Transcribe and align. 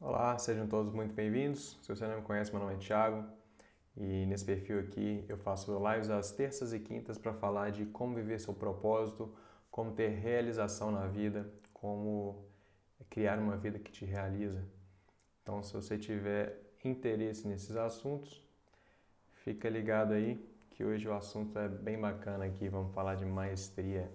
Olá, 0.00 0.38
sejam 0.38 0.68
todos 0.68 0.92
muito 0.92 1.12
bem-vindos. 1.12 1.76
Se 1.82 1.88
você 1.88 2.06
não 2.06 2.18
me 2.18 2.22
conhece, 2.22 2.52
meu 2.52 2.60
nome 2.60 2.74
é 2.74 2.76
Thiago 2.76 3.28
e 3.96 4.26
nesse 4.26 4.44
perfil 4.44 4.78
aqui 4.78 5.24
eu 5.28 5.36
faço 5.36 5.76
lives 5.76 6.08
às 6.08 6.30
terças 6.30 6.72
e 6.72 6.78
quintas 6.78 7.18
para 7.18 7.34
falar 7.34 7.72
de 7.72 7.84
como 7.86 8.14
viver 8.14 8.38
seu 8.38 8.54
propósito, 8.54 9.34
como 9.72 9.90
ter 9.90 10.10
realização 10.10 10.92
na 10.92 11.08
vida, 11.08 11.52
como 11.72 12.46
criar 13.10 13.40
uma 13.40 13.56
vida 13.56 13.80
que 13.80 13.90
te 13.90 14.04
realiza. 14.04 14.64
Então, 15.42 15.64
se 15.64 15.74
você 15.74 15.98
tiver 15.98 16.62
interesse 16.84 17.48
nesses 17.48 17.74
assuntos, 17.74 18.40
fica 19.42 19.68
ligado 19.68 20.12
aí 20.12 20.40
que 20.70 20.84
hoje 20.84 21.08
o 21.08 21.12
assunto 21.12 21.58
é 21.58 21.68
bem 21.68 22.00
bacana 22.00 22.44
aqui, 22.44 22.68
vamos 22.68 22.94
falar 22.94 23.16
de 23.16 23.26
maestria. 23.26 24.08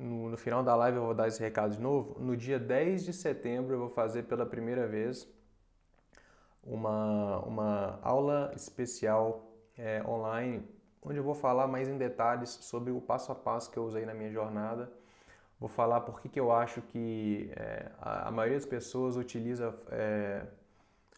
No, 0.00 0.30
no, 0.30 0.36
final 0.38 0.62
da 0.62 0.74
live 0.74 0.96
eu 0.96 1.04
vou 1.04 1.14
dar 1.14 1.28
esse 1.28 1.38
recado 1.38 1.76
de 1.76 1.80
novo. 1.80 2.18
No 2.18 2.34
dia 2.34 2.58
10 2.58 3.04
de 3.04 3.12
setembro 3.12 3.74
eu 3.74 3.78
vou 3.78 3.90
fazer 3.90 4.22
pela 4.22 4.46
primeira 4.46 4.88
vez 4.88 5.28
uma, 6.64 7.40
uma 7.40 7.98
aula 8.00 8.50
especial 8.56 9.52
é, 9.76 10.02
online, 10.06 10.66
onde 11.02 11.18
eu 11.18 11.22
vou 11.22 11.34
falar 11.34 11.66
mais 11.66 11.86
em 11.86 11.98
detalhes 11.98 12.48
sobre 12.48 12.90
o 12.90 12.98
passo 12.98 13.30
a 13.30 13.34
passo 13.34 13.70
que 13.70 13.76
eu 13.76 13.84
usei 13.84 14.06
na 14.06 14.14
minha 14.14 14.30
jornada. 14.30 14.90
Vou 15.58 15.68
falar 15.68 16.00
por 16.00 16.22
que, 16.22 16.30
que 16.30 16.40
eu 16.40 16.50
acho 16.50 16.80
que 16.80 17.52
é, 17.54 17.92
a, 18.00 18.28
a, 18.28 18.30
maioria 18.30 18.56
das 18.56 18.66
pessoas 18.66 19.16
utiliza 19.16 19.74
é, 19.90 20.46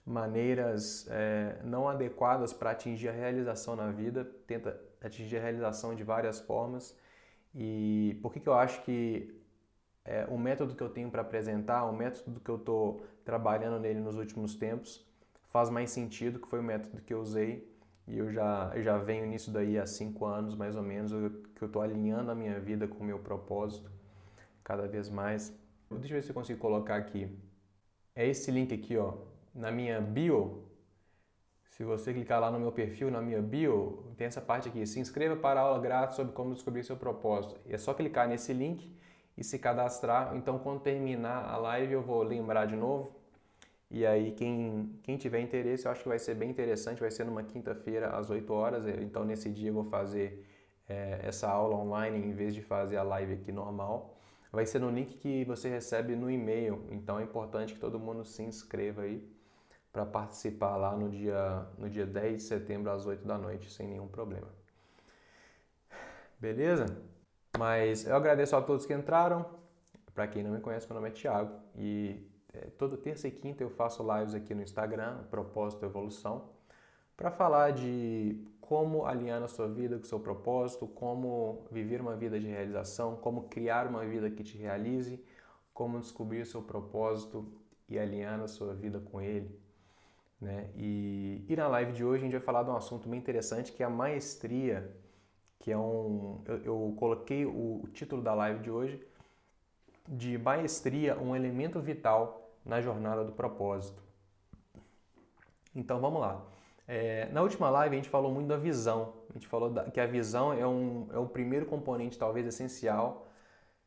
maneiras 0.05 1.07
é, 1.09 1.61
não 1.63 1.89
adequadas 1.89 2.53
para 2.53 2.73
atingir 2.73 3.11
a 3.11 3.13
realização 3.13 3.77
na 3.77 3.93
vida, 3.93 4.25
tenta 4.45 4.77
atingir 5.01 5.37
a 5.37 5.41
realização 5.41 5.95
de 5.95 6.03
várias 6.03 6.41
formas 6.41 7.01
e 7.55 8.19
por 8.23 8.33
que, 8.33 8.41
que 8.41 8.49
eu 8.49 8.55
acho 8.55 8.83
que 8.83 9.35
é, 10.05 10.27
o 10.29 10.39
método 10.39 10.75
que 10.75 10.83
eu 10.83 10.89
tenho 10.89 11.11
para 11.11 11.23
apresentar, 11.23 11.85
o 11.85 11.93
método 11.93 12.41
que 12.41 12.51
eu 12.51 12.57
estou 12.57 13.05
trabalhando 13.25 13.79
nele 13.79 14.01
nos 14.01 14.17
últimos 14.17 14.55
tempos, 14.55 15.07
faz 15.51 15.71
mais 15.71 15.91
sentido, 15.91 16.41
que 16.41 16.49
foi 16.49 16.61
o 16.61 16.63
método 16.63 17.01
que 17.03 17.13
eu 17.13 17.21
usei 17.21 17.71
e 18.07 18.19
eu 18.19 18.33
já, 18.33 18.73
eu 18.75 18.83
já 18.83 18.99
venho 18.99 19.27
nisso 19.27 19.51
daí 19.51 19.79
há 19.79 19.87
cinco 19.87 20.25
anos, 20.25 20.55
mais 20.55 20.75
ou 20.77 20.83
menos, 20.83 21.13
que 21.55 21.63
eu 21.63 21.67
estou 21.67 21.83
alinhando 21.83 22.31
a 22.31 22.35
minha 22.35 22.59
vida 22.59 22.89
com 22.89 22.99
o 22.99 23.07
meu 23.07 23.19
propósito 23.19 23.91
cada 24.65 24.87
vez 24.89 25.09
mais. 25.09 25.57
Deixa 25.91 26.15
eu 26.15 26.17
ver 26.19 26.23
se 26.23 26.31
eu 26.31 26.35
consigo 26.35 26.59
colocar 26.59 26.97
aqui. 26.97 27.29
É 28.15 28.27
esse 28.27 28.51
link 28.51 28.75
aqui, 28.75 28.97
ó, 28.97 29.19
na 29.55 29.71
minha 29.71 30.01
bio, 30.01 30.65
se 31.73 31.85
você 31.85 32.13
clicar 32.13 32.39
lá 32.39 32.51
no 32.51 32.61
meu 32.61 32.71
perfil, 32.71 33.11
na 33.11 33.23
minha 33.23 33.41
bio, 33.41 34.05
tem 34.19 34.27
essa 34.27 34.43
parte 34.43 34.69
aqui, 34.69 34.87
se 34.87 35.01
inscreva 35.01 35.35
para 35.35 35.59
a 35.59 35.63
aula 35.63 35.81
grátis 35.81 36.17
sobre 36.17 36.35
como 36.35 36.53
descobrir 36.53 36.85
seu 36.85 36.99
propósito. 36.99 37.59
É 37.67 37.79
só 37.79 37.95
clicar 37.95 38.29
nesse 38.29 38.53
link 38.53 38.95
e 39.39 39.43
se 39.43 39.59
cadastrar. 39.59 40.37
Então, 40.37 40.59
quando 40.59 40.81
terminar 40.81 41.49
a 41.49 41.57
live, 41.57 41.95
eu 41.95 42.03
vou 42.03 42.23
lembrar 42.23 42.67
de 42.67 42.77
novo. 42.77 43.17
E 43.91 44.05
aí, 44.05 44.33
quem, 44.33 45.01
quem 45.03 45.17
tiver 45.17 45.41
interesse, 45.41 45.87
eu 45.87 45.93
acho 45.93 46.03
que 46.03 46.09
vai 46.11 46.19
ser 46.19 46.35
bem 46.35 46.51
interessante. 46.51 47.01
Vai 47.01 47.11
ser 47.11 47.25
numa 47.25 47.43
quinta-feira, 47.43 48.11
às 48.11 48.29
8 48.29 48.53
horas. 48.53 48.87
Então, 48.87 49.25
nesse 49.25 49.49
dia, 49.49 49.71
eu 49.71 49.75
vou 49.75 49.85
fazer 49.85 50.47
é, 50.87 51.21
essa 51.23 51.49
aula 51.49 51.75
online 51.75 52.19
em 52.19 52.33
vez 52.33 52.55
de 52.55 52.61
fazer 52.61 52.99
a 52.99 53.03
live 53.03 53.33
aqui 53.33 53.51
normal. 53.51 54.15
Vai 54.53 54.67
ser 54.67 54.79
no 54.79 54.91
link 54.91 55.17
que 55.17 55.43
você 55.47 55.71
recebe 55.71 56.15
no 56.17 56.31
e-mail. 56.31 56.85
Então, 56.91 57.19
é 57.19 57.23
importante 57.23 57.73
que 57.73 57.81
todo 57.81 57.99
mundo 57.99 58.27
se 58.27 58.43
inscreva 58.43 59.03
aí 59.03 59.27
para 59.93 60.07
participar 60.07 60.77
lá 60.77 60.97
no 60.97 61.11
dia, 61.11 61.67
no 61.77 61.89
dia 61.91 62.07
10 62.07 62.37
de 62.39 62.43
setembro 62.43 62.91
às 62.91 63.05
8 63.05 63.27
da 63.27 63.37
noite, 63.37 63.71
sem 63.71 63.87
nenhum 63.87 64.09
problema. 64.09 64.49
Beleza? 66.39 66.87
Mas 67.59 68.07
eu 68.07 68.17
agradeço 68.17 68.57
a 68.57 68.63
todos 68.63 68.87
que 68.87 68.95
entraram. 68.95 69.45
Para 70.15 70.27
quem 70.27 70.43
não 70.43 70.51
me 70.51 70.61
conhece, 70.61 70.87
meu 70.87 70.95
nome 70.97 71.09
é 71.09 71.13
Thiago 71.13 71.55
e 71.75 72.27
é, 72.53 72.67
toda 72.79 72.97
terça 72.97 73.29
e 73.29 73.31
quinta 73.31 73.63
eu 73.63 73.71
faço 73.71 74.03
lives 74.03 74.35
aqui 74.35 74.55
no 74.55 74.63
Instagram, 74.63 75.25
Propósito 75.31 75.85
Evolução, 75.85 76.51
para 77.17 77.31
falar 77.31 77.73
de 77.73 78.47
como 78.61 79.07
alinhar 79.07 79.41
na 79.41 79.49
sua 79.49 79.69
vida 79.69 79.97
com 79.97 80.05
o 80.05 80.07
seu 80.07 80.21
propósito, 80.21 80.87
como 80.87 81.67
viver 81.71 82.01
uma 82.01 82.17
vida 82.17 82.41
de 82.41 82.47
realização, 82.47 83.17
como 83.17 83.49
criar 83.49 83.87
uma 83.87 84.05
vida 84.05 84.31
que 84.31 84.43
te 84.43 84.59
realize, 84.59 85.23
como 85.73 86.01
descobrir 86.01 86.43
o 86.43 86.47
seu 86.47 86.63
propósito 86.63 87.47
e 87.89 87.99
alinhar 87.99 88.39
na 88.39 88.49
sua 88.49 88.75
vida 88.75 89.01
com 89.01 89.21
ele. 89.21 89.62
Né? 90.43 90.69
E, 90.75 91.47
e 91.49 91.55
na 91.55 91.69
live 91.69 91.93
de 91.93 92.05
hoje 92.05 92.23
a 92.23 92.25
gente 92.25 92.33
vai 92.33 92.41
falar 92.41 92.65
de 92.65 92.71
um 92.71 92.75
assunto 92.77 93.09
bem 93.09 93.17
interessante 93.17 93.71
que 93.71 93.81
é 93.81 93.87
a 93.87 93.91
maestria, 93.91 94.93
que 95.61 95.71
é 95.71 95.79
um. 95.79 96.43
Eu, 96.45 96.65
eu 96.65 96.95
coloquei 96.99 97.47
o, 97.47 97.83
o 97.85 97.89
título 97.93 98.21
da 98.21 98.35
live 98.35 98.61
de 98.61 98.69
hoje 98.69 99.01
de 100.09 100.37
maestria, 100.37 101.17
um 101.17 101.37
elemento 101.37 101.81
vital 101.81 102.51
na 102.67 102.81
jornada 102.81 103.25
do 103.25 103.31
propósito. 103.31 104.03
Então 105.73 106.01
vamos 106.01 106.21
lá. 106.21 106.45
É, 106.89 107.29
na 107.31 107.41
última 107.41 107.71
live 107.71 107.95
a 107.95 107.99
gente 107.99 108.11
falou 108.11 108.35
muito 108.35 108.49
da 108.49 108.57
visão. 108.57 109.13
A 109.31 109.35
gente 109.35 109.47
falou 109.47 109.71
da, 109.71 109.93
que 109.93 110.01
a 110.01 110.07
visão 110.07 110.53
é, 110.53 110.67
um, 110.67 111.07
é 111.13 111.19
o 111.19 111.27
primeiro 111.27 111.67
componente, 111.67 112.19
talvez 112.19 112.45
essencial, 112.49 113.29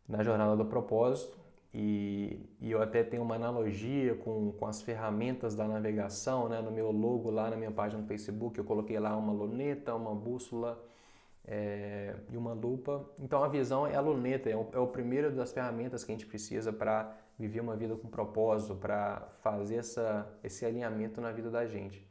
na 0.07 0.23
jornada 0.23 0.55
do 0.55 0.63
propósito. 0.63 1.37
E, 1.77 2.39
e, 2.61 2.71
eu 2.71 2.81
até 2.81 3.03
tenho 3.03 3.21
uma 3.21 3.35
analogia 3.35 4.15
com, 4.15 4.53
com 4.53 4.65
as 4.65 4.81
ferramentas 4.81 5.55
da 5.55 5.67
navegação, 5.67 6.47
né? 6.47 6.61
no 6.61 6.71
meu 6.71 6.89
logo 6.89 7.29
lá 7.29 7.49
na 7.49 7.57
minha 7.57 7.69
página 7.69 8.01
no 8.01 8.07
Facebook, 8.07 8.57
eu 8.57 8.63
coloquei 8.63 8.97
lá 8.97 9.13
uma 9.17 9.33
luneta, 9.33 9.93
uma 9.93 10.15
bússola 10.15 10.81
é, 11.45 12.15
e 12.31 12.37
uma 12.37 12.53
lupa. 12.53 13.05
Então 13.21 13.43
a 13.43 13.49
visão 13.49 13.85
é 13.85 13.93
a 13.93 13.99
luneta, 13.99 14.49
é 14.49 14.55
o, 14.55 14.69
é 14.71 14.79
o 14.79 14.87
primeiro 14.87 15.29
das 15.35 15.51
ferramentas 15.51 16.05
que 16.05 16.13
a 16.13 16.15
gente 16.15 16.25
precisa 16.25 16.71
para 16.71 17.13
viver 17.37 17.59
uma 17.59 17.75
vida 17.75 17.93
com 17.97 18.07
propósito, 18.07 18.73
para 18.75 19.27
fazer 19.41 19.75
essa, 19.75 20.25
esse 20.41 20.65
alinhamento 20.65 21.19
na 21.19 21.33
vida 21.33 21.51
da 21.51 21.65
gente. 21.65 22.07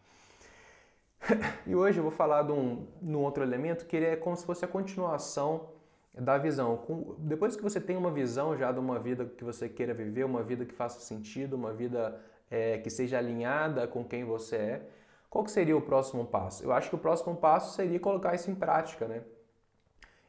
e 1.67 1.75
hoje 1.75 2.01
eu 2.01 2.03
vou 2.03 2.13
falar 2.13 2.43
de 2.43 2.53
um, 2.53 2.87
de 3.01 3.17
um 3.17 3.23
outro 3.23 3.43
elemento 3.43 3.87
que 3.87 3.97
ele 3.97 4.05
é 4.05 4.15
como 4.15 4.37
se 4.37 4.45
fosse 4.45 4.63
a 4.63 4.69
continuação 4.69 5.71
da 6.15 6.39
visão. 6.39 6.81
depois 7.19 7.57
que 7.57 7.63
você 7.63 7.81
tem 7.81 7.97
uma 7.97 8.11
visão 8.11 8.57
já 8.57 8.71
de 8.71 8.79
uma 8.79 8.99
vida 8.99 9.25
que 9.25 9.43
você 9.43 9.69
queira 9.69 9.93
viver, 9.93 10.25
uma 10.25 10.43
vida 10.43 10.65
que 10.65 10.75
faça 10.75 11.01
sentido, 11.01 11.55
uma 11.55 11.73
vida 11.73 12.21
é, 12.51 12.79
que 12.79 12.89
seja 12.89 13.19
alinhada 13.19 13.87
com 13.87 14.05
quem 14.05 14.25
você 14.25 14.57
é, 14.57 14.89
qual 15.35 15.43
que 15.43 15.51
seria 15.51 15.77
o 15.77 15.81
próximo 15.81 16.25
passo? 16.25 16.63
Eu 16.63 16.73
acho 16.73 16.89
que 16.89 16.95
o 16.95 16.99
próximo 16.99 17.35
passo 17.35 17.75
seria 17.75 17.99
colocar 17.99 18.37
isso 18.37 18.49
em 18.49 18.55
prática, 18.55 19.09
né? 19.09 19.23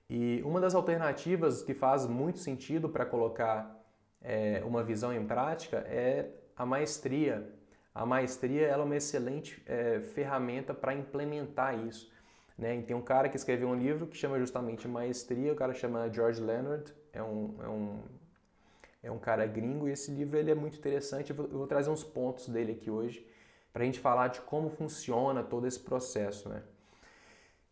E 0.09 0.41
uma 0.43 0.59
das 0.59 0.73
alternativas 0.73 1.61
que 1.61 1.75
faz 1.75 2.07
muito 2.07 2.39
sentido 2.39 2.89
para 2.89 3.05
colocar 3.05 3.79
é, 4.19 4.63
uma 4.65 4.83
visão 4.83 5.13
em 5.13 5.23
prática 5.23 5.77
é 5.87 6.31
a 6.55 6.65
maestria. 6.65 7.47
A 7.93 8.03
maestria 8.03 8.65
é 8.65 8.75
uma 8.77 8.95
excelente 8.95 9.61
é, 9.67 9.99
ferramenta 9.99 10.73
para 10.73 10.95
implementar 10.95 11.77
isso. 11.85 12.11
Né? 12.57 12.77
E 12.77 12.83
tem 12.83 12.95
um 12.95 13.01
cara 13.01 13.27
que 13.27 13.35
escreveu 13.35 13.67
um 13.67 13.75
livro 13.75 14.07
que 14.07 14.17
chama 14.17 14.39
justamente 14.39 14.87
Maestria, 14.87 15.51
o 15.51 15.55
cara 15.55 15.73
chama 15.73 16.09
George 16.11 16.41
Leonard, 16.41 16.93
é 17.11 17.21
um, 17.21 17.55
é 17.61 17.67
um, 17.67 17.99
é 19.03 19.11
um 19.11 19.19
cara 19.19 19.45
gringo, 19.45 19.87
e 19.87 19.91
esse 19.91 20.11
livro 20.11 20.37
ele 20.37 20.51
é 20.51 20.55
muito 20.55 20.77
interessante. 20.77 21.31
Eu 21.31 21.35
vou, 21.35 21.45
eu 21.45 21.57
vou 21.57 21.67
trazer 21.67 21.89
uns 21.89 22.03
pontos 22.03 22.47
dele 22.47 22.71
aqui 22.73 22.89
hoje 22.89 23.25
para 23.73 23.83
a 23.83 23.85
gente 23.85 23.99
falar 23.99 24.29
de 24.29 24.39
como 24.41 24.69
funciona 24.69 25.43
todo 25.43 25.67
esse 25.67 25.79
processo. 25.79 26.47
Né? 26.47 26.63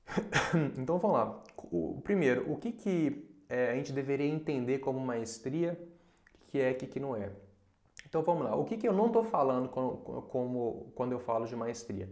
então 0.77 0.97
vamos 0.97 1.17
lá. 1.17 1.43
O, 1.71 2.01
primeiro, 2.03 2.51
o 2.51 2.57
que, 2.57 2.73
que 2.73 3.25
é, 3.47 3.71
a 3.71 3.75
gente 3.75 3.93
deveria 3.93 4.27
entender 4.27 4.79
como 4.79 4.99
maestria, 4.99 5.79
que 6.47 6.59
é 6.59 6.71
e 6.71 6.73
que, 6.73 6.87
que 6.87 6.99
não 6.99 7.15
é? 7.15 7.31
Então 8.05 8.21
vamos 8.21 8.43
lá. 8.43 8.55
O 8.55 8.65
que, 8.65 8.75
que 8.75 8.87
eu 8.87 8.93
não 8.93 9.07
estou 9.07 9.23
falando 9.23 9.69
como, 9.69 10.91
quando 10.93 11.13
eu 11.13 11.19
falo 11.19 11.45
de 11.45 11.55
maestria? 11.55 12.09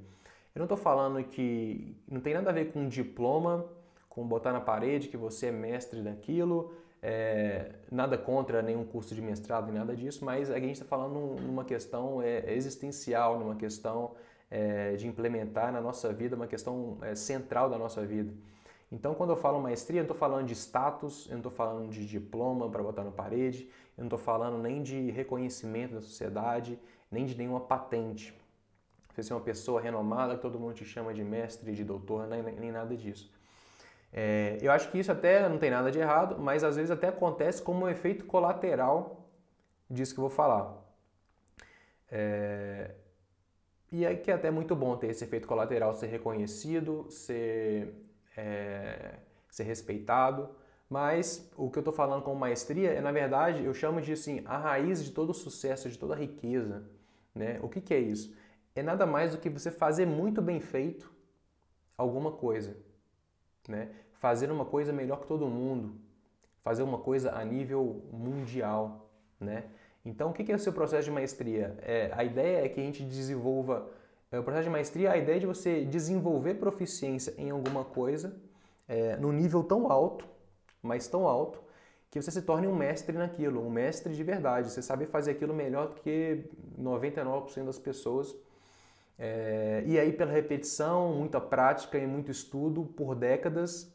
Eu 0.54 0.60
não 0.60 0.66
estou 0.66 0.78
falando 0.78 1.24
que 1.24 1.96
não 2.10 2.20
tem 2.20 2.34
nada 2.34 2.50
a 2.50 2.54
ver 2.54 2.72
com 2.72 2.88
diploma, 2.88 3.66
com 4.10 4.28
botar 4.28 4.52
na 4.52 4.60
parede 4.60 5.08
que 5.08 5.16
você 5.16 5.48
é 5.48 5.52
mestre 5.52 6.02
daquilo, 6.02 6.74
é, 7.02 7.72
nada 7.90 8.18
contra 8.18 8.62
nenhum 8.62 8.84
curso 8.84 9.16
de 9.16 9.22
mestrado 9.22 9.70
e 9.70 9.72
nada 9.72 9.96
disso, 9.96 10.24
mas 10.24 10.52
a 10.52 10.60
gente 10.60 10.74
está 10.74 10.86
falando 10.86 11.42
numa 11.42 11.64
questão 11.64 12.22
é, 12.22 12.54
existencial, 12.54 13.40
numa 13.40 13.56
questão 13.56 14.12
é, 14.52 14.96
de 14.98 15.08
implementar 15.08 15.72
na 15.72 15.80
nossa 15.80 16.12
vida, 16.12 16.36
uma 16.36 16.48
questão 16.48 16.98
é, 17.02 17.16
central 17.16 17.70
da 17.70 17.78
nossa 17.78 18.06
vida. 18.06 18.34
Então, 18.92 19.16
quando 19.16 19.30
eu 19.30 19.38
falo 19.38 19.62
maestria, 19.62 20.02
eu 20.02 20.04
não 20.04 20.12
estou 20.12 20.18
falando 20.18 20.46
de 20.46 20.54
status, 20.54 21.26
eu 21.28 21.32
não 21.32 21.38
estou 21.38 21.52
falando 21.52 21.90
de 21.90 22.06
diploma 22.06 22.70
para 22.70 22.84
botar 22.84 23.06
na 23.06 23.12
parede, 23.12 23.70
eu 23.98 24.02
não 24.02 24.08
estou 24.08 24.20
falando 24.20 24.58
nem 24.58 24.84
de 24.84 25.10
reconhecimento 25.12 25.94
da 25.94 26.02
sociedade, 26.02 26.78
nem 27.10 27.26
de 27.26 27.38
nenhuma 27.38 27.62
patente. 27.62 28.38
Você 29.16 29.32
é 29.32 29.36
uma 29.36 29.42
pessoa 29.42 29.82
renomada, 29.82 30.36
que 30.36 30.42
todo 30.42 30.60
mundo 30.60 30.74
te 30.74 30.86
chama 30.86 31.14
de 31.14 31.24
mestre, 31.24 31.74
de 31.74 31.84
doutor, 31.84 32.28
nem, 32.28 32.42
nem 32.42 32.72
nada 32.72 32.96
disso. 32.96 33.32
É, 34.14 34.58
eu 34.62 34.72
acho 34.72 34.92
que 34.92 35.00
isso 35.00 35.12
até 35.12 35.48
não 35.48 35.58
tem 35.58 35.70
nada 35.70 35.92
de 35.92 36.00
errado, 36.00 36.38
mas 36.40 36.64
às 36.64 36.76
vezes 36.76 36.92
até 36.92 37.08
acontece 37.08 37.62
como 37.62 37.86
um 37.86 37.90
efeito 37.90 38.26
colateral 38.26 39.30
disso 39.90 40.14
que 40.14 40.20
eu 40.20 40.24
vou 40.24 40.30
falar. 40.30 40.78
É, 42.10 42.92
e 43.92 44.06
é 44.06 44.16
que 44.16 44.32
é 44.32 44.34
até 44.34 44.50
muito 44.52 44.76
bom 44.76 44.96
ter 44.96 45.08
esse 45.08 45.24
efeito 45.24 45.48
colateral, 45.48 45.94
ser 45.94 46.08
reconhecido, 46.08 47.08
ser, 47.10 47.94
é, 48.36 49.16
ser 49.50 49.64
respeitado, 49.64 50.50
mas 50.90 51.50
o 51.56 51.70
que 51.70 51.78
eu 51.78 51.82
estou 51.82 51.94
falando 51.94 52.22
com 52.22 52.36
maestria 52.36 52.92
é, 52.92 53.02
na 53.02 53.12
verdade, 53.12 53.64
eu 53.64 53.74
chamo 53.74 54.02
de 54.02 54.14
assim, 54.14 54.42
a 54.46 54.58
raiz 54.58 55.04
de 55.04 55.12
todo 55.12 55.30
o 55.30 55.34
sucesso, 55.34 55.90
de 55.90 55.98
toda 55.98 56.14
a 56.14 56.18
riqueza, 56.18 56.84
Né? 57.34 57.60
O 57.64 57.70
que, 57.70 57.80
que 57.80 57.94
é 57.94 58.00
isso? 58.00 58.36
É 58.76 58.82
nada 58.82 59.06
mais 59.06 59.32
do 59.34 59.38
que 59.38 59.50
você 59.50 59.70
fazer 59.72 60.06
muito 60.06 60.42
bem 60.42 60.60
feito 60.60 61.12
alguma 61.98 62.32
coisa. 62.32 62.78
Né? 63.68 63.90
Fazer 64.14 64.52
uma 64.52 64.66
coisa 64.66 64.94
melhor 64.94 65.20
que 65.22 65.28
todo 65.28 65.48
mundo. 65.48 65.96
Fazer 66.64 66.84
uma 66.84 66.98
coisa 66.98 67.32
a 67.32 67.44
nível 67.44 68.04
mundial. 68.12 69.10
Né? 69.40 69.66
Então, 70.06 70.30
o 70.30 70.34
que 70.34 70.52
é 70.52 70.56
o 70.56 70.60
seu 70.60 70.74
processo 70.74 71.06
de 71.06 71.12
maestria? 71.12 71.78
É, 71.82 72.12
a 72.14 72.24
ideia 72.24 72.66
é 72.66 72.70
que 72.70 72.80
a 72.80 72.84
gente 72.84 73.04
desenvolva. 73.04 73.90
É, 74.32 74.40
o 74.40 74.44
processo 74.44 74.66
de 74.66 74.70
maestria, 74.70 75.12
a 75.12 75.18
ideia 75.18 75.38
é 75.38 75.40
de 75.40 75.46
você 75.46 75.84
desenvolver 75.84 76.56
proficiência 76.56 77.34
em 77.38 77.50
alguma 77.50 77.84
coisa 77.84 78.40
é, 78.92 79.16
no 79.16 79.32
nível 79.32 79.64
tão 79.64 79.90
alto, 79.90 80.26
mas 80.82 81.08
tão 81.08 81.26
alto, 81.26 81.64
que 82.10 82.22
você 82.22 82.30
se 82.30 82.42
torne 82.42 82.68
um 82.68 82.76
mestre 82.76 83.18
naquilo, 83.18 83.66
um 83.66 83.70
mestre 83.70 84.14
de 84.14 84.22
verdade. 84.22 84.70
Você 84.70 84.82
sabe 84.82 85.06
fazer 85.06 85.32
aquilo 85.32 85.54
melhor 85.54 85.88
do 85.88 85.96
que 85.96 86.44
99% 86.78 87.64
das 87.64 87.80
pessoas. 87.80 88.36
É, 89.18 89.84
e 89.86 90.00
aí, 90.00 90.12
pela 90.12 90.32
repetição, 90.32 91.14
muita 91.14 91.40
prática 91.40 91.98
e 91.98 92.08
muito 92.08 92.32
estudo 92.32 92.86
por 92.86 93.16
décadas, 93.16 93.94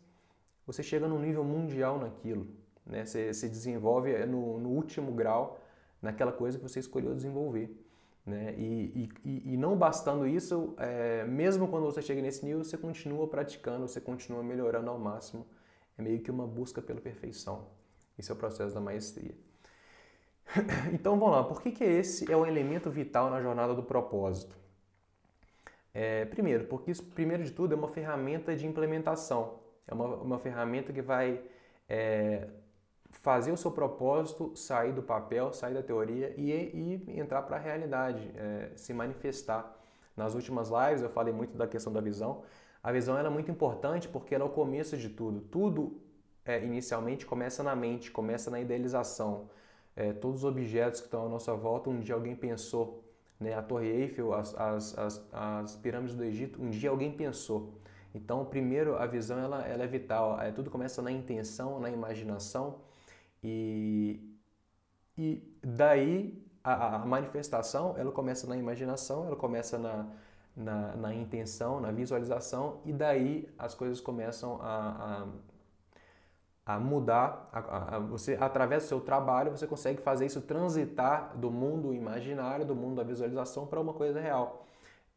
você 0.67 0.83
chega 0.83 1.09
num 1.09 1.19
nível 1.19 1.45
mundial 1.45 1.99
naquilo. 1.99 2.47
Né? 2.85 3.05
Você 3.05 3.33
se 3.35 3.49
desenvolve 3.49 4.13
é, 4.13 4.25
no, 4.25 4.59
no 4.59 4.69
último 4.71 5.13
grau 5.13 5.59
naquela 6.01 6.33
coisa 6.33 6.59
que 6.59 6.63
você 6.63 6.81
escolheu 6.81 7.15
desenvolver. 7.15 7.85
Né? 8.25 8.55
E, 8.59 9.09
e, 9.25 9.53
e 9.53 9.57
não 9.57 9.77
bastando 9.77 10.27
isso, 10.27 10.75
é, 10.79 11.25
mesmo 11.25 11.69
quando 11.69 11.85
você 11.85 12.03
chega 12.03 12.21
nesse 12.21 12.45
nível, 12.45 12.65
você 12.65 12.77
continua 12.77 13.27
praticando, 13.29 13.87
você 13.87 14.01
continua 14.01 14.43
melhorando 14.43 14.91
ao 14.91 14.99
máximo. 14.99 15.47
É 15.97 16.03
meio 16.03 16.21
que 16.21 16.31
uma 16.31 16.47
busca 16.47 16.83
pela 16.83 17.01
perfeição. 17.01 17.67
Esse 18.19 18.31
é 18.31 18.35
o 18.35 18.37
processo 18.37 18.75
da 18.75 18.81
maestria. 18.81 19.35
Então 20.93 21.19
vamos 21.19 21.35
lá, 21.35 21.45
por 21.45 21.61
que, 21.61 21.71
que 21.71 21.85
esse 21.85 22.31
é 22.31 22.37
o 22.37 22.47
elemento 22.47 22.91
vital 22.91 23.31
na 23.31 23.41
jornada 23.43 23.75
do 23.75 23.83
propósito? 23.83 24.57
É, 25.99 26.27
primeiro, 26.27 26.67
porque 26.67 26.91
isso, 26.91 27.03
primeiro 27.03 27.43
de 27.43 27.51
tudo, 27.53 27.73
é 27.73 27.77
uma 27.77 27.89
ferramenta 27.89 28.55
de 28.55 28.67
implementação. 28.67 29.61
É 29.87 29.95
uma, 29.95 30.07
uma 30.17 30.39
ferramenta 30.39 30.93
que 30.93 31.01
vai 31.01 31.41
é, 31.89 32.49
fazer 33.11 33.51
o 33.51 33.57
seu 33.57 33.71
propósito 33.71 34.55
sair 34.55 34.93
do 34.93 35.03
papel, 35.03 35.55
sair 35.55 35.73
da 35.73 35.83
teoria 35.83 36.35
e, 36.37 36.51
e 36.53 37.19
entrar 37.19 37.41
para 37.43 37.57
a 37.57 37.59
realidade, 37.59 38.31
é, 38.37 38.73
se 38.77 38.93
manifestar. 38.93 39.75
Nas 40.15 40.35
últimas 40.35 40.69
lives 40.69 41.01
eu 41.01 41.09
falei 41.09 41.33
muito 41.33 41.57
da 41.57 41.67
questão 41.67 41.91
da 41.91 42.03
visão. 42.03 42.43
A 42.83 42.93
visão 42.93 43.17
é 43.17 43.27
muito 43.31 43.51
importante 43.51 44.07
porque 44.07 44.35
ela 44.35 44.45
é 44.45 44.47
o 44.47 44.51
começo 44.51 44.99
de 44.99 45.09
tudo. 45.09 45.41
Tudo 45.41 45.99
é, 46.45 46.63
inicialmente 46.63 47.25
começa 47.25 47.63
na 47.63 47.75
mente, 47.75 48.11
começa 48.11 48.51
na 48.51 48.61
idealização. 48.61 49.49
É, 49.97 50.13
todos 50.13 50.41
os 50.41 50.45
objetos 50.45 51.01
que 51.01 51.07
estão 51.07 51.25
à 51.25 51.29
nossa 51.31 51.55
volta, 51.55 51.89
um 51.89 52.01
dia 52.01 52.15
alguém 52.15 52.37
pensou. 52.37 53.03
Né? 53.39 53.55
A 53.55 53.63
Torre 53.63 53.89
Eiffel, 53.89 54.33
as, 54.33 54.55
as, 54.55 54.99
as, 54.99 55.29
as 55.33 55.77
pirâmides 55.77 56.15
do 56.15 56.25
Egito, 56.25 56.61
um 56.61 56.71
dia 56.71 56.91
alguém 56.91 57.13
pensou. 57.13 57.75
Então, 58.15 58.45
primeiro, 58.45 58.97
a 58.97 59.07
visão 59.07 59.39
ela, 59.39 59.67
ela 59.67 59.85
é 59.85 59.87
vital. 59.87 60.41
É, 60.41 60.51
tudo 60.51 60.71
começa 60.71 61.03
na 61.03 61.13
intenção, 61.13 61.79
na 61.79 61.91
imaginação 61.91 62.79
e, 63.43 64.21
e 65.17 65.43
daí 65.63 66.43
a, 66.65 66.97
a, 66.97 66.99
manifestação 67.07 67.95
ela 67.97 68.11
começa 68.11 68.47
na 68.47 68.57
imaginação, 68.57 69.27
ela 69.27 69.37
começa 69.37 69.79
na, 69.79 70.07
na, 70.57 70.97
na 70.97 71.15
intenção, 71.15 71.79
na 71.81 71.93
visualização 71.93 72.81
e 72.85 72.93
daí 72.93 73.49
as 73.59 73.75
coisas 73.75 74.01
começam 74.01 74.61
a, 74.63 74.67
a, 74.67 75.27
a 76.67 76.79
mudar. 76.79 77.49
A, 77.53 77.99
você 78.01 78.37
através 78.39 78.83
do 78.83 78.89
seu 78.89 79.01
trabalho 79.01 79.53
você 79.53 79.67
consegue 79.67 80.03
fazer 80.03 80.27
isso 80.27 80.43
transitar 80.43 81.35
do 81.39 81.51
mundo 81.51 81.95
imaginário, 81.95 82.67
do 82.67 82.75
mundo 82.75 82.97
da 82.97 83.05
visualização 83.05 83.67
para 83.67 83.81
uma 83.81 83.95
coisa 83.95 84.21
real 84.21 84.65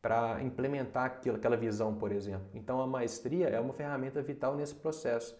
para 0.01 0.41
implementar 0.41 1.03
aquilo, 1.03 1.35
aquela 1.35 1.57
visão, 1.57 1.93
por 1.93 2.13
exemplo. 2.13 2.47
Então, 2.53 2.81
a 2.81 2.87
maestria 2.87 3.49
é 3.49 3.59
uma 3.59 3.73
ferramenta 3.73 4.21
vital 4.21 4.55
nesse 4.55 4.73
processo 4.73 5.35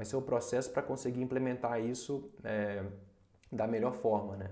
vai 0.00 0.04
ser 0.06 0.16
o 0.16 0.22
processo 0.22 0.70
para 0.70 0.82
conseguir 0.82 1.20
implementar 1.20 1.78
isso 1.78 2.30
é, 2.42 2.82
da 3.52 3.66
melhor 3.66 3.92
forma, 3.92 4.34
né? 4.34 4.50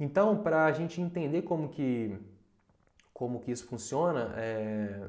Então, 0.00 0.42
para 0.42 0.64
a 0.64 0.72
gente 0.72 1.00
entender 1.00 1.42
como 1.42 1.68
que, 1.68 2.18
como 3.14 3.38
que 3.38 3.52
isso 3.52 3.66
funciona, 3.68 4.34
é, 4.36 5.08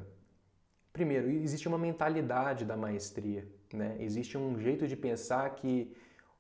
primeiro, 0.94 1.28
existe 1.28 1.68
uma 1.68 1.78
mentalidade 1.80 2.66
da 2.66 2.78
maestria, 2.78 3.48
né? 3.76 3.96
Existe 4.00 4.38
um 4.38 4.60
jeito 4.60 4.88
de 4.88 4.96
pensar 4.96 5.50
que 5.56 5.96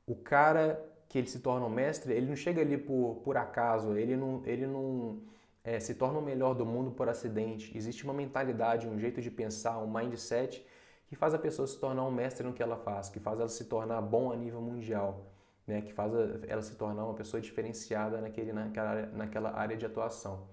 o 0.05 0.15
cara 0.15 0.83
que 1.07 1.17
ele 1.17 1.27
se 1.27 1.39
torna 1.39 1.65
um 1.65 1.69
mestre, 1.69 2.13
ele 2.13 2.27
não 2.27 2.35
chega 2.35 2.61
ali 2.61 2.77
por, 2.77 3.21
por 3.23 3.35
acaso, 3.35 3.97
ele 3.97 4.15
não, 4.15 4.43
ele 4.45 4.67
não 4.67 5.19
é, 5.63 5.79
se 5.79 5.95
torna 5.95 6.19
o 6.19 6.21
melhor 6.21 6.53
do 6.53 6.65
mundo 6.65 6.91
por 6.91 7.09
acidente. 7.09 7.75
Existe 7.75 8.03
uma 8.03 8.13
mentalidade, 8.13 8.87
um 8.87 8.99
jeito 8.99 9.19
de 9.19 9.31
pensar, 9.31 9.79
um 9.79 9.91
mindset 9.91 10.63
que 11.07 11.15
faz 11.15 11.33
a 11.33 11.39
pessoa 11.39 11.67
se 11.67 11.79
tornar 11.79 12.05
um 12.05 12.11
mestre 12.11 12.45
no 12.45 12.53
que 12.53 12.61
ela 12.61 12.77
faz, 12.77 13.09
que 13.09 13.19
faz 13.19 13.39
ela 13.39 13.49
se 13.49 13.65
tornar 13.65 13.99
bom 14.01 14.31
a 14.31 14.35
nível 14.35 14.61
mundial, 14.61 15.25
né? 15.65 15.81
que 15.81 15.91
faz 15.91 16.13
ela 16.47 16.61
se 16.61 16.75
tornar 16.75 17.03
uma 17.05 17.15
pessoa 17.15 17.41
diferenciada 17.41 18.21
naquele, 18.21 18.53
naquela, 18.53 18.89
área, 18.89 19.05
naquela 19.07 19.51
área 19.51 19.75
de 19.75 19.87
atuação. 19.87 20.47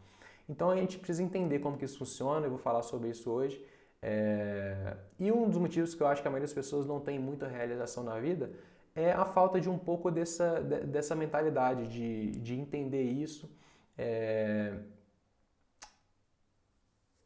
Então 0.48 0.70
a 0.70 0.76
gente 0.76 0.98
precisa 0.98 1.22
entender 1.22 1.58
como 1.58 1.76
que 1.76 1.84
isso 1.84 1.98
funciona, 1.98 2.46
eu 2.46 2.50
vou 2.50 2.58
falar 2.58 2.82
sobre 2.82 3.10
isso 3.10 3.30
hoje. 3.30 3.62
É... 4.02 4.96
E 5.18 5.32
um 5.32 5.48
dos 5.48 5.58
motivos 5.58 5.94
que 5.94 6.02
eu 6.02 6.06
acho 6.06 6.22
que 6.22 6.28
a 6.28 6.30
maioria 6.30 6.46
das 6.46 6.54
pessoas 6.54 6.86
não 6.86 7.00
tem 7.00 7.18
muita 7.18 7.46
realização 7.46 8.04
na 8.04 8.18
vida 8.18 8.50
é 8.94 9.12
a 9.12 9.24
falta 9.24 9.60
de 9.60 9.68
um 9.68 9.78
pouco 9.78 10.10
dessa, 10.10 10.60
dessa 10.60 11.14
mentalidade, 11.14 11.86
de, 11.88 12.32
de 12.32 12.54
entender 12.54 13.02
isso. 13.02 13.50
É... 13.96 14.78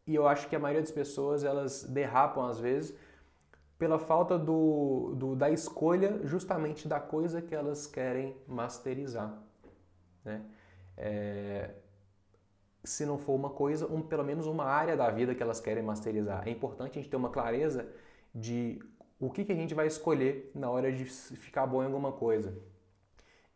E 0.07 0.15
eu 0.15 0.27
acho 0.27 0.49
que 0.49 0.57
a 0.57 0.59
maioria 0.59 0.83
das 0.83 0.91
pessoas 0.91 1.45
elas 1.45 1.85
derrapam 1.85 2.45
às 2.47 2.59
vezes 2.59 2.97
pela 3.79 3.99
falta 3.99 4.39
do, 4.39 5.15
do, 5.17 5.35
da 5.35 5.49
escolha 5.49 6.21
justamente 6.27 6.87
da 6.87 7.01
coisa 7.01 7.41
que 7.41 7.55
elas 7.55 7.87
querem 7.87 8.37
masterizar. 8.47 9.43
Né? 10.23 10.45
É, 10.99 11.71
se 12.83 13.05
não 13.05 13.19
for 13.19 13.35
uma 13.35 13.51
coisa, 13.51 13.87
um, 13.87 14.01
pelo 14.01 14.25
menos 14.25 14.47
uma 14.47 14.65
área 14.65 14.97
da 14.97 15.11
vida 15.11 15.35
que 15.35 15.43
elas 15.43 15.61
querem 15.61 15.83
masterizar. 15.83 16.47
É 16.47 16.51
importante 16.51 16.99
a 16.99 17.03
gente 17.03 17.11
ter 17.11 17.17
uma 17.17 17.31
clareza 17.31 17.89
de 18.35 18.83
o 19.19 19.31
que, 19.31 19.45
que 19.45 19.53
a 19.53 19.57
gente 19.57 19.75
vai 19.75 19.87
escolher 19.87 20.51
na 20.55 20.71
hora 20.71 20.91
de 20.91 21.05
ficar 21.05 21.67
bom 21.67 21.83
em 21.83 21.87
alguma 21.87 22.13
coisa. 22.13 22.57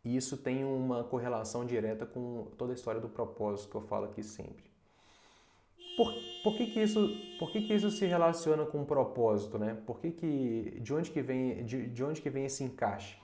E 0.03 0.15
isso 0.15 0.37
tem 0.37 0.63
uma 0.63 1.03
correlação 1.03 1.65
direta 1.65 2.05
com 2.05 2.51
toda 2.57 2.71
a 2.71 2.75
história 2.75 3.01
do 3.01 3.09
propósito 3.09 3.71
que 3.71 3.75
eu 3.75 3.81
falo 3.81 4.05
aqui 4.05 4.21
sempre. 4.21 4.63
Por, 5.97 6.13
por, 6.43 6.55
que, 6.55 6.67
que, 6.67 6.79
isso, 6.79 7.09
por 7.39 7.51
que, 7.51 7.61
que 7.61 7.73
isso 7.73 7.89
se 7.89 8.05
relaciona 8.05 8.65
com 8.65 8.83
o 8.83 8.85
propósito, 8.85 9.57
né? 9.57 9.75
Por 9.87 9.99
que 9.99 10.11
que, 10.11 10.79
de, 10.81 10.93
onde 10.93 11.09
que 11.09 11.21
vem, 11.21 11.65
de, 11.65 11.87
de 11.87 12.03
onde 12.03 12.21
que 12.21 12.29
vem 12.29 12.45
esse 12.45 12.63
encaixe? 12.63 13.17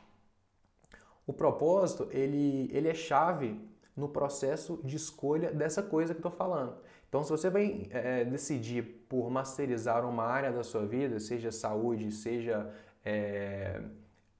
O 1.27 1.33
propósito, 1.33 2.07
ele, 2.11 2.67
ele 2.71 2.87
é 2.87 2.93
chave 2.95 3.59
no 3.95 4.07
processo 4.07 4.79
de 4.83 4.95
escolha 4.95 5.51
dessa 5.51 5.83
coisa 5.83 6.13
que 6.13 6.19
estou 6.19 6.31
falando. 6.31 6.75
Então, 7.11 7.23
se 7.23 7.29
você 7.29 7.49
vai 7.49 7.87
é, 7.89 8.23
decidir 8.23 8.83
por 9.09 9.29
masterizar 9.29 10.05
uma 10.07 10.23
área 10.23 10.49
da 10.49 10.63
sua 10.63 10.85
vida, 10.85 11.19
seja 11.19 11.51
saúde, 11.51 12.09
seja 12.09 12.73
é, 13.03 13.81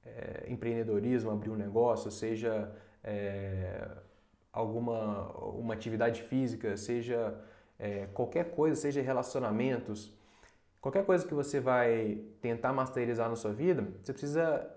é, 0.06 0.46
empreendedorismo, 0.48 1.30
abrir 1.30 1.50
um 1.50 1.56
negócio, 1.56 2.10
seja 2.10 2.72
alguma 4.52 5.28
uma 5.56 5.74
atividade 5.74 6.22
física, 6.22 6.76
seja 6.76 7.34
qualquer 8.14 8.52
coisa, 8.52 8.80
seja 8.80 9.02
relacionamentos, 9.02 10.16
qualquer 10.80 11.04
coisa 11.04 11.26
que 11.26 11.34
você 11.34 11.58
vai 11.58 12.20
tentar 12.40 12.72
masterizar 12.72 13.28
na 13.28 13.34
sua 13.34 13.52
vida, 13.52 13.86
você 14.00 14.12
precisa, 14.12 14.70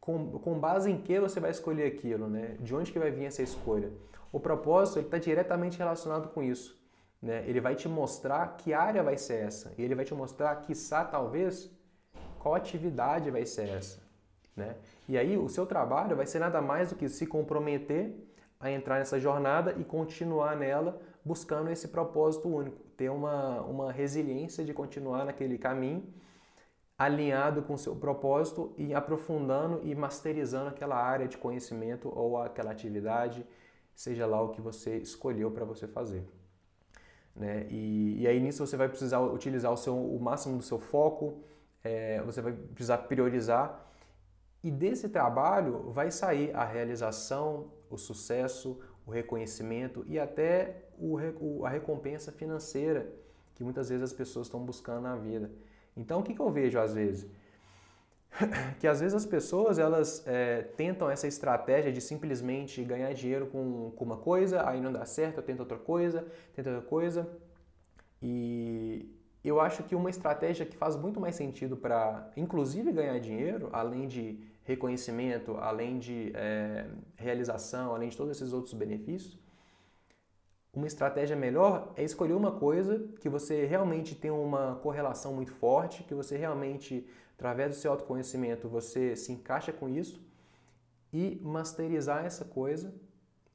com, 0.00 0.38
com 0.38 0.58
base 0.58 0.90
em 0.90 1.00
que 1.00 1.20
você 1.20 1.38
vai 1.38 1.50
escolher 1.50 1.86
aquilo, 1.86 2.28
né? 2.28 2.56
De 2.60 2.74
onde 2.74 2.90
que 2.90 2.98
vai 2.98 3.10
vir 3.10 3.26
essa 3.26 3.42
escolha? 3.42 3.92
O 4.32 4.40
propósito 4.40 5.00
está 5.00 5.18
diretamente 5.18 5.78
relacionado 5.78 6.28
com 6.28 6.42
isso. 6.42 6.80
Né? 7.20 7.44
Ele 7.46 7.60
vai 7.60 7.74
te 7.74 7.88
mostrar 7.88 8.56
que 8.56 8.72
área 8.72 9.02
vai 9.02 9.18
ser 9.18 9.44
essa. 9.44 9.74
E 9.76 9.82
ele 9.82 9.94
vai 9.94 10.04
te 10.04 10.14
mostrar, 10.14 10.54
quiçá, 10.56 11.04
talvez, 11.04 11.70
qual 12.38 12.54
atividade 12.54 13.30
vai 13.30 13.44
ser 13.44 13.68
essa. 13.68 14.00
Né? 14.56 14.76
E 15.08 15.18
aí 15.18 15.36
o 15.36 15.48
seu 15.48 15.66
trabalho 15.66 16.16
vai 16.16 16.26
ser 16.26 16.38
nada 16.38 16.62
mais 16.62 16.90
do 16.90 16.96
que 16.96 17.08
se 17.08 17.26
comprometer 17.26 18.14
a 18.58 18.70
entrar 18.70 18.98
nessa 18.98 19.18
jornada 19.18 19.74
e 19.78 19.84
continuar 19.84 20.56
nela 20.56 21.00
buscando 21.24 21.70
esse 21.70 21.88
propósito 21.88 22.48
único, 22.48 22.82
ter 22.96 23.10
uma, 23.10 23.60
uma 23.62 23.92
resiliência 23.92 24.64
de 24.64 24.72
continuar 24.72 25.24
naquele 25.24 25.58
caminho, 25.58 26.02
alinhado 27.00 27.62
com 27.62 27.72
o 27.72 27.78
seu 27.78 27.96
propósito 27.96 28.74
e 28.76 28.92
aprofundando 28.92 29.80
e 29.82 29.94
masterizando 29.94 30.68
aquela 30.68 30.96
área 30.96 31.26
de 31.26 31.38
conhecimento 31.38 32.12
ou 32.14 32.36
aquela 32.36 32.70
atividade, 32.70 33.42
seja 33.94 34.26
lá 34.26 34.42
o 34.42 34.50
que 34.50 34.60
você 34.60 34.98
escolheu 34.98 35.50
para 35.50 35.64
você 35.64 35.88
fazer. 35.88 36.22
Né? 37.34 37.66
E, 37.70 38.20
e, 38.20 38.28
aí 38.28 38.38
nisso 38.38 38.66
você 38.66 38.76
vai 38.76 38.86
precisar 38.86 39.18
utilizar 39.20 39.72
o, 39.72 39.78
seu, 39.78 39.96
o 39.96 40.20
máximo 40.20 40.58
do 40.58 40.62
seu 40.62 40.78
foco, 40.78 41.42
é, 41.82 42.20
você 42.20 42.42
vai 42.42 42.52
precisar 42.52 42.98
priorizar 42.98 43.90
e 44.62 44.70
desse 44.70 45.08
trabalho 45.08 45.90
vai 45.92 46.10
sair 46.10 46.54
a 46.54 46.66
realização, 46.66 47.72
o 47.88 47.96
sucesso, 47.96 48.78
o 49.06 49.10
reconhecimento 49.10 50.04
e 50.06 50.18
até 50.18 50.84
o, 50.98 51.64
a 51.64 51.70
recompensa 51.70 52.30
financeira 52.30 53.10
que 53.54 53.64
muitas 53.64 53.88
vezes 53.88 54.04
as 54.04 54.12
pessoas 54.12 54.48
estão 54.48 54.60
buscando 54.60 55.00
na 55.00 55.16
vida. 55.16 55.50
Então, 56.00 56.20
o 56.20 56.22
que, 56.22 56.34
que 56.34 56.40
eu 56.40 56.50
vejo 56.50 56.78
às 56.78 56.94
vezes? 56.94 57.28
que 58.80 58.86
às 58.86 59.00
vezes 59.00 59.14
as 59.14 59.26
pessoas 59.26 59.78
elas 59.78 60.26
é, 60.26 60.62
tentam 60.76 61.10
essa 61.10 61.26
estratégia 61.26 61.92
de 61.92 62.00
simplesmente 62.00 62.82
ganhar 62.82 63.12
dinheiro 63.12 63.46
com, 63.46 63.92
com 63.96 64.04
uma 64.04 64.16
coisa, 64.16 64.68
aí 64.68 64.80
não 64.80 64.92
dá 64.92 65.04
certo, 65.04 65.38
eu 65.38 65.42
tento 65.42 65.60
outra 65.60 65.78
coisa, 65.78 66.26
tento 66.54 66.68
outra 66.68 66.82
coisa. 66.82 67.28
E 68.22 69.14
eu 69.44 69.60
acho 69.60 69.82
que 69.82 69.94
uma 69.94 70.10
estratégia 70.10 70.64
que 70.66 70.76
faz 70.76 70.96
muito 70.96 71.18
mais 71.20 71.34
sentido 71.34 71.76
para, 71.76 72.30
inclusive, 72.36 72.92
ganhar 72.92 73.18
dinheiro, 73.18 73.68
além 73.72 74.06
de 74.06 74.38
reconhecimento, 74.64 75.56
além 75.56 75.98
de 75.98 76.32
é, 76.34 76.86
realização, 77.16 77.94
além 77.94 78.08
de 78.08 78.16
todos 78.16 78.36
esses 78.36 78.52
outros 78.52 78.74
benefícios, 78.74 79.38
uma 80.72 80.86
estratégia 80.86 81.36
melhor 81.36 81.92
é 81.96 82.04
escolher 82.04 82.34
uma 82.34 82.52
coisa 82.52 83.08
que 83.20 83.28
você 83.28 83.66
realmente 83.66 84.14
tem 84.14 84.30
uma 84.30 84.76
correlação 84.76 85.34
muito 85.34 85.52
forte, 85.52 86.04
que 86.04 86.14
você 86.14 86.36
realmente 86.36 87.06
através 87.40 87.70
do 87.70 87.80
seu 87.80 87.90
autoconhecimento, 87.90 88.68
você 88.68 89.16
se 89.16 89.32
encaixa 89.32 89.72
com 89.72 89.88
isso 89.88 90.20
e 91.10 91.40
masterizar 91.42 92.24
essa 92.24 92.44
coisa 92.44 92.94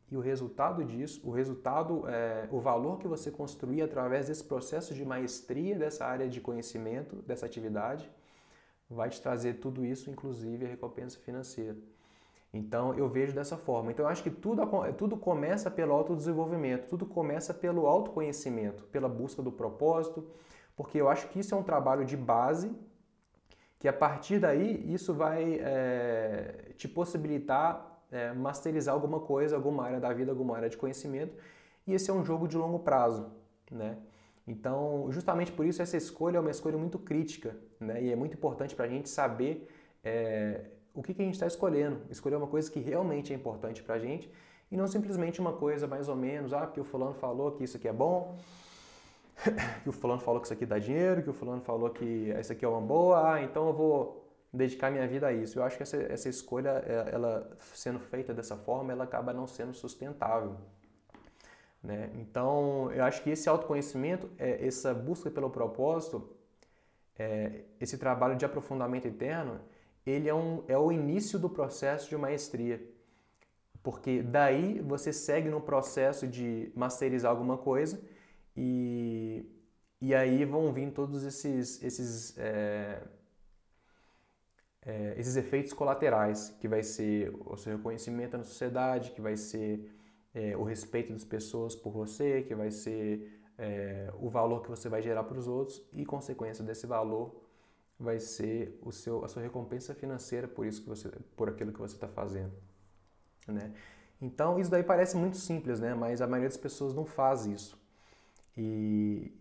e 0.09 0.17
o 0.17 0.19
resultado 0.19 0.83
disso, 0.83 1.21
o 1.23 1.31
resultado, 1.31 2.07
é, 2.07 2.47
o 2.51 2.59
valor 2.59 2.97
que 2.97 3.07
você 3.07 3.29
construir 3.29 3.83
através 3.83 4.27
desse 4.27 4.43
processo 4.43 4.93
de 4.93 5.05
maestria 5.05 5.77
dessa 5.77 6.03
área 6.03 6.27
de 6.27 6.41
conhecimento, 6.41 7.17
dessa 7.17 7.45
atividade, 7.45 8.09
vai 8.89 9.09
te 9.09 9.21
trazer 9.21 9.55
tudo 9.55 9.85
isso, 9.85 10.09
inclusive 10.09 10.65
a 10.65 10.69
recompensa 10.69 11.19
financeira. 11.19 11.77
Então 12.55 12.93
eu 12.93 13.09
vejo 13.09 13.33
dessa 13.35 13.57
forma. 13.57 13.91
Então 13.91 14.05
eu 14.05 14.09
acho 14.09 14.23
que 14.23 14.29
tudo, 14.29 14.61
tudo 14.97 15.17
começa 15.17 15.69
pelo 15.69 15.93
autodesenvolvimento, 15.93 16.87
tudo 16.87 17.05
começa 17.05 17.53
pelo 17.53 17.85
autoconhecimento, 17.85 18.83
pela 18.85 19.09
busca 19.09 19.43
do 19.43 19.51
propósito, 19.51 20.25
porque 20.75 20.97
eu 20.99 21.09
acho 21.09 21.27
que 21.27 21.39
isso 21.39 21.53
é 21.53 21.57
um 21.57 21.63
trabalho 21.63 22.05
de 22.05 22.15
base 22.15 22.73
que 23.77 23.89
a 23.89 23.93
partir 23.93 24.39
daí 24.39 24.81
isso 24.93 25.13
vai 25.13 25.59
é, 25.61 26.71
te 26.77 26.87
possibilitar 26.87 28.01
é, 28.09 28.31
masterizar 28.31 28.93
alguma 28.93 29.19
coisa, 29.19 29.57
alguma 29.57 29.83
área 29.83 29.99
da 29.99 30.13
vida, 30.13 30.31
alguma 30.31 30.55
área 30.55 30.69
de 30.69 30.77
conhecimento, 30.77 31.35
e 31.85 31.93
esse 31.93 32.09
é 32.09 32.13
um 32.13 32.23
jogo 32.23 32.47
de 32.47 32.55
longo 32.55 32.79
prazo, 32.79 33.29
né? 33.69 33.97
Então, 34.47 35.07
justamente 35.09 35.51
por 35.51 35.65
isso 35.65 35.81
essa 35.81 35.97
escolha 35.97 36.37
é 36.37 36.39
uma 36.39 36.51
escolha 36.51 36.77
muito 36.77 36.97
crítica, 36.99 37.57
né? 37.79 38.01
E 38.01 38.11
é 38.11 38.15
muito 38.15 38.35
importante 38.35 38.75
para 38.75 38.85
a 38.85 38.87
gente 38.87 39.09
saber 39.09 39.67
é, 40.03 40.65
o 40.95 41.03
que, 41.03 41.13
que 41.13 41.21
a 41.21 41.25
gente 41.25 41.35
está 41.35 41.45
escolhendo, 41.45 42.01
escolher 42.09 42.35
uma 42.35 42.47
coisa 42.47 42.71
que 42.71 42.79
realmente 42.79 43.33
é 43.33 43.35
importante 43.35 43.83
para 43.83 43.95
a 43.95 43.99
gente 43.99 44.31
e 44.71 44.77
não 44.77 44.87
simplesmente 44.87 45.39
uma 45.39 45.53
coisa 45.53 45.87
mais 45.87 46.09
ou 46.09 46.15
menos, 46.15 46.53
ah, 46.53 46.61
porque 46.61 46.79
o 46.79 46.83
fulano 46.83 47.13
falou 47.13 47.51
que 47.51 47.63
isso 47.63 47.77
aqui 47.77 47.87
é 47.87 47.93
bom, 47.93 48.37
que 49.83 49.89
o 49.89 49.91
fulano 49.91 50.21
falou 50.21 50.39
que 50.39 50.47
isso 50.47 50.53
aqui 50.53 50.65
dá 50.65 50.79
dinheiro, 50.79 51.21
que 51.21 51.29
o 51.29 51.33
fulano 51.33 51.61
falou 51.61 51.89
que 51.89 52.33
isso 52.39 52.51
aqui 52.51 52.65
é 52.65 52.67
uma 52.67 52.81
boa, 52.81 53.33
ah, 53.33 53.43
então 53.43 53.67
eu 53.67 53.73
vou 53.73 54.25
dedicar 54.55 54.89
minha 54.89 55.07
vida 55.07 55.27
a 55.27 55.33
isso. 55.33 55.59
Eu 55.59 55.63
acho 55.63 55.77
que 55.77 55.83
essa, 55.83 55.97
essa 55.97 56.29
escolha, 56.29 56.83
é, 56.85 57.09
ela 57.13 57.49
sendo 57.73 57.99
feita 57.99 58.33
dessa 58.33 58.55
forma, 58.55 58.91
ela 58.91 59.03
acaba 59.03 59.33
não 59.33 59.45
sendo 59.45 59.73
sustentável. 59.73 60.55
Né? 61.83 62.09
Então, 62.15 62.91
eu 62.93 63.03
acho 63.03 63.21
que 63.21 63.29
esse 63.29 63.47
autoconhecimento, 63.47 64.29
é, 64.39 64.65
essa 64.65 64.93
busca 64.93 65.29
pelo 65.29 65.49
propósito, 65.49 66.35
é, 67.17 67.61
esse 67.79 67.97
trabalho 67.97 68.35
de 68.35 68.45
aprofundamento 68.45 69.07
interno, 69.07 69.59
ele 70.05 70.29
é, 70.29 70.33
um, 70.33 70.63
é 70.67 70.77
o 70.77 70.91
início 70.91 71.39
do 71.39 71.49
processo 71.49 72.09
de 72.09 72.17
maestria. 72.17 72.81
Porque 73.81 74.21
daí 74.21 74.79
você 74.79 75.13
segue 75.13 75.49
no 75.49 75.61
processo 75.61 76.27
de 76.27 76.71
masterizar 76.75 77.31
alguma 77.31 77.57
coisa 77.57 78.01
e, 78.55 79.45
e 80.01 80.13
aí 80.13 80.43
vão 80.45 80.73
vir 80.73 80.91
todos 80.91 81.23
esses, 81.23 81.81
esses, 81.83 82.37
é, 82.37 83.01
é, 84.81 85.15
esses 85.17 85.35
efeitos 85.35 85.73
colaterais, 85.73 86.49
que 86.59 86.67
vai 86.67 86.83
ser 86.83 87.33
o 87.45 87.57
seu 87.57 87.77
reconhecimento 87.77 88.37
na 88.37 88.43
sociedade, 88.43 89.11
que 89.11 89.21
vai 89.21 89.37
ser 89.37 89.91
é, 90.33 90.55
o 90.57 90.63
respeito 90.63 91.13
das 91.13 91.23
pessoas 91.23 91.75
por 91.75 91.91
você, 91.91 92.41
que 92.43 92.53
vai 92.55 92.71
ser 92.71 93.41
é, 93.57 94.11
o 94.19 94.29
valor 94.29 94.61
que 94.61 94.69
você 94.69 94.89
vai 94.89 95.01
gerar 95.01 95.23
para 95.23 95.37
os 95.37 95.47
outros 95.47 95.81
e, 95.93 96.05
consequência 96.05 96.63
desse 96.63 96.85
valor, 96.85 97.44
vai 97.99 98.19
ser 98.19 98.79
o 98.81 98.91
seu, 98.91 99.23
a 99.23 99.27
sua 99.27 99.41
recompensa 99.41 99.93
financeira 99.93 100.47
por 100.47 100.65
isso 100.65 100.81
que 100.81 100.89
você, 100.89 101.09
por 101.35 101.49
aquilo 101.49 101.71
que 101.71 101.79
você 101.79 101.95
está 101.95 102.07
fazendo, 102.07 102.53
né? 103.47 103.73
Então 104.21 104.59
isso 104.59 104.71
daí 104.71 104.83
parece 104.83 105.15
muito 105.17 105.37
simples, 105.37 105.79
né? 105.79 105.93
Mas 105.93 106.21
a 106.21 106.27
maioria 106.27 106.49
das 106.49 106.57
pessoas 106.57 106.93
não 106.93 107.05
faz 107.05 107.45
isso. 107.45 107.77
E 108.57 109.31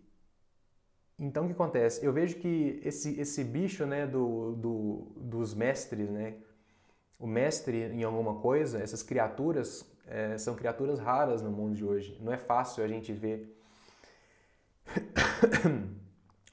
então 1.18 1.44
o 1.44 1.46
que 1.46 1.52
acontece? 1.52 2.04
Eu 2.04 2.12
vejo 2.12 2.37
que 2.37 2.80
esse, 2.84 3.18
esse 3.20 3.44
bicho 3.44 3.87
né, 3.87 4.06
do, 4.06 4.52
do, 4.52 5.12
dos 5.16 5.54
mestres, 5.54 6.11
né, 6.11 6.34
o 7.18 7.26
mestre 7.26 7.84
em 7.84 8.02
alguma 8.02 8.40
coisa, 8.40 8.82
essas 8.82 9.02
criaturas 9.02 9.88
é, 10.06 10.37
são 10.37 10.54
criaturas 10.54 10.99
raras 10.99 11.40
no 11.42 11.50
mundo 11.50 11.75
de 11.76 11.84
hoje. 11.84 12.18
Não 12.20 12.32
é 12.32 12.37
fácil 12.37 12.84
a 12.84 12.88
gente 12.88 13.12
ver. 13.12 13.56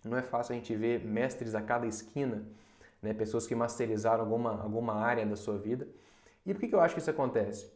Não 0.03 0.17
é 0.17 0.22
fácil 0.22 0.53
a 0.53 0.55
gente 0.55 0.75
ver 0.75 1.05
mestres 1.05 1.53
a 1.53 1.62
cada 1.62 1.86
esquina, 1.86 2.43
né, 3.01 3.13
pessoas 3.13 3.46
que 3.48 3.55
masterizaram 3.55 4.24
alguma, 4.24 4.62
alguma 4.62 4.96
área 4.96 5.25
da 5.25 5.36
sua 5.36 5.58
vida. 5.58 5.88
E 6.46 6.53
por 6.53 6.60
que, 6.60 6.67
que 6.67 6.75
eu 6.75 6.81
acho 6.81 6.96
que 6.96 7.01
isso 7.01 7.10
acontece? 7.10 7.72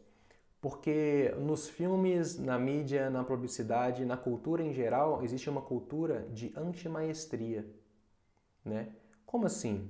Porque 0.60 1.32
nos 1.38 1.68
filmes, 1.68 2.38
na 2.38 2.58
mídia, 2.58 3.08
na 3.10 3.22
publicidade, 3.22 4.04
na 4.04 4.16
cultura 4.16 4.62
em 4.62 4.72
geral, 4.72 5.22
existe 5.22 5.48
uma 5.48 5.62
cultura 5.62 6.26
de 6.32 6.52
antimaestria. 6.56 7.64
Né? 8.64 8.88
Como 9.24 9.46
assim? 9.46 9.88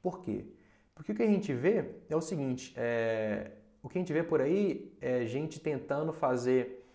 Por 0.00 0.20
quê? 0.20 0.46
Porque 0.94 1.12
o 1.12 1.14
que 1.14 1.22
a 1.22 1.26
gente 1.26 1.52
vê 1.52 1.96
é 2.08 2.16
o 2.16 2.20
seguinte: 2.20 2.72
é... 2.76 3.52
o 3.82 3.88
que 3.88 3.98
a 3.98 4.00
gente 4.00 4.12
vê 4.12 4.22
por 4.22 4.40
aí 4.40 4.96
é 5.00 5.26
gente 5.26 5.60
tentando 5.60 6.12
fazer 6.12 6.86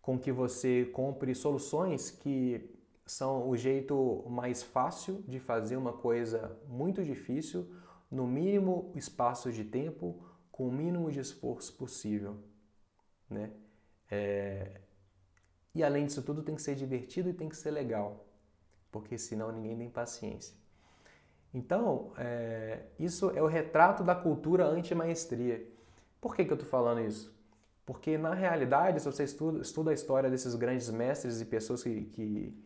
com 0.00 0.18
que 0.18 0.30
você 0.30 0.84
compre 0.92 1.34
soluções 1.34 2.10
que 2.10 2.73
são 3.06 3.48
o 3.48 3.56
jeito 3.56 4.24
mais 4.28 4.62
fácil 4.62 5.22
de 5.28 5.38
fazer 5.38 5.76
uma 5.76 5.92
coisa 5.92 6.58
muito 6.66 7.04
difícil 7.04 7.70
no 8.10 8.26
mínimo 8.26 8.92
espaço 8.94 9.52
de 9.52 9.64
tempo 9.64 10.22
com 10.50 10.68
o 10.68 10.72
mínimo 10.72 11.10
de 11.10 11.20
esforço 11.20 11.74
possível, 11.74 12.36
né? 13.28 13.50
É... 14.10 14.80
E 15.74 15.82
além 15.82 16.06
disso 16.06 16.22
tudo 16.22 16.42
tem 16.42 16.54
que 16.54 16.62
ser 16.62 16.76
divertido 16.76 17.28
e 17.28 17.34
tem 17.34 17.48
que 17.48 17.56
ser 17.56 17.72
legal, 17.72 18.24
porque 18.90 19.18
senão 19.18 19.50
ninguém 19.50 19.76
tem 19.76 19.90
paciência. 19.90 20.56
Então, 21.52 22.12
é... 22.16 22.86
isso 22.98 23.30
é 23.30 23.42
o 23.42 23.46
retrato 23.46 24.02
da 24.02 24.14
cultura 24.14 24.64
anti-maestria. 24.64 25.66
Por 26.20 26.34
que, 26.34 26.44
que 26.44 26.52
eu 26.52 26.56
estou 26.56 26.68
falando 26.68 27.00
isso? 27.00 27.34
Porque 27.84 28.16
na 28.16 28.32
realidade, 28.32 29.00
se 29.00 29.06
você 29.06 29.24
estuda, 29.24 29.60
estuda 29.60 29.90
a 29.90 29.94
história 29.94 30.30
desses 30.30 30.54
grandes 30.54 30.88
mestres 30.88 31.40
e 31.40 31.44
pessoas 31.44 31.82
que, 31.82 32.04
que, 32.06 32.63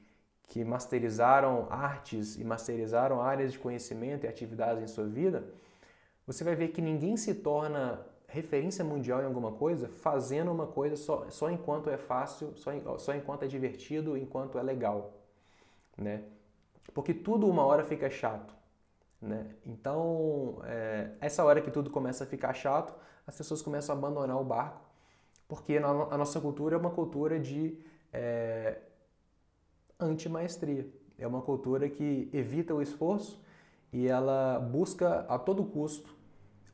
que 0.49 0.65
masterizaram 0.65 1.67
artes 1.71 2.37
e 2.37 2.43
masterizaram 2.43 3.21
áreas 3.21 3.53
de 3.53 3.59
conhecimento 3.59 4.25
e 4.25 4.29
atividades 4.29 4.83
em 4.83 4.87
sua 4.87 5.07
vida, 5.07 5.45
você 6.27 6.43
vai 6.43 6.55
ver 6.55 6.69
que 6.69 6.81
ninguém 6.81 7.17
se 7.17 7.35
torna 7.35 8.01
referência 8.27 8.85
mundial 8.85 9.23
em 9.23 9.27
alguma 9.27 9.53
coisa 9.53 9.89
fazendo 9.89 10.51
uma 10.51 10.67
coisa 10.67 10.97
só, 10.97 11.29
só 11.31 11.51
enquanto 11.51 11.91
é 11.91 11.97
fácil, 11.97 12.55
só, 12.57 12.99
só 12.99 13.15
enquanto 13.15 13.45
é 13.45 13.47
divertido, 13.47 14.17
enquanto 14.17 14.59
é 14.59 14.63
legal, 14.63 15.15
né? 15.97 16.25
Porque 16.95 17.13
tudo 17.13 17.47
uma 17.47 17.65
hora 17.65 17.85
fica 17.85 18.09
chato, 18.11 18.55
né? 19.21 19.47
Então, 19.67 20.61
é, 20.65 21.11
essa 21.21 21.45
hora 21.45 21.61
que 21.61 21.71
tudo 21.71 21.91
começa 21.91 22.25
a 22.25 22.27
ficar 22.27 22.55
chato, 22.55 22.95
as 23.27 23.37
pessoas 23.37 23.61
começam 23.61 23.95
a 23.95 23.99
abandonar 23.99 24.41
o 24.41 24.45
barco, 24.45 24.81
porque 25.47 25.77
a 25.77 26.19
nossa 26.19 26.41
cultura 26.41 26.77
é 26.77 26.79
uma 26.79 26.91
cultura 26.91 27.39
de 27.39 27.79
é, 28.13 28.79
anti-maestria. 29.99 30.87
É 31.19 31.27
uma 31.27 31.43
cultura 31.43 31.89
que 31.89 32.29
evita 32.33 32.75
o 32.75 32.81
esforço 32.81 33.43
e 33.93 34.07
ela 34.07 34.59
busca 34.59 35.21
a 35.29 35.39
todo 35.39 35.65
custo 35.65 36.17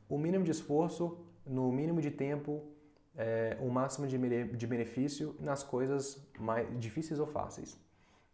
o 0.07 0.17
mínimo 0.17 0.43
de 0.43 0.51
esforço, 0.51 1.17
no 1.45 1.71
mínimo 1.71 2.01
de 2.01 2.11
tempo, 2.11 2.63
é, 3.17 3.57
o 3.59 3.69
máximo 3.69 4.07
de, 4.07 4.17
de 4.17 4.67
benefício 4.67 5.35
nas 5.39 5.63
coisas 5.63 6.21
mais 6.39 6.67
difíceis 6.79 7.19
ou 7.19 7.25
fáceis. 7.25 7.79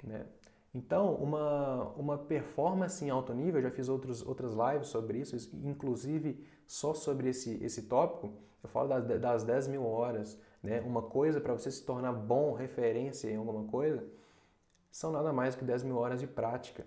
Né? 0.03 0.25
Então, 0.73 1.13
uma, 1.15 1.89
uma 1.97 2.17
performance 2.17 3.03
em 3.03 3.09
alto 3.09 3.33
nível, 3.33 3.59
eu 3.59 3.63
já 3.63 3.71
fiz 3.71 3.89
outros, 3.89 4.25
outras 4.25 4.53
lives 4.53 4.87
sobre 4.87 5.19
isso, 5.19 5.35
inclusive 5.63 6.45
só 6.65 6.93
sobre 6.93 7.29
esse, 7.29 7.61
esse 7.63 7.83
tópico, 7.83 8.33
eu 8.63 8.69
falo 8.69 8.89
das, 8.89 9.19
das 9.19 9.43
10 9.43 9.67
mil 9.67 9.85
horas. 9.85 10.39
Né? 10.63 10.79
Uma 10.81 11.01
coisa 11.01 11.41
para 11.41 11.53
você 11.53 11.69
se 11.71 11.83
tornar 11.83 12.13
bom, 12.13 12.53
referência 12.53 13.29
em 13.29 13.35
alguma 13.35 13.63
coisa, 13.65 14.03
são 14.91 15.11
nada 15.11 15.31
mais 15.31 15.55
do 15.55 15.59
que 15.59 15.65
10 15.65 15.83
mil 15.83 15.97
horas 15.97 16.19
de 16.19 16.27
prática. 16.27 16.85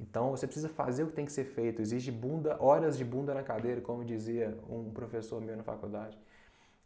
Então 0.00 0.30
você 0.30 0.46
precisa 0.46 0.68
fazer 0.68 1.04
o 1.04 1.08
que 1.08 1.12
tem 1.12 1.26
que 1.26 1.32
ser 1.32 1.44
feito. 1.44 1.82
Exige 1.82 2.10
bunda, 2.10 2.56
horas 2.60 2.96
de 2.96 3.04
bunda 3.04 3.34
na 3.34 3.42
cadeira, 3.42 3.80
como 3.80 4.04
dizia 4.04 4.58
um 4.68 4.90
professor 4.90 5.40
meu 5.40 5.56
na 5.56 5.62
faculdade. 5.62 6.18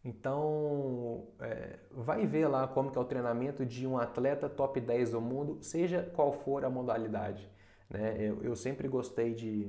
Então, 0.05 1.27
é, 1.41 1.81
vai 1.91 2.27
ver 2.27 2.47
lá 2.47 2.69
como 2.69 2.93
que 2.93 2.99
é 2.99 3.01
o 3.01 3.05
treinamento 3.05 3.67
de 3.67 3.87
um 3.89 3.99
atleta 3.99 4.49
top 4.49 4.81
10 4.81 5.11
do 5.11 5.21
mundo, 5.21 5.59
seja 5.61 6.09
qual 6.15 6.33
for 6.33 6.65
a 6.65 6.71
modalidade. 6.71 7.51
Né? 7.91 8.17
Eu, 8.21 8.41
eu 8.41 8.55
sempre 8.55 8.87
gostei 8.87 9.35
de, 9.35 9.69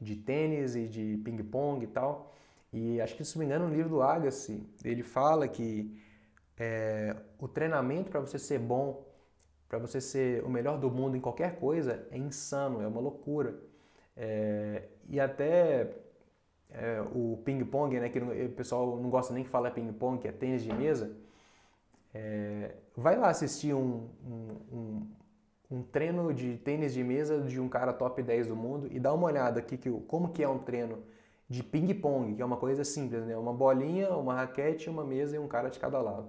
de 0.00 0.16
tênis 0.16 0.74
e 0.74 0.88
de 0.88 1.18
ping-pong 1.18 1.84
e 1.84 1.86
tal, 1.86 2.34
e 2.72 3.00
acho 3.00 3.14
que, 3.14 3.24
se 3.24 3.36
não 3.36 3.40
me 3.40 3.46
engano, 3.46 3.68
no 3.68 3.74
livro 3.74 3.88
do 3.88 4.02
Agassi, 4.02 4.68
ele 4.84 5.04
fala 5.04 5.46
que 5.46 5.96
é, 6.58 7.14
o 7.38 7.46
treinamento 7.46 8.10
para 8.10 8.18
você 8.18 8.40
ser 8.40 8.58
bom, 8.58 9.05
para 9.68 9.78
você 9.78 10.00
ser 10.00 10.44
o 10.44 10.48
melhor 10.48 10.78
do 10.78 10.90
mundo 10.90 11.16
em 11.16 11.20
qualquer 11.20 11.58
coisa, 11.58 12.06
é 12.10 12.18
insano, 12.18 12.82
é 12.82 12.86
uma 12.86 13.00
loucura. 13.00 13.58
É, 14.16 14.84
e 15.08 15.20
até 15.20 15.92
é, 16.70 17.00
o 17.14 17.38
ping-pong, 17.44 17.98
né, 17.98 18.08
que 18.08 18.18
o 18.18 18.50
pessoal 18.50 18.96
não 18.96 19.10
gosta 19.10 19.32
nem 19.34 19.44
que 19.44 19.50
fala 19.50 19.70
ping-pong, 19.70 20.20
que 20.20 20.28
é 20.28 20.32
tênis 20.32 20.62
de 20.62 20.72
mesa, 20.72 21.16
é, 22.14 22.74
vai 22.96 23.16
lá 23.16 23.28
assistir 23.28 23.74
um, 23.74 24.08
um, 24.24 24.76
um, 24.76 25.06
um, 25.70 25.82
treino 25.82 26.32
de 26.32 26.56
tênis 26.56 26.94
de 26.94 27.04
mesa 27.04 27.42
de 27.42 27.60
um 27.60 27.68
cara 27.68 27.92
top 27.92 28.22
10 28.22 28.48
do 28.48 28.56
mundo 28.56 28.88
e 28.90 28.98
dá 28.98 29.12
uma 29.12 29.26
olhada 29.26 29.60
aqui 29.60 29.76
que, 29.76 29.90
como 29.90 30.30
que 30.30 30.42
é 30.42 30.48
um 30.48 30.58
treino 30.58 31.02
de 31.48 31.62
ping-pong, 31.62 32.34
que 32.34 32.42
é 32.42 32.44
uma 32.44 32.56
coisa 32.56 32.84
simples, 32.84 33.24
né? 33.24 33.36
Uma 33.36 33.52
bolinha, 33.52 34.10
uma 34.16 34.34
raquete, 34.34 34.90
uma 34.90 35.04
mesa 35.04 35.36
e 35.36 35.38
um 35.38 35.46
cara 35.46 35.68
de 35.68 35.78
cada 35.78 36.00
lado. 36.00 36.28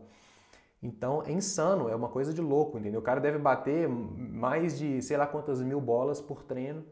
Então 0.81 1.23
é 1.23 1.31
insano, 1.31 1.89
é 1.89 1.95
uma 1.95 2.09
coisa 2.09 2.33
de 2.33 2.41
louco, 2.41 2.77
entendeu? 2.77 2.99
O 2.99 3.03
cara 3.03 3.19
deve 3.19 3.37
bater 3.37 3.89
mais 3.89 4.77
de 4.77 5.01
sei 5.01 5.17
lá 5.17 5.25
quantas 5.25 5.61
mil 5.61 5.81
bolas 5.81 6.21
por 6.21 6.43
treino 6.43 6.85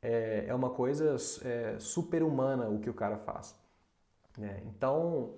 é, 0.00 0.44
é 0.48 0.54
uma 0.54 0.70
coisa 0.70 1.16
é, 1.44 1.76
super 1.78 2.22
humana 2.22 2.68
o 2.68 2.78
que 2.78 2.88
o 2.88 2.94
cara 2.94 3.18
faz. 3.18 3.56
Né? 4.38 4.62
Então, 4.66 5.34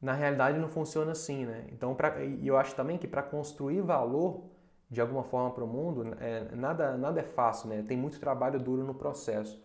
na 0.00 0.14
realidade 0.14 0.58
não 0.58 0.68
funciona 0.68 1.12
assim, 1.12 1.44
né? 1.44 1.66
Então, 1.72 1.94
pra, 1.94 2.24
eu 2.24 2.56
acho 2.56 2.74
também 2.74 2.96
que 2.96 3.06
para 3.06 3.22
construir 3.22 3.82
valor 3.82 4.44
de 4.90 5.00
alguma 5.00 5.22
forma 5.22 5.50
para 5.50 5.62
o 5.62 5.66
mundo, 5.66 6.16
é, 6.20 6.54
nada, 6.56 6.96
nada 6.96 7.20
é 7.20 7.22
fácil, 7.22 7.68
né? 7.68 7.84
Tem 7.86 7.96
muito 7.96 8.18
trabalho 8.18 8.58
duro 8.58 8.82
no 8.84 8.94
processo. 8.94 9.62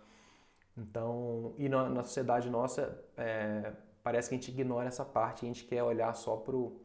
Então, 0.78 1.54
e 1.58 1.70
na, 1.70 1.90
na 1.90 2.04
sociedade 2.04 2.50
nossa, 2.50 3.00
é, 3.18 3.72
parece 4.04 4.30
que 4.30 4.36
a 4.36 4.38
gente 4.38 4.52
ignora 4.52 4.88
essa 4.88 5.06
parte, 5.06 5.46
a 5.46 5.48
gente 5.48 5.64
quer 5.64 5.82
olhar 5.82 6.14
só 6.14 6.36
para 6.36 6.56
o 6.56 6.85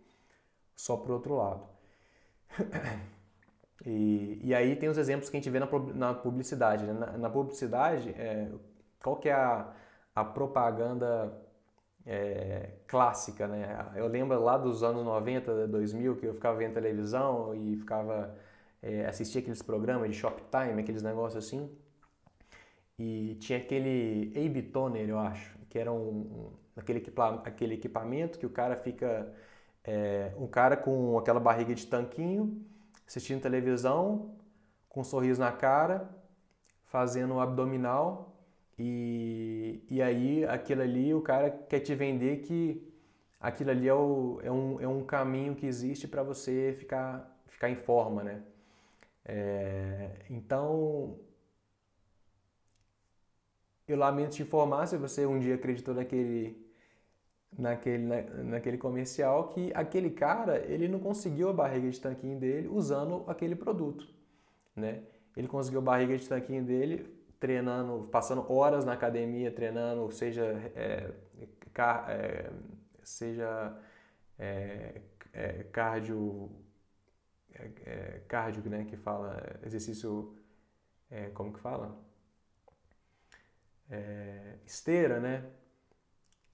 só 0.80 0.96
pro 0.96 1.14
outro 1.14 1.36
lado. 1.36 1.66
E, 3.86 4.38
e 4.44 4.54
aí 4.54 4.76
tem 4.76 4.90
os 4.90 4.98
exemplos 4.98 5.30
que 5.30 5.38
a 5.38 5.40
gente 5.40 5.48
vê 5.48 5.58
na, 5.58 5.66
na 5.94 6.12
publicidade. 6.12 6.84
Né? 6.84 6.92
Na, 6.92 7.16
na, 7.16 7.30
publicidade, 7.30 8.10
é, 8.10 8.52
qual 9.02 9.16
que 9.16 9.30
é 9.30 9.32
a, 9.32 9.72
a 10.14 10.22
propaganda 10.22 11.32
é, 12.04 12.72
clássica, 12.86 13.48
né? 13.48 13.90
Eu 13.94 14.06
lembro 14.06 14.38
lá 14.38 14.58
dos 14.58 14.82
anos 14.82 15.02
90, 15.02 15.66
2000, 15.66 16.16
que 16.16 16.26
eu 16.26 16.34
ficava 16.34 16.58
vendo 16.58 16.74
televisão 16.74 17.54
e 17.54 17.76
ficava 17.78 18.36
é, 18.82 19.06
assistia 19.06 19.40
aqueles 19.40 19.62
programas 19.62 20.10
de 20.10 20.16
Shoptime, 20.16 20.80
aqueles 20.80 21.02
negócios 21.02 21.44
assim. 21.44 21.70
E 22.98 23.36
tinha 23.40 23.58
aquele 23.58 24.30
A-B 24.36 24.62
Toner, 24.64 25.08
eu 25.08 25.18
acho, 25.18 25.58
que 25.70 25.78
era 25.78 25.90
um, 25.90 26.52
aquele, 26.76 26.98
equipa, 26.98 27.42
aquele 27.46 27.74
equipamento 27.74 28.38
que 28.38 28.46
o 28.46 28.50
cara 28.50 28.76
fica... 28.76 29.32
É, 29.84 30.32
um 30.36 30.46
cara 30.46 30.76
com 30.76 31.18
aquela 31.18 31.40
barriga 31.40 31.74
de 31.74 31.86
tanquinho 31.86 32.64
assistindo 33.06 33.42
televisão, 33.42 34.36
com 34.88 35.00
um 35.00 35.04
sorriso 35.04 35.40
na 35.40 35.50
cara, 35.52 36.08
fazendo 36.86 37.34
um 37.34 37.40
abdominal 37.40 38.36
e, 38.78 39.84
e 39.90 40.00
aí 40.02 40.44
aquilo 40.44 40.82
ali 40.82 41.12
o 41.14 41.20
cara 41.20 41.50
quer 41.50 41.80
te 41.80 41.94
vender 41.94 42.38
que 42.42 42.82
aquilo 43.40 43.70
ali 43.70 43.88
é, 43.88 43.94
o, 43.94 44.40
é, 44.42 44.50
um, 44.50 44.80
é 44.80 44.88
um 44.88 45.04
caminho 45.04 45.54
que 45.56 45.66
existe 45.66 46.06
para 46.08 46.22
você 46.22 46.74
ficar, 46.78 47.36
ficar 47.48 47.68
em 47.70 47.76
forma, 47.76 48.22
né? 48.22 48.42
É, 49.24 50.10
então, 50.30 51.18
eu 53.86 53.96
lamento 53.96 54.36
te 54.36 54.42
informar 54.42 54.86
se 54.86 54.96
você 54.96 55.26
um 55.26 55.38
dia 55.38 55.54
acreditou 55.56 55.94
naquele 55.94 56.56
naquele, 57.56 58.04
na, 58.04 58.22
naquele 58.44 58.78
comercial 58.78 59.48
que 59.48 59.72
aquele 59.74 60.10
cara 60.10 60.58
ele 60.66 60.88
não 60.88 60.98
conseguiu 60.98 61.48
a 61.48 61.52
barriga 61.52 61.90
de 61.90 62.00
tanquinho 62.00 62.38
dele 62.38 62.68
usando 62.68 63.24
aquele 63.26 63.54
produto, 63.54 64.06
né? 64.74 65.02
Ele 65.36 65.48
conseguiu 65.48 65.80
a 65.80 65.82
barriga 65.82 66.16
de 66.16 66.28
tanquinho 66.28 66.64
dele 66.64 67.06
treinando, 67.38 68.08
passando 68.10 68.50
horas 68.52 68.84
na 68.84 68.92
academia 68.92 69.50
treinando, 69.50 70.10
seja 70.12 70.44
é, 70.74 71.10
car, 71.72 72.10
é, 72.10 72.50
seja 73.02 73.76
é, 74.38 75.00
é 75.32 75.64
cardio 75.72 76.50
é, 77.54 77.70
é, 77.86 78.20
cardio, 78.28 78.68
né? 78.70 78.84
Que 78.84 78.96
fala 78.96 79.42
exercício 79.64 80.34
como 81.34 81.52
que 81.52 81.58
fala 81.60 81.98
esteira, 84.64 85.18
né? 85.18 85.44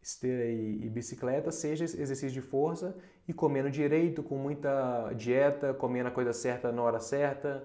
Esteira 0.07 0.45
e, 0.45 0.89
bicicleta, 0.89 1.51
seja 1.51 1.85
exercício 1.85 2.31
de 2.31 2.41
força 2.41 2.97
e 3.27 3.33
comendo 3.33 3.69
direito, 3.69 4.23
com 4.23 4.37
muita 4.37 5.13
dieta, 5.15 5.75
comendo 5.75 6.09
a 6.09 6.13
coisa 6.13 6.33
certa 6.33 6.71
na 6.71 6.81
hora 6.81 7.01
certa, 7.01 7.65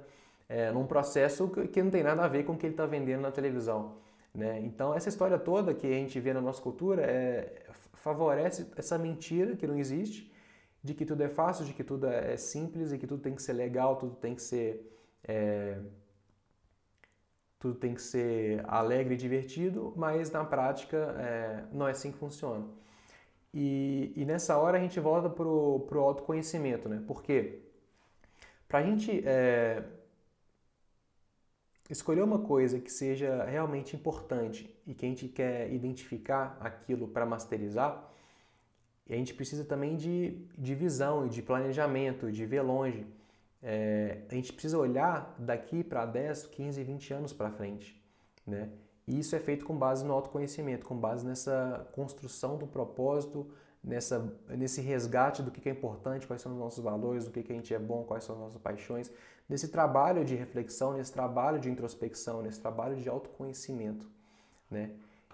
é, 0.49 0.71
num 0.71 0.87
processo 0.87 1.47
que, 1.49 1.83
não 1.83 1.91
tem 1.91 2.01
nada 2.01 2.23
a 2.23 2.27
ver 2.27 2.43
com 2.43 2.53
o 2.53 2.57
que 2.57 2.65
ele 2.65 2.73
está 2.73 2.87
vendendo 2.87 3.21
na 3.21 3.31
televisão. 3.31 3.97
Né? 4.33 4.59
Então, 4.61 4.93
essa 4.95 5.07
história 5.07 5.37
toda 5.37 5.73
que 5.75 5.85
a 5.85 5.91
gente 5.91 6.19
vê 6.19 6.33
na 6.33 6.41
nossa 6.41 6.59
cultura 6.59 7.03
é, 7.03 7.61
favorece 7.93 8.67
essa 8.75 8.97
mentira 8.97 9.55
que 9.55 9.67
não 9.67 9.77
existe, 9.77 10.31
de 10.83 10.95
que 10.95 11.05
tudo 11.05 11.21
é 11.21 11.29
fácil, 11.29 11.63
de 11.63 11.73
que 11.73 11.83
tudo 11.83 12.07
é 12.07 12.35
simples 12.37 12.91
e 12.91 12.97
que 12.97 13.05
tudo 13.05 13.21
tem 13.21 13.35
que 13.35 13.41
ser 13.43 13.53
legal, 13.53 13.97
tudo 13.97 14.15
tem 14.15 14.33
que 14.33 14.41
ser. 14.41 14.91
É, 15.23 15.77
tudo 17.61 17.75
tem 17.75 17.93
que 17.93 18.01
ser 18.01 18.63
alegre 18.67 19.13
e 19.13 19.17
divertido, 19.17 19.93
mas 19.95 20.31
na 20.31 20.43
prática 20.43 20.97
é, 20.97 21.63
não 21.71 21.87
é 21.87 21.91
assim 21.91 22.11
que 22.11 22.17
funciona. 22.17 22.65
E, 23.53 24.11
e 24.15 24.25
nessa 24.25 24.57
hora 24.57 24.79
a 24.79 24.81
gente 24.81 24.99
volta 24.99 25.29
para 25.29 25.47
o 25.47 25.99
autoconhecimento, 25.99 26.89
né? 26.89 27.03
Porque 27.05 27.59
para 28.67 28.79
a 28.79 28.83
gente 28.83 29.21
é, 29.27 29.83
escolher 31.87 32.23
uma 32.23 32.39
coisa 32.39 32.79
que 32.79 32.91
seja 32.91 33.43
realmente 33.43 33.95
importante 33.95 34.75
e 34.87 34.95
que 34.95 35.05
a 35.05 35.09
gente 35.09 35.27
quer 35.27 35.71
identificar 35.71 36.57
aquilo 36.59 37.07
para 37.07 37.27
masterizar, 37.27 38.09
a 39.07 39.13
gente 39.13 39.35
precisa 39.35 39.65
também 39.65 39.97
de, 39.97 40.47
de 40.57 40.73
visão 40.73 41.27
e 41.27 41.29
de 41.29 41.43
planejamento, 41.43 42.31
de 42.31 42.43
ver 42.45 42.61
longe 42.61 43.05
é, 43.63 44.23
a 44.29 44.35
gente 44.35 44.51
precisa 44.53 44.77
olhar 44.77 45.35
daqui 45.37 45.83
para 45.83 46.05
10, 46.05 46.47
15, 46.47 46.83
20 46.83 47.13
anos 47.13 47.33
para 47.33 47.51
frente. 47.51 48.01
Né? 48.45 48.69
E 49.07 49.19
isso 49.19 49.35
é 49.35 49.39
feito 49.39 49.65
com 49.65 49.77
base 49.77 50.03
no 50.05 50.13
autoconhecimento, 50.13 50.85
com 50.85 50.95
base 50.95 51.25
nessa 51.25 51.87
construção 51.93 52.57
do 52.57 52.65
propósito, 52.65 53.51
nessa, 53.83 54.33
nesse 54.49 54.81
resgate 54.81 55.41
do 55.41 55.51
que 55.51 55.67
é 55.67 55.71
importante, 55.71 56.27
quais 56.27 56.41
são 56.41 56.53
os 56.53 56.57
nossos 56.57 56.83
valores, 56.83 57.25
do 57.25 57.31
que 57.31 57.39
a 57.51 57.55
gente 57.55 57.73
é 57.73 57.79
bom, 57.79 58.03
quais 58.03 58.23
são 58.23 58.35
as 58.35 58.41
nossas 58.41 58.61
paixões, 58.61 59.11
nesse 59.47 59.67
trabalho 59.67 60.23
de 60.23 60.35
reflexão, 60.35 60.93
nesse 60.93 61.11
trabalho 61.11 61.59
de 61.59 61.69
introspecção, 61.69 62.41
nesse 62.41 62.59
trabalho 62.59 62.95
de 62.95 63.09
autoconhecimento. 63.09 64.09
Né? 64.69 64.91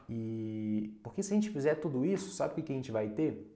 E 0.10 0.98
porque 1.04 1.22
se 1.22 1.34
a 1.34 1.36
gente 1.36 1.50
fizer 1.50 1.76
tudo 1.76 2.06
isso, 2.06 2.32
sabe 2.32 2.60
o 2.60 2.64
que 2.64 2.72
a 2.72 2.76
gente 2.76 2.92
vai 2.92 3.10
ter? 3.10 3.54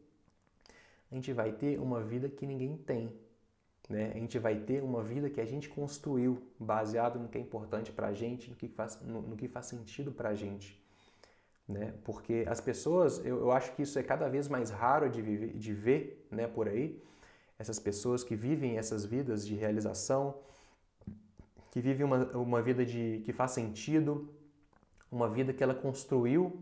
A 1.12 1.15
gente 1.15 1.34
vai 1.34 1.51
ter 1.51 1.79
uma 1.79 2.01
vida 2.01 2.29
que 2.29 2.45
ninguém 2.45 2.77
tem, 2.77 3.12
né? 3.91 4.12
A 4.15 4.17
gente 4.17 4.39
vai 4.39 4.56
ter 4.56 4.82
uma 4.82 5.04
vida 5.04 5.30
que 5.30 5.41
a 5.41 5.45
gente 5.45 5.67
construiu, 5.69 6.41
baseado 6.58 7.19
no 7.19 7.27
que 7.27 7.38
é 7.38 7.41
importante 7.41 7.91
para 7.91 8.08
a 8.08 8.13
gente, 8.13 8.49
no 8.49 8.56
que 8.56 8.67
faz, 8.67 8.99
no, 9.01 9.21
no 9.21 9.36
que 9.36 9.47
faz 9.47 9.65
sentido 9.65 10.12
para 10.12 10.30
a 10.30 10.34
gente. 10.34 10.82
Né? 11.67 11.93
Porque 12.06 12.45
as 12.47 12.62
pessoas, 12.62 13.23
eu, 13.25 13.39
eu, 13.39 13.51
acho 13.51 13.73
que 13.73 13.82
isso 13.82 13.99
é 13.99 14.04
cada 14.04 14.30
vez 14.30 14.47
mais 14.47 14.69
raro 14.69 15.10
de, 15.10 15.21
viver, 15.21 15.54
de 15.54 15.73
ver 15.73 16.27
né, 16.32 16.47
por 16.47 16.67
aí, 16.69 17.01
essas 17.60 17.80
pessoas 17.80 18.23
que 18.23 18.36
vivem 18.36 18.77
essas 18.77 19.06
vidas 19.06 19.45
de 19.45 19.56
realização, 19.56 20.36
que 21.69 21.82
vivem 21.82 22.06
uma, 22.06 22.25
uma 22.38 22.62
vida 22.62 22.86
de, 22.86 23.21
que 23.25 23.34
faz 23.34 23.51
sentido, 23.51 24.34
uma 25.12 25.30
vida 25.30 25.54
que 25.54 25.63
ela 25.63 25.75
construiu, 25.75 26.60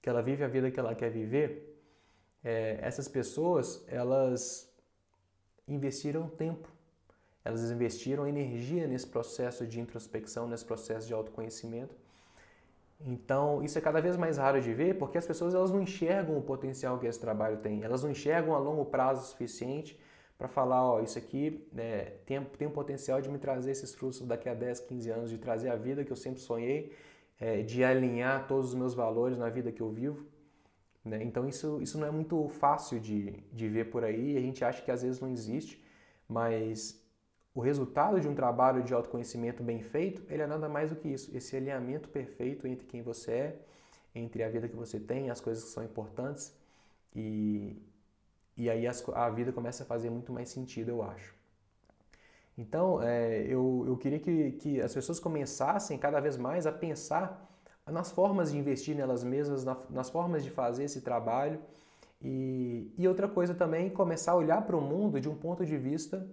que 0.00 0.08
ela 0.08 0.22
vive 0.22 0.44
a 0.44 0.48
vida 0.48 0.70
que 0.70 0.78
ela 0.78 0.94
quer 0.94 1.10
viver, 1.10 1.76
é, 2.42 2.78
essas 2.80 3.08
pessoas, 3.08 3.84
elas 3.88 4.67
investiram 5.68 6.28
tempo, 6.28 6.68
elas 7.44 7.70
investiram 7.70 8.26
energia 8.26 8.86
nesse 8.86 9.06
processo 9.06 9.66
de 9.66 9.80
introspecção, 9.80 10.48
nesse 10.48 10.64
processo 10.64 11.06
de 11.06 11.14
autoconhecimento. 11.14 11.94
Então, 13.00 13.62
isso 13.62 13.78
é 13.78 13.80
cada 13.80 14.00
vez 14.00 14.16
mais 14.16 14.38
raro 14.38 14.60
de 14.60 14.74
ver, 14.74 14.98
porque 14.98 15.18
as 15.18 15.26
pessoas 15.26 15.54
elas 15.54 15.70
não 15.70 15.80
enxergam 15.80 16.36
o 16.36 16.42
potencial 16.42 16.98
que 16.98 17.06
esse 17.06 17.20
trabalho 17.20 17.58
tem, 17.58 17.84
elas 17.84 18.02
não 18.02 18.10
enxergam 18.10 18.54
a 18.54 18.58
longo 18.58 18.84
prazo 18.84 19.22
o 19.22 19.24
suficiente 19.24 19.98
para 20.36 20.48
falar, 20.48 20.84
ó, 20.84 21.00
isso 21.00 21.18
aqui 21.18 21.66
né, 21.72 22.12
tem, 22.26 22.42
tem 22.44 22.68
o 22.68 22.70
potencial 22.70 23.20
de 23.20 23.28
me 23.28 23.38
trazer 23.38 23.72
esses 23.72 23.94
frutos 23.94 24.20
daqui 24.20 24.48
a 24.48 24.54
10, 24.54 24.80
15 24.80 25.10
anos, 25.10 25.30
de 25.30 25.38
trazer 25.38 25.68
a 25.68 25.76
vida 25.76 26.04
que 26.04 26.12
eu 26.12 26.16
sempre 26.16 26.40
sonhei, 26.40 26.92
é, 27.40 27.62
de 27.62 27.82
alinhar 27.84 28.46
todos 28.46 28.68
os 28.68 28.74
meus 28.74 28.94
valores 28.94 29.38
na 29.38 29.48
vida 29.48 29.70
que 29.72 29.80
eu 29.80 29.90
vivo. 29.90 30.24
Né? 31.08 31.22
Então 31.22 31.48
isso, 31.48 31.80
isso 31.80 31.98
não 31.98 32.06
é 32.06 32.10
muito 32.10 32.48
fácil 32.48 33.00
de, 33.00 33.32
de 33.52 33.68
ver 33.68 33.90
por 33.90 34.04
aí, 34.04 34.36
a 34.36 34.40
gente 34.40 34.64
acha 34.64 34.82
que 34.82 34.90
às 34.90 35.02
vezes 35.02 35.20
não 35.20 35.30
existe, 35.30 35.82
mas 36.28 37.02
o 37.54 37.60
resultado 37.60 38.20
de 38.20 38.28
um 38.28 38.34
trabalho 38.34 38.82
de 38.82 38.94
autoconhecimento 38.94 39.62
bem 39.62 39.80
feito, 39.82 40.22
ele 40.28 40.42
é 40.42 40.46
nada 40.46 40.68
mais 40.68 40.90
do 40.90 40.96
que 40.96 41.08
isso, 41.08 41.36
esse 41.36 41.56
alinhamento 41.56 42.08
perfeito 42.08 42.66
entre 42.66 42.86
quem 42.86 43.02
você 43.02 43.32
é, 43.32 43.58
entre 44.14 44.42
a 44.42 44.48
vida 44.48 44.68
que 44.68 44.76
você 44.76 45.00
tem, 45.00 45.30
as 45.30 45.40
coisas 45.40 45.64
que 45.64 45.70
são 45.70 45.82
importantes 45.82 46.54
e, 47.14 47.76
e 48.56 48.68
aí 48.68 48.86
as, 48.86 49.06
a 49.08 49.30
vida 49.30 49.52
começa 49.52 49.82
a 49.82 49.86
fazer 49.86 50.10
muito 50.10 50.32
mais 50.32 50.50
sentido, 50.50 50.90
eu 50.90 51.02
acho. 51.02 51.34
Então, 52.56 53.00
é, 53.00 53.42
eu, 53.42 53.84
eu 53.86 53.96
queria 53.96 54.18
que, 54.18 54.52
que 54.52 54.80
as 54.80 54.92
pessoas 54.92 55.20
começassem 55.20 55.96
cada 55.96 56.20
vez 56.20 56.36
mais 56.36 56.66
a 56.66 56.72
pensar 56.72 57.48
nas 57.90 58.10
formas 58.10 58.52
de 58.52 58.58
investir 58.58 58.94
nelas 58.96 59.24
mesmas, 59.24 59.64
nas 59.90 60.10
formas 60.10 60.44
de 60.44 60.50
fazer 60.50 60.84
esse 60.84 61.00
trabalho. 61.00 61.60
E, 62.20 62.92
e 62.98 63.06
outra 63.06 63.28
coisa 63.28 63.54
também, 63.54 63.88
começar 63.88 64.32
a 64.32 64.36
olhar 64.36 64.62
para 64.62 64.76
o 64.76 64.80
mundo 64.80 65.20
de 65.20 65.28
um 65.28 65.34
ponto 65.34 65.64
de 65.64 65.76
vista 65.76 66.28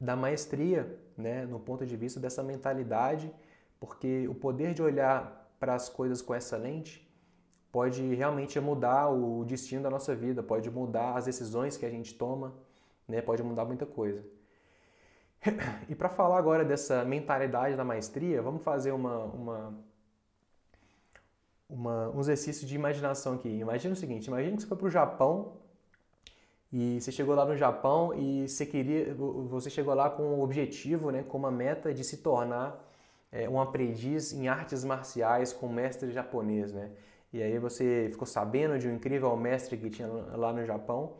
da 0.00 0.16
maestria, 0.16 0.98
né? 1.16 1.44
no 1.46 1.60
ponto 1.60 1.84
de 1.84 1.96
vista 1.96 2.18
dessa 2.18 2.42
mentalidade, 2.42 3.32
porque 3.78 4.26
o 4.28 4.34
poder 4.34 4.74
de 4.74 4.82
olhar 4.82 5.50
para 5.58 5.74
as 5.74 5.88
coisas 5.88 6.22
com 6.22 6.34
essa 6.34 6.56
lente 6.56 7.06
pode 7.70 8.14
realmente 8.14 8.58
mudar 8.58 9.08
o 9.08 9.44
destino 9.44 9.82
da 9.82 9.90
nossa 9.90 10.14
vida, 10.14 10.42
pode 10.42 10.70
mudar 10.70 11.16
as 11.16 11.26
decisões 11.26 11.76
que 11.76 11.86
a 11.86 11.90
gente 11.90 12.14
toma, 12.14 12.54
né? 13.06 13.20
pode 13.22 13.42
mudar 13.42 13.64
muita 13.64 13.86
coisa. 13.86 14.22
E 15.88 15.94
para 15.94 16.08
falar 16.08 16.38
agora 16.38 16.64
dessa 16.64 17.04
mentalidade 17.04 17.76
da 17.76 17.84
maestria, 17.84 18.42
vamos 18.42 18.62
fazer 18.62 18.92
uma, 18.92 19.24
uma 19.24 19.74
uma, 21.70 22.10
um 22.10 22.20
exercício 22.20 22.66
de 22.66 22.74
imaginação 22.74 23.34
aqui. 23.34 23.48
Imagina 23.48 23.94
o 23.94 23.96
seguinte: 23.96 24.26
imagina 24.26 24.56
que 24.56 24.62
você 24.62 24.68
foi 24.68 24.76
para 24.76 24.86
o 24.86 24.90
Japão 24.90 25.52
e 26.72 27.00
você 27.00 27.10
chegou 27.10 27.34
lá 27.34 27.44
no 27.44 27.56
Japão 27.56 28.12
e 28.14 28.48
você 28.48 28.66
queria, 28.66 29.14
você 29.14 29.70
chegou 29.70 29.94
lá 29.94 30.10
com 30.10 30.22
o 30.22 30.42
objetivo, 30.42 31.10
né, 31.10 31.22
com 31.22 31.38
uma 31.38 31.50
meta 31.50 31.92
de 31.92 32.04
se 32.04 32.18
tornar 32.18 32.78
é, 33.32 33.48
um 33.48 33.60
aprendiz 33.60 34.32
em 34.32 34.48
artes 34.48 34.84
marciais 34.84 35.52
com 35.52 35.68
mestre 35.68 36.10
japonês, 36.12 36.72
né? 36.72 36.90
E 37.32 37.42
aí 37.42 37.58
você 37.58 38.08
ficou 38.10 38.26
sabendo 38.26 38.78
de 38.78 38.88
um 38.88 38.94
incrível 38.94 39.36
mestre 39.36 39.76
que 39.76 39.88
tinha 39.88 40.08
lá 40.08 40.52
no 40.52 40.64
Japão 40.64 41.14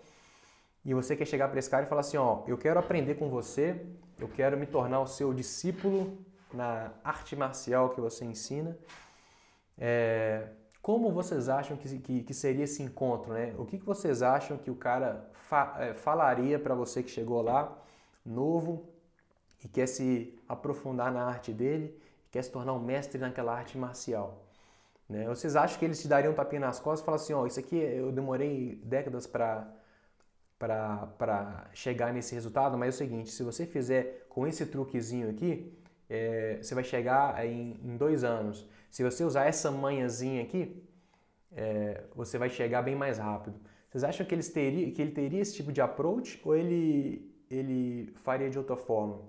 e 0.85 0.93
você 0.93 1.15
quer 1.15 1.25
chegar 1.25 1.49
para 1.49 1.59
esse 1.59 1.71
cara 1.71 1.85
e 1.85 1.89
falar 1.89 2.01
assim, 2.01 2.17
ó, 2.17 2.43
eu 2.49 2.59
quero 2.59 2.81
aprender 2.81 3.15
com 3.15 3.29
você, 3.29 3.87
eu 4.19 4.29
quero 4.29 4.57
me 4.57 4.67
tornar 4.67 5.01
o 5.01 5.07
seu 5.07 5.33
discípulo 5.33 6.19
na 6.53 6.93
arte 7.05 7.37
marcial 7.37 7.91
que 7.91 8.01
você 8.01 8.25
ensina 8.25 8.77
é, 9.81 10.49
como 10.83 11.11
vocês 11.11 11.49
acham 11.49 11.77
que, 11.77 11.99
que, 11.99 12.23
que, 12.23 12.35
seria 12.35 12.65
esse 12.65 12.83
encontro? 12.83 13.33
Né? 13.33 13.55
O 13.57 13.65
que, 13.65 13.79
que 13.79 13.85
vocês 13.85 14.23
acham 14.23 14.59
que 14.59 14.71
o 14.71 14.75
cara 14.75 15.29
fa 15.33 15.77
é, 15.79 15.95
falaria 15.95 16.59
para 16.59 16.75
você 16.75 17.03
que 17.03 17.11
chegou 17.11 17.41
lá, 17.41 17.77
novo, 18.25 18.87
e 19.65 19.69
quer 19.69 19.87
se 19.87 20.39
aprofundar 20.47 21.11
na 21.11 21.25
arte 21.25 21.53
dele, 21.53 21.99
quer 22.31 22.43
se 22.43 22.51
tornar 22.51 22.75
um 22.75 22.81
mestre 22.81 23.19
naquela 23.19 23.55
arte 23.55 23.79
marcial? 23.79 24.45
Né? 25.09 25.27
Vocês 25.27 25.57
acham 25.57 25.79
que 25.79 25.85
eles 25.85 26.01
te 26.01 26.07
dariam 26.07 26.33
um 26.33 26.37
tapinha 26.37 26.61
nas 26.61 26.79
costas 26.79 27.01
e 27.01 27.05
falar 27.05 27.17
assim, 27.17 27.33
ó, 27.33 27.43
oh, 27.43 27.47
isso 27.47 27.59
aqui 27.59 27.77
eu 27.77 28.13
demorei 28.13 28.81
décadas 28.85 29.27
para 29.27 29.77
para 30.59 31.71
chegar 31.73 32.13
nesse 32.13 32.35
resultado, 32.35 32.77
mas 32.77 32.89
é 32.89 32.91
o 32.91 32.99
seguinte, 32.99 33.31
se 33.31 33.43
você 33.43 33.65
fizer 33.65 34.27
com 34.29 34.47
esse 34.47 34.67
truquezinho 34.67 35.31
aqui, 35.31 35.75
é, 36.07 36.59
você 36.61 36.75
vai 36.75 36.85
chegar 36.85 37.43
em, 37.47 37.81
em 37.83 37.97
dois 37.97 38.25
anos. 38.25 38.69
Se 38.91 39.05
você 39.05 39.23
usar 39.25 39.47
essa 39.47 39.71
manhãzinha 39.71 40.43
aqui, 40.43 40.83
é, 41.53 42.05
você 42.15 42.37
vai 42.37 42.51
chegar 42.51 42.83
bem 42.83 42.97
mais 42.97 43.19
rápido. 43.19 43.59
Vocês 43.89 44.03
acham 44.03 44.27
que, 44.27 44.35
eles 44.35 44.49
teria, 44.49 44.91
que 44.93 45.01
ele 45.01 45.13
teria 45.13 45.41
esse 45.41 45.55
tipo 45.55 45.73
de 45.73 45.81
approach 45.81 46.41
ou 46.45 46.57
ele, 46.57 47.33
ele 47.49 48.13
faria 48.17 48.51
de 48.51 48.59
outra 48.59 48.77
forma? 48.77 49.23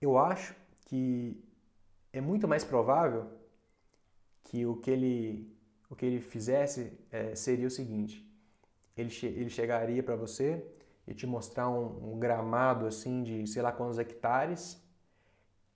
Eu 0.00 0.16
acho 0.18 0.54
que 0.86 1.42
é 2.12 2.20
muito 2.20 2.48
mais 2.48 2.64
provável 2.64 3.30
que 4.44 4.64
o 4.64 4.76
que 4.76 4.90
ele, 4.90 5.54
o 5.90 5.94
que 5.94 6.06
ele 6.06 6.20
fizesse 6.20 6.98
é, 7.10 7.34
seria 7.34 7.66
o 7.66 7.70
seguinte: 7.70 8.26
ele, 8.96 9.10
che 9.10 9.26
ele 9.26 9.50
chegaria 9.50 10.02
para 10.02 10.16
você 10.16 10.64
e 11.06 11.14
te 11.14 11.26
mostrar 11.26 11.68
um, 11.68 12.14
um 12.14 12.18
gramado 12.18 12.86
assim 12.86 13.22
de 13.22 13.46
sei 13.46 13.60
lá 13.60 13.70
quantos 13.70 13.98
hectares, 13.98 14.82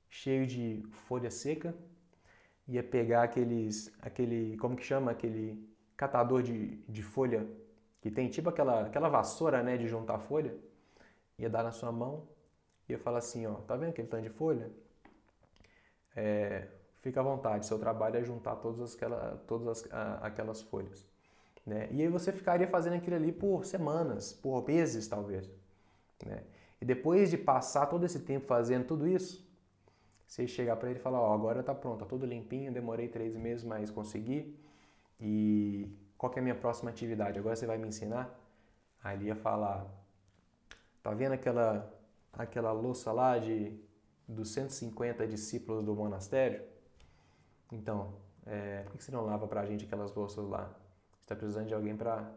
cheio 0.08 0.46
de 0.46 0.82
folha 0.90 1.30
seca 1.30 1.74
ia 2.66 2.82
pegar 2.82 3.24
aqueles, 3.24 3.92
aquele, 4.00 4.56
como 4.56 4.76
que 4.76 4.82
chama, 4.82 5.10
aquele 5.10 5.68
catador 5.96 6.42
de, 6.42 6.76
de 6.88 7.02
folha 7.02 7.46
que 8.00 8.10
tem, 8.10 8.28
tipo 8.28 8.48
aquela, 8.50 8.86
aquela 8.86 9.08
vassoura, 9.08 9.62
né, 9.62 9.76
de 9.76 9.88
juntar 9.88 10.18
folha, 10.18 10.54
ia 11.38 11.48
dar 11.48 11.62
na 11.62 11.72
sua 11.72 11.90
mão, 11.90 12.28
ia 12.88 12.98
falar 12.98 13.18
assim, 13.18 13.46
ó, 13.46 13.54
tá 13.54 13.76
vendo 13.76 13.90
aquele 13.90 14.08
tanto 14.08 14.22
de 14.22 14.30
folha? 14.30 14.70
É, 16.14 16.68
fica 17.00 17.20
à 17.20 17.22
vontade, 17.22 17.66
seu 17.66 17.78
trabalho 17.78 18.16
é 18.16 18.22
juntar 18.22 18.56
todas, 18.56 18.94
aquela, 18.94 19.42
todas 19.46 19.84
as, 19.84 20.22
aquelas 20.22 20.62
folhas. 20.62 21.06
Né? 21.66 21.88
E 21.92 22.02
aí 22.02 22.08
você 22.08 22.30
ficaria 22.30 22.68
fazendo 22.68 22.94
aquilo 22.94 23.16
ali 23.16 23.32
por 23.32 23.64
semanas, 23.64 24.32
por 24.32 24.66
meses 24.66 25.08
talvez. 25.08 25.50
Né? 26.24 26.42
E 26.80 26.84
depois 26.84 27.30
de 27.30 27.38
passar 27.38 27.86
todo 27.86 28.04
esse 28.04 28.20
tempo 28.20 28.46
fazendo 28.46 28.86
tudo 28.86 29.08
isso, 29.08 29.43
você 30.26 30.46
chegar 30.46 30.76
para 30.76 30.90
ele 30.90 30.98
e 30.98 31.02
falar, 31.02 31.20
ó, 31.20 31.34
agora 31.34 31.62
tá 31.62 31.74
pronto, 31.74 32.00
tá 32.00 32.06
tudo 32.06 32.26
limpinho, 32.26 32.72
demorei 32.72 33.08
três 33.08 33.36
meses, 33.36 33.64
mas 33.64 33.90
consegui. 33.90 34.58
E 35.20 35.88
qual 36.18 36.30
que 36.30 36.38
é 36.38 36.40
a 36.40 36.42
minha 36.42 36.54
próxima 36.54 36.90
atividade? 36.90 37.38
Agora 37.38 37.56
você 37.56 37.66
vai 37.66 37.78
me 37.78 37.88
ensinar? 37.88 38.34
Aí 39.02 39.16
ele 39.16 39.26
ia 39.26 39.36
falar, 39.36 39.86
tá 41.02 41.12
vendo 41.12 41.32
aquela, 41.32 41.92
aquela 42.32 42.72
louça 42.72 43.12
lá 43.12 43.38
de 43.38 43.78
dos 44.26 44.50
150 44.52 45.26
discípulos 45.26 45.84
do 45.84 45.94
monastério? 45.94 46.62
Então, 47.70 48.14
é, 48.46 48.82
por 48.84 48.96
que 48.96 49.04
você 49.04 49.12
não 49.12 49.24
lava 49.24 49.46
pra 49.46 49.66
gente 49.66 49.84
aquelas 49.84 50.14
louças 50.14 50.46
lá? 50.48 50.74
Você 51.20 51.28
tá 51.28 51.36
precisando 51.36 51.66
de 51.66 51.74
alguém 51.74 51.96
para 51.96 52.30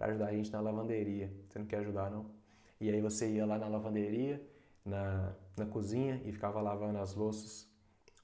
ajudar 0.00 0.26
a 0.26 0.32
gente 0.32 0.50
na 0.52 0.60
lavanderia. 0.60 1.32
Você 1.48 1.58
não 1.58 1.66
quer 1.66 1.78
ajudar, 1.78 2.10
não? 2.10 2.26
E 2.80 2.90
aí 2.90 3.00
você 3.00 3.28
ia 3.28 3.46
lá 3.46 3.58
na 3.58 3.68
lavanderia, 3.68 4.42
na, 4.84 5.34
na 5.56 5.66
cozinha 5.66 6.20
e 6.24 6.32
ficava 6.32 6.60
lavando 6.60 6.98
as 6.98 7.14
louças 7.14 7.68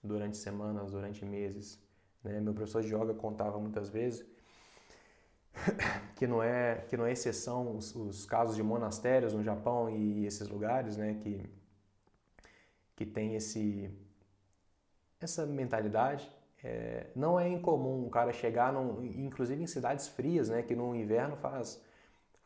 durante 0.03 0.37
semanas, 0.37 0.93
durante 0.93 1.25
meses. 1.25 1.81
Né? 2.23 2.41
Meu 2.41 2.55
professor 2.55 2.83
de 2.83 2.95
yoga 2.95 3.15
contava 3.15 3.59
muitas 3.59 3.89
vezes 3.89 4.27
que 6.17 6.27
não 6.27 6.43
é 6.43 6.85
que 6.89 6.97
não 6.97 7.07
é 7.07 7.13
exceção 7.13 7.77
os, 7.77 7.95
os, 7.95 8.27
casos 8.27 8.57
de 8.57 8.63
monastérios 8.63 9.33
no 9.35 9.43
Japão 9.43 9.89
e 9.91 10.27
esses 10.27 10.49
lugares, 10.49 10.97
né, 10.97 11.15
que 11.23 11.49
que 12.97 13.07
tem 13.07 13.35
esse 13.35 13.91
essa 15.21 15.47
mentalidade. 15.47 16.31
É, 16.63 17.07
não 17.15 17.39
é 17.39 17.49
incomum 17.49 18.05
o 18.05 18.11
cara 18.11 18.33
chegar, 18.33 18.73
num, 18.73 19.05
inclusive 19.05 19.63
em 19.63 19.67
cidades 19.67 20.09
frias, 20.09 20.49
né, 20.49 20.63
que 20.63 20.75
no 20.75 20.95
inverno 20.95 21.37
faz 21.37 21.81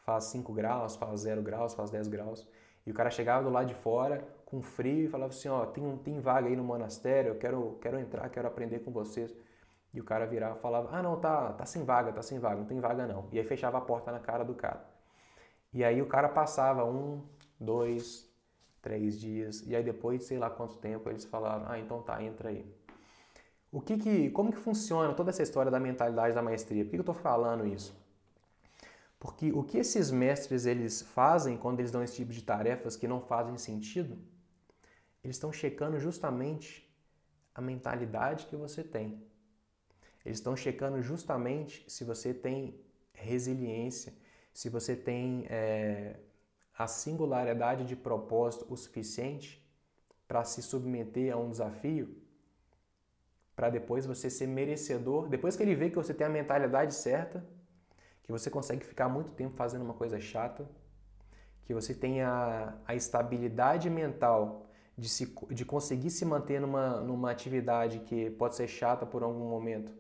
faz 0.05 0.25
5 0.25 0.53
graus, 0.53 0.97
faz 0.97 1.21
0 1.21 1.43
graus, 1.43 1.75
faz 1.75 1.91
10 1.91 2.09
graus. 2.09 2.47
E 2.87 2.91
o 2.91 2.95
cara 2.95 3.11
chegava 3.11 3.45
do 3.45 3.51
lado 3.51 3.67
de 3.67 3.75
fora 3.75 4.27
com 4.45 4.61
frio 4.61 5.05
e 5.05 5.09
falava 5.09 5.31
assim, 5.31 5.49
ó, 5.49 5.65
tem, 5.67 5.97
tem 5.99 6.21
vaga 6.21 6.49
aí 6.49 6.57
no 6.57 6.65
monastério, 6.65 7.31
eu 7.31 7.39
quero, 7.39 7.79
quero 7.81 7.99
entrar, 7.99 8.29
quero 8.29 8.49
aprender 8.49 8.81
com 8.81 8.91
vocês. 8.91 9.35
E 9.95 10.01
o 10.01 10.05
cara 10.05 10.27
virava 10.27 10.59
e 10.59 10.61
falava, 10.61 10.89
ah 10.93 11.03
não, 11.03 11.19
tá, 11.21 11.53
tá 11.53 11.65
sem 11.67 11.85
vaga, 11.85 12.13
tá 12.13 12.23
sem 12.23 12.39
vaga, 12.39 12.57
não 12.57 12.67
tem 12.67 12.81
vaga 12.81 13.07
não. 13.07 13.29
E 13.31 13.39
aí 13.39 13.45
fechava 13.45 13.79
a 13.79 13.81
porta 13.81 14.11
na 14.11 14.19
cara 14.19 14.45
do 14.45 14.55
cara. 14.55 14.85
E 15.73 15.85
aí 15.85 16.03
o 16.03 16.07
cara 16.07 16.29
passava 16.29 16.85
um, 16.85 17.23
dois, 17.59 18.29
três 18.83 19.19
dias, 19.19 19.63
e 19.67 19.77
aí 19.77 19.83
depois 19.83 20.21
de 20.21 20.25
sei 20.27 20.39
lá 20.39 20.51
quanto 20.51 20.77
tempo 20.77 21.09
eles 21.09 21.25
falaram, 21.25 21.65
ah, 21.69 21.79
então 21.79 22.03
tá, 22.03 22.23
entra 22.23 22.51
aí. 22.51 22.67
O 23.71 23.81
que 23.81 23.97
que, 23.97 24.31
como 24.31 24.53
que 24.53 24.59
funciona 24.59 25.15
toda 25.15 25.31
essa 25.31 25.43
história 25.43 25.71
da 25.71 25.81
mentalidade 25.81 26.35
da 26.35 26.43
maestria? 26.43 26.85
Por 26.85 26.91
que 26.91 26.97
eu 26.97 27.01
estou 27.01 27.15
falando 27.15 27.67
isso? 27.67 27.97
Porque 29.23 29.53
o 29.53 29.63
que 29.63 29.79
esses 29.79 30.11
mestres 30.11 30.67
eles 30.67 31.01
fazem 31.01 31.57
quando 31.57 31.79
eles 31.79 31.93
dão 31.93 32.03
esse 32.03 32.17
tipo 32.17 32.33
de 32.33 32.43
tarefas 32.43 32.97
que 32.97 33.07
não 33.07 33.21
fazem 33.21 33.57
sentido, 33.57 34.19
eles 35.23 35.37
estão 35.37 35.53
checando 35.53 35.97
justamente 36.01 36.93
a 37.55 37.61
mentalidade 37.61 38.47
que 38.47 38.57
você 38.57 38.83
tem. 38.83 39.23
Eles 40.25 40.39
estão 40.39 40.57
checando 40.57 41.01
justamente 41.01 41.85
se 41.89 42.03
você 42.03 42.35
tem 42.35 42.75
resiliência, 43.13 44.13
se 44.53 44.69
você 44.69 44.97
tem 44.97 45.47
é, 45.49 46.17
a 46.77 46.89
singularidade 46.89 47.85
de 47.85 47.95
propósito 47.95 48.67
o 48.69 48.77
suficiente 48.77 49.65
para 50.27 50.43
se 50.43 50.61
submeter 50.61 51.33
a 51.33 51.37
um 51.37 51.49
desafio, 51.49 52.13
para 53.55 53.71
depois 53.71 54.05
você 54.05 54.29
ser 54.29 54.49
merecedor. 54.49 55.29
Depois 55.29 55.55
que 55.55 55.63
ele 55.63 55.77
vê 55.77 55.91
que 55.91 55.97
você 55.97 56.13
tem 56.13 56.27
a 56.27 56.31
mentalidade 56.31 56.93
certa, 56.93 57.47
que 58.23 58.31
você 58.31 58.51
consegue 58.51 58.85
ficar 58.85 59.09
muito 59.09 59.33
tempo 59.33 59.57
fazendo 59.57 59.83
uma 59.83 59.95
coisa 59.95 60.21
chata, 60.21 60.69
que 61.65 61.75
você 61.75 61.95
tenha 61.95 62.75
a 62.87 62.95
estabilidade 62.95 63.89
mental 63.89 64.67
de, 64.97 65.09
se, 65.09 65.35
de 65.51 65.65
conseguir 65.65 66.11
se 66.11 66.25
manter 66.25 66.61
numa, 66.61 67.01
numa 67.01 67.31
atividade 67.31 68.01
que 68.01 68.31
pode 68.31 68.57
ser 68.57 68.69
chata 68.69 69.07
por 69.07 69.23
algum 69.23 69.49
momento, 69.49 69.93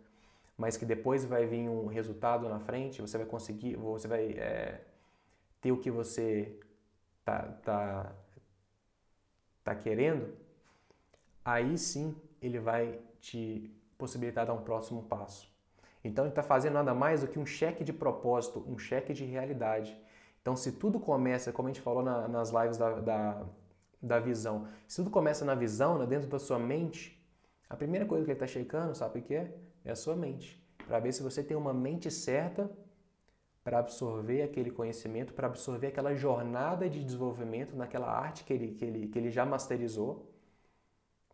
mas 0.56 0.76
que 0.76 0.84
depois 0.84 1.24
vai 1.24 1.46
vir 1.46 1.68
um 1.68 1.86
resultado 1.86 2.48
na 2.48 2.60
frente, 2.60 3.00
você 3.00 3.18
vai 3.18 3.26
conseguir, 3.26 3.76
você 3.76 4.06
vai 4.06 4.32
é, 4.32 4.80
ter 5.60 5.72
o 5.72 5.78
que 5.78 5.90
você 5.90 6.58
tá, 7.24 7.42
tá, 7.64 8.12
tá 9.64 9.74
querendo, 9.74 10.34
aí 11.44 11.76
sim 11.78 12.14
ele 12.40 12.58
vai 12.58 13.00
te 13.20 13.72
possibilitar 13.96 14.46
dar 14.46 14.54
um 14.54 14.62
próximo 14.62 15.04
passo. 15.04 15.51
Então 16.04 16.24
ele 16.24 16.32
está 16.32 16.42
fazendo 16.42 16.74
nada 16.74 16.94
mais 16.94 17.20
do 17.20 17.28
que 17.28 17.38
um 17.38 17.46
cheque 17.46 17.84
de 17.84 17.92
propósito, 17.92 18.64
um 18.68 18.78
cheque 18.78 19.12
de 19.12 19.24
realidade. 19.24 19.96
Então, 20.42 20.56
se 20.56 20.72
tudo 20.72 20.98
começa, 20.98 21.52
como 21.52 21.68
a 21.68 21.72
gente 21.72 21.80
falou 21.80 22.02
na, 22.02 22.26
nas 22.26 22.50
lives 22.50 22.76
da, 22.76 22.98
da, 22.98 23.46
da, 24.02 24.18
visão, 24.18 24.66
se 24.88 24.96
tudo 24.96 25.08
começa 25.08 25.44
na 25.44 25.54
visão, 25.54 25.98
né, 25.98 26.04
dentro 26.04 26.28
da 26.28 26.38
sua 26.38 26.58
mente, 26.58 27.24
a 27.70 27.76
primeira 27.76 28.04
coisa 28.04 28.24
que 28.24 28.32
ele 28.32 28.36
está 28.36 28.46
checando, 28.46 28.94
sabe 28.94 29.20
o 29.20 29.22
que 29.22 29.34
é? 29.34 29.54
É 29.84 29.92
a 29.92 29.96
sua 29.96 30.16
mente. 30.16 30.60
Para 30.84 30.98
ver 30.98 31.12
se 31.12 31.22
você 31.22 31.44
tem 31.44 31.56
uma 31.56 31.72
mente 31.72 32.10
certa 32.10 32.68
para 33.62 33.78
absorver 33.78 34.42
aquele 34.42 34.72
conhecimento, 34.72 35.32
para 35.32 35.46
absorver 35.46 35.86
aquela 35.86 36.12
jornada 36.14 36.90
de 36.90 37.02
desenvolvimento 37.04 37.76
naquela 37.76 38.10
arte 38.10 38.42
que 38.42 38.52
ele, 38.52 38.72
que 38.72 38.84
ele, 38.84 39.06
que 39.06 39.18
ele 39.18 39.30
já 39.30 39.46
masterizou. 39.46 40.28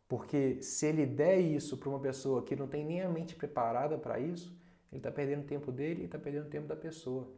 Porque 0.08 0.62
se 0.62 0.86
ele 0.86 1.04
der 1.04 1.38
isso 1.38 1.76
para 1.76 1.88
uma 1.88 2.00
pessoa 2.00 2.42
que 2.42 2.56
não 2.56 2.66
tem 2.66 2.84
nem 2.84 3.02
a 3.02 3.08
mente 3.08 3.36
preparada 3.36 3.98
para 3.98 4.18
isso, 4.18 4.56
ele 4.90 5.00
está 5.00 5.10
perdendo 5.10 5.42
o 5.42 5.46
tempo 5.46 5.70
dele 5.70 6.02
e 6.02 6.04
está 6.06 6.18
perdendo 6.18 6.46
o 6.46 6.50
tempo 6.50 6.66
da 6.66 6.74
pessoa. 6.74 7.28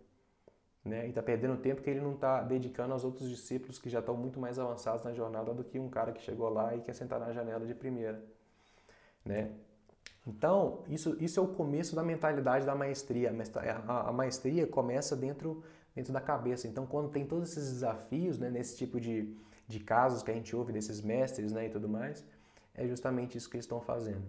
Né? 0.84 1.06
E 1.06 1.08
está 1.08 1.20
perdendo 1.20 1.56
tempo 1.56 1.82
que 1.82 1.90
ele 1.90 2.00
não 2.00 2.14
está 2.14 2.42
dedicando 2.42 2.92
aos 2.92 3.04
outros 3.04 3.28
discípulos 3.28 3.78
que 3.78 3.90
já 3.90 3.98
estão 3.98 4.16
muito 4.16 4.38
mais 4.38 4.58
avançados 4.58 5.02
na 5.02 5.12
jornada 5.12 5.52
do 5.52 5.64
que 5.64 5.78
um 5.78 5.90
cara 5.90 6.12
que 6.12 6.22
chegou 6.22 6.48
lá 6.48 6.74
e 6.74 6.80
quer 6.80 6.94
sentar 6.94 7.18
na 7.18 7.32
janela 7.32 7.66
de 7.66 7.74
primeira. 7.74 8.22
Né? 9.24 9.50
Então, 10.26 10.84
isso, 10.88 11.16
isso 11.20 11.40
é 11.40 11.42
o 11.42 11.48
começo 11.48 11.96
da 11.96 12.04
mentalidade 12.04 12.64
da 12.64 12.74
maestria. 12.74 13.32
A, 13.86 14.08
a 14.08 14.12
maestria 14.12 14.66
começa 14.66 15.16
dentro, 15.16 15.64
dentro 15.94 16.12
da 16.12 16.20
cabeça. 16.20 16.68
Então, 16.68 16.86
quando 16.86 17.10
tem 17.10 17.26
todos 17.26 17.50
esses 17.50 17.72
desafios, 17.72 18.38
né, 18.38 18.48
nesse 18.48 18.76
tipo 18.76 19.00
de, 19.00 19.36
de 19.66 19.80
casos 19.80 20.22
que 20.22 20.30
a 20.30 20.34
gente 20.34 20.54
ouve 20.54 20.72
desses 20.72 21.00
mestres 21.00 21.52
né, 21.52 21.66
e 21.66 21.70
tudo 21.70 21.88
mais, 21.88 22.24
é 22.80 22.88
justamente 22.88 23.36
isso 23.36 23.48
que 23.48 23.56
eles 23.56 23.64
estão 23.64 23.80
fazendo. 23.80 24.24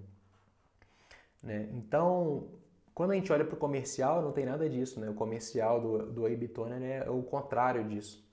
Né? 1.42 1.70
Então, 1.74 2.50
quando 2.94 3.12
a 3.12 3.16
gente 3.16 3.32
olha 3.32 3.46
para 3.46 3.56
o 3.56 3.58
comercial, 3.58 4.22
não 4.22 4.32
tem 4.32 4.46
nada 4.46 4.70
disso. 4.70 5.00
Né? 5.00 5.10
O 5.10 5.14
comercial 5.14 5.80
do, 5.80 6.12
do 6.12 6.26
Abe 6.26 6.48
Toner 6.48 6.82
é 6.84 7.10
o 7.10 7.24
contrário 7.24 7.88
disso. 7.88 8.24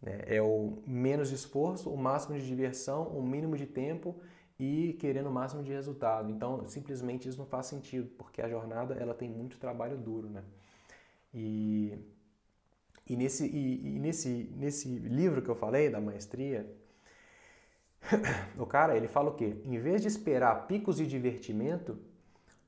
Né? 0.00 0.22
É 0.26 0.40
o 0.40 0.82
menos 0.86 1.30
esforço, 1.30 1.90
o 1.90 1.96
máximo 1.96 2.38
de 2.38 2.46
diversão, 2.46 3.08
o 3.08 3.22
mínimo 3.22 3.56
de 3.56 3.66
tempo 3.66 4.16
e 4.58 4.94
querendo 4.94 5.28
o 5.28 5.32
máximo 5.32 5.62
de 5.62 5.70
resultado. 5.70 6.30
Então, 6.30 6.66
simplesmente 6.66 7.28
isso 7.28 7.38
não 7.38 7.46
faz 7.46 7.66
sentido, 7.66 8.08
porque 8.16 8.40
a 8.40 8.48
jornada 8.48 8.94
ela 8.94 9.14
tem 9.14 9.28
muito 9.28 9.58
trabalho 9.58 9.98
duro. 9.98 10.28
Né? 10.30 10.42
E, 11.32 11.98
e, 13.06 13.16
nesse, 13.16 13.46
e, 13.46 13.96
e 13.96 13.98
nesse, 13.98 14.50
nesse 14.56 14.88
livro 14.88 15.42
que 15.42 15.48
eu 15.48 15.54
falei, 15.54 15.90
da 15.90 16.00
maestria, 16.00 16.66
o 18.58 18.66
cara 18.66 18.96
ele 18.96 19.08
fala 19.08 19.30
o 19.30 19.34
quê? 19.34 19.56
Em 19.64 19.78
vez 19.78 20.02
de 20.02 20.08
esperar 20.08 20.66
picos 20.66 20.96
de 20.96 21.06
divertimento, 21.06 21.98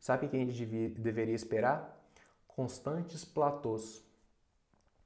Sabe 0.00 0.26
o 0.26 0.28
que 0.30 0.36
a 0.36 0.40
gente 0.40 0.64
deveria 0.98 1.34
esperar? 1.34 2.02
Constantes 2.48 3.22
platôs. 3.22 4.02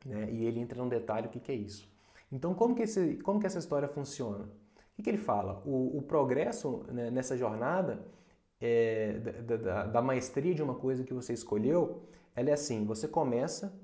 Né? 0.06 0.30
E 0.30 0.44
ele 0.46 0.60
entra 0.60 0.80
num 0.80 0.88
detalhe 0.88 1.26
o 1.26 1.30
que, 1.30 1.40
que 1.40 1.50
é 1.50 1.54
isso. 1.54 1.92
Então, 2.30 2.54
como 2.54 2.76
que, 2.76 2.82
esse, 2.82 3.16
como 3.16 3.40
que 3.40 3.46
essa 3.46 3.58
história 3.58 3.88
funciona? 3.88 4.44
O 4.44 4.96
que, 4.96 5.02
que 5.02 5.10
ele 5.10 5.18
fala? 5.18 5.60
O, 5.66 5.98
o 5.98 6.02
progresso 6.02 6.84
né, 6.88 7.10
nessa 7.10 7.36
jornada 7.36 8.06
é, 8.60 9.18
da, 9.18 9.56
da, 9.56 9.86
da 9.86 10.02
maestria 10.02 10.54
de 10.54 10.62
uma 10.62 10.76
coisa 10.76 11.02
que 11.02 11.12
você 11.12 11.32
escolheu, 11.32 12.04
ela 12.36 12.50
é 12.50 12.52
assim: 12.52 12.84
você 12.84 13.08
começa, 13.08 13.76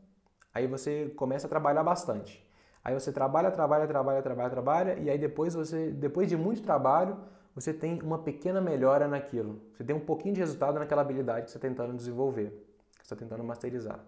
aí 0.55 0.69
você 0.69 1.09
começa 1.17 1.49
a 1.49 1.51
trabalhar 1.51 1.83
bastante. 1.83 2.49
Aí 2.83 2.95
você 2.95 3.13
trabalha, 3.13 3.51
trabalha, 3.51 3.87
trabalha, 3.87 4.23
trabalha, 4.23 4.51
trabalha, 4.51 4.99
e 4.99 5.11
aí 5.11 5.19
depois 5.19 5.55
você, 5.55 5.91
depois 5.91 6.29
de 6.29 6.37
muito 6.37 6.63
trabalho, 6.63 7.17
você 7.55 7.75
tem 7.75 8.01
uma 8.03 8.19
pequena 8.19 8.61
melhora 8.61 9.07
naquilo. 9.07 9.61
Você 9.77 9.85
tem 9.85 9.95
um 9.95 10.01
pouquinho 10.01 10.35
de 10.35 10.41
resultado 10.41 10.79
naquela 10.79 11.03
habilidade 11.03 11.45
que 11.45 11.51
você 11.51 11.59
está 11.59 11.69
tentando 11.69 11.95
desenvolver, 11.95 12.51
que 12.99 13.07
você 13.07 13.15
está 13.15 13.17
tentando 13.17 13.45
masterizar. 13.45 14.01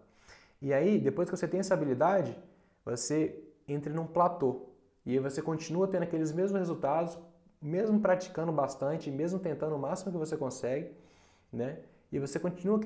E 0.61 0.73
aí, 0.73 0.99
depois 0.99 1.29
que 1.29 1.37
você 1.37 1.47
tem 1.47 1.61
essa 1.61 1.75
habilidade, 1.75 2.39
você 2.85 3.43
entra 3.69 3.93
num 3.93 4.07
platô. 4.07 4.69
E 5.05 5.13
aí 5.13 5.19
você 5.19 5.43
continua 5.43 5.89
tendo 5.89 6.05
aqueles 6.05 6.33
mesmos 6.33 6.59
resultados, 6.59 7.19
mesmo 7.61 8.01
praticando 8.01 8.53
bastante, 8.53 9.11
mesmo 9.11 9.39
tentando 9.39 9.75
o 9.75 9.79
máximo 9.79 10.13
que 10.13 10.19
você 10.19 10.37
consegue, 10.37 10.93
né? 11.53 11.81
E 12.11 12.19
você 12.19 12.39
continua 12.39 12.79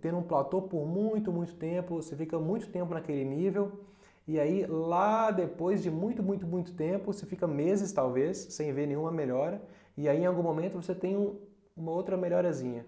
tendo 0.00 0.18
um 0.18 0.22
platô 0.22 0.62
por 0.62 0.86
muito, 0.86 1.30
muito 1.30 1.54
tempo, 1.54 2.02
você 2.02 2.16
fica 2.16 2.38
muito 2.38 2.68
tempo 2.70 2.94
naquele 2.94 3.24
nível, 3.24 3.80
e 4.26 4.40
aí 4.40 4.66
lá 4.66 5.30
depois 5.30 5.82
de 5.82 5.90
muito, 5.90 6.22
muito, 6.22 6.46
muito 6.46 6.74
tempo, 6.74 7.12
você 7.12 7.26
fica 7.26 7.46
meses 7.46 7.92
talvez 7.92 8.38
sem 8.38 8.72
ver 8.72 8.86
nenhuma 8.86 9.10
melhora, 9.10 9.62
e 9.96 10.08
aí, 10.08 10.22
em 10.22 10.26
algum 10.26 10.42
momento, 10.42 10.80
você 10.80 10.94
tem 10.94 11.16
um, 11.16 11.40
uma 11.76 11.92
outra 11.92 12.16
melhorazinha. 12.16 12.84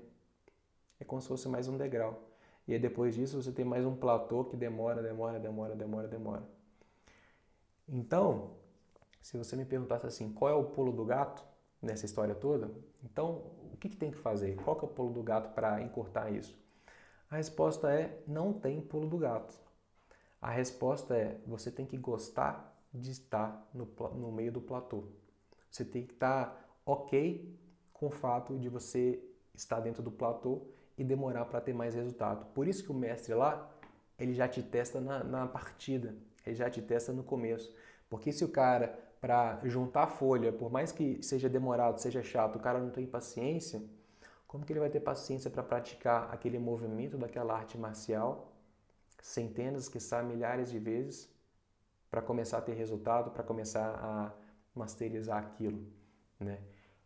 É 0.99 1.05
como 1.05 1.21
se 1.23 1.29
fosse 1.29 1.49
mais 1.49 1.69
um 1.69 1.77
degrau. 1.77 2.29
E 2.67 2.73
aí, 2.73 2.81
depois 2.81 3.15
disso, 3.15 3.41
você 3.41 3.53
tem 3.53 3.65
mais 3.65 3.85
um 3.87 3.95
platô 3.95 4.45
que 4.45 4.57
demora, 4.57 5.01
demora, 5.03 5.39
demora, 5.39 5.77
demora, 5.77 6.09
demora. 6.09 6.43
Então, 7.89 8.57
se 9.23 9.39
você 9.39 9.55
me 9.55 9.65
perguntasse 9.65 10.05
assim, 10.07 10.33
qual 10.33 10.51
é 10.51 10.55
o 10.55 10.65
pulo 10.65 10.91
do 10.91 11.05
gato 11.05 11.45
nessa 11.81 12.05
história 12.05 12.35
toda? 12.35 12.73
Então, 13.05 13.53
o 13.73 13.77
que, 13.79 13.89
que 13.89 13.97
tem 13.97 14.11
que 14.11 14.19
fazer? 14.19 14.57
Qual 14.57 14.75
que 14.75 14.85
é 14.85 14.89
o 14.89 14.91
pulo 14.91 15.13
do 15.13 15.23
gato 15.23 15.55
para 15.55 15.81
encurtar 15.81 16.31
isso? 16.31 16.59
A 17.31 17.37
resposta 17.37 17.93
é, 17.93 18.21
não 18.27 18.53
tem 18.53 18.81
pulo 18.81 19.09
do 19.09 19.19
gato. 19.19 19.57
A 20.47 20.51
resposta 20.51 21.17
é, 21.17 21.41
você 21.45 21.73
tem 21.73 21.85
que 21.85 21.97
gostar 21.97 22.73
de 22.95 23.11
estar 23.11 23.69
no, 23.75 23.85
no 24.15 24.31
meio 24.31 24.53
do 24.53 24.61
platô. 24.61 25.03
Você 25.69 25.85
tem 25.85 26.07
que 26.07 26.13
estar 26.13 26.71
ok 26.87 27.53
com 27.93 28.07
o 28.07 28.11
fato 28.13 28.57
de 28.57 28.69
você 28.69 29.21
estar 29.53 29.81
dentro 29.81 30.05
do 30.05 30.13
platô 30.13 30.63
e 30.97 31.03
demorar 31.03 31.47
para 31.47 31.61
ter 31.61 31.73
mais 31.75 31.97
resultado. 31.97 32.47
Por 32.55 32.69
isso 32.69 32.85
que 32.85 32.93
o 32.93 32.95
mestre 32.95 33.35
lá, 33.35 33.69
ele 34.17 34.35
já 34.35 34.47
te 34.47 34.63
testa 34.63 35.01
na, 35.01 35.25
na 35.25 35.49
partida, 35.49 36.15
ele 36.47 36.55
já 36.55 36.71
te 36.71 36.81
testa 36.81 37.13
no 37.13 37.25
começo. 37.25 37.75
Porque 38.09 38.31
se 38.31 38.45
o 38.45 38.49
cara, 38.49 38.97
para 39.21 39.59
juntar 39.65 40.07
folha, 40.07 40.53
por 40.53 40.71
mais 40.71 40.93
que 40.93 41.21
seja 41.25 41.49
demorado, 41.49 42.01
seja 42.01 42.23
chato, 42.23 42.55
o 42.55 42.61
cara 42.61 42.79
não 42.79 42.91
tem 42.91 43.05
paciência, 43.05 43.83
como 44.47 44.65
que 44.65 44.73
ele 44.73 44.79
vai 44.79 44.91
ter 44.91 45.01
paciência 45.01 45.51
para 45.51 45.65
praticar 45.65 46.33
aquele 46.33 46.61
movimento 46.61 47.19
daquela 47.19 47.53
arte 47.53 47.77
marcial 47.77 48.53
centenas, 49.27 49.89
que 49.89 49.99
milhares 50.23 50.71
de 50.71 50.79
vezes 50.79 51.29
para 52.11 52.23
começar 52.23 52.59
a 52.59 52.61
ter 52.63 52.75
resultado, 52.75 53.31
para 53.31 53.43
começar 53.43 53.89
a 54.01 54.33
masterizar 54.75 55.39
aquilo, 55.39 55.85
né? 56.39 56.61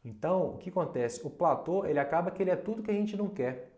Então, 0.05 0.55
o 0.55 0.59
que 0.59 0.71
acontece? 0.71 1.27
O 1.27 1.31
platô, 1.31 1.85
ele 1.85 1.99
acaba 1.99 2.31
que 2.31 2.43
ele 2.43 2.51
é 2.51 2.57
tudo 2.57 2.83
que 2.83 2.91
a 2.91 2.95
gente 2.95 3.17
não 3.17 3.29
quer, 3.29 3.71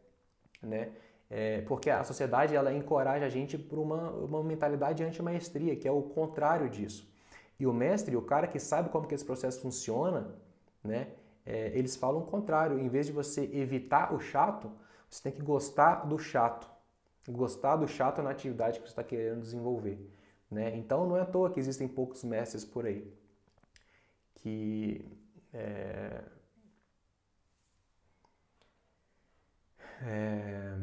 né? 0.60 0.92
É, 1.30 1.62
porque 1.62 1.88
a 1.88 2.04
sociedade, 2.04 2.54
ela 2.54 2.72
encoraja 2.72 3.24
a 3.24 3.28
gente 3.28 3.56
para 3.56 3.80
uma, 3.80 4.10
uma 4.10 4.42
mentalidade 4.42 5.02
anti-maestria, 5.02 5.76
que 5.76 5.88
é 5.88 5.92
o 5.92 6.02
contrário 6.02 6.68
disso. 6.68 7.10
E 7.58 7.66
o 7.66 7.72
mestre, 7.72 8.16
o 8.16 8.22
cara 8.22 8.46
que 8.46 8.58
sabe 8.58 8.88
como 8.90 9.06
que 9.06 9.14
esse 9.14 9.24
processo 9.24 9.60
funciona, 9.60 10.34
né? 10.82 11.12
É, 11.46 11.68
eles 11.74 11.96
falam 11.96 12.22
o 12.22 12.26
contrário. 12.26 12.78
Em 12.78 12.88
vez 12.88 13.06
de 13.06 13.12
você 13.12 13.48
evitar 13.52 14.12
o 14.12 14.20
chato, 14.20 14.70
você 15.08 15.22
tem 15.22 15.32
que 15.32 15.42
gostar 15.42 16.06
do 16.06 16.18
chato. 16.18 16.71
Gostar 17.28 17.76
do 17.76 17.86
chato 17.86 18.20
na 18.22 18.30
atividade 18.30 18.80
que 18.80 18.86
você 18.86 18.92
está 18.92 19.04
querendo 19.04 19.40
desenvolver. 19.40 19.98
Né? 20.50 20.76
Então, 20.76 21.06
não 21.06 21.16
é 21.16 21.20
à 21.20 21.24
toa 21.24 21.50
que 21.50 21.60
existem 21.60 21.88
poucos 21.88 22.24
mestres 22.24 22.64
por 22.64 22.84
aí. 22.84 23.10
Que 24.34 25.04
é, 25.52 26.24
é, 30.02 30.76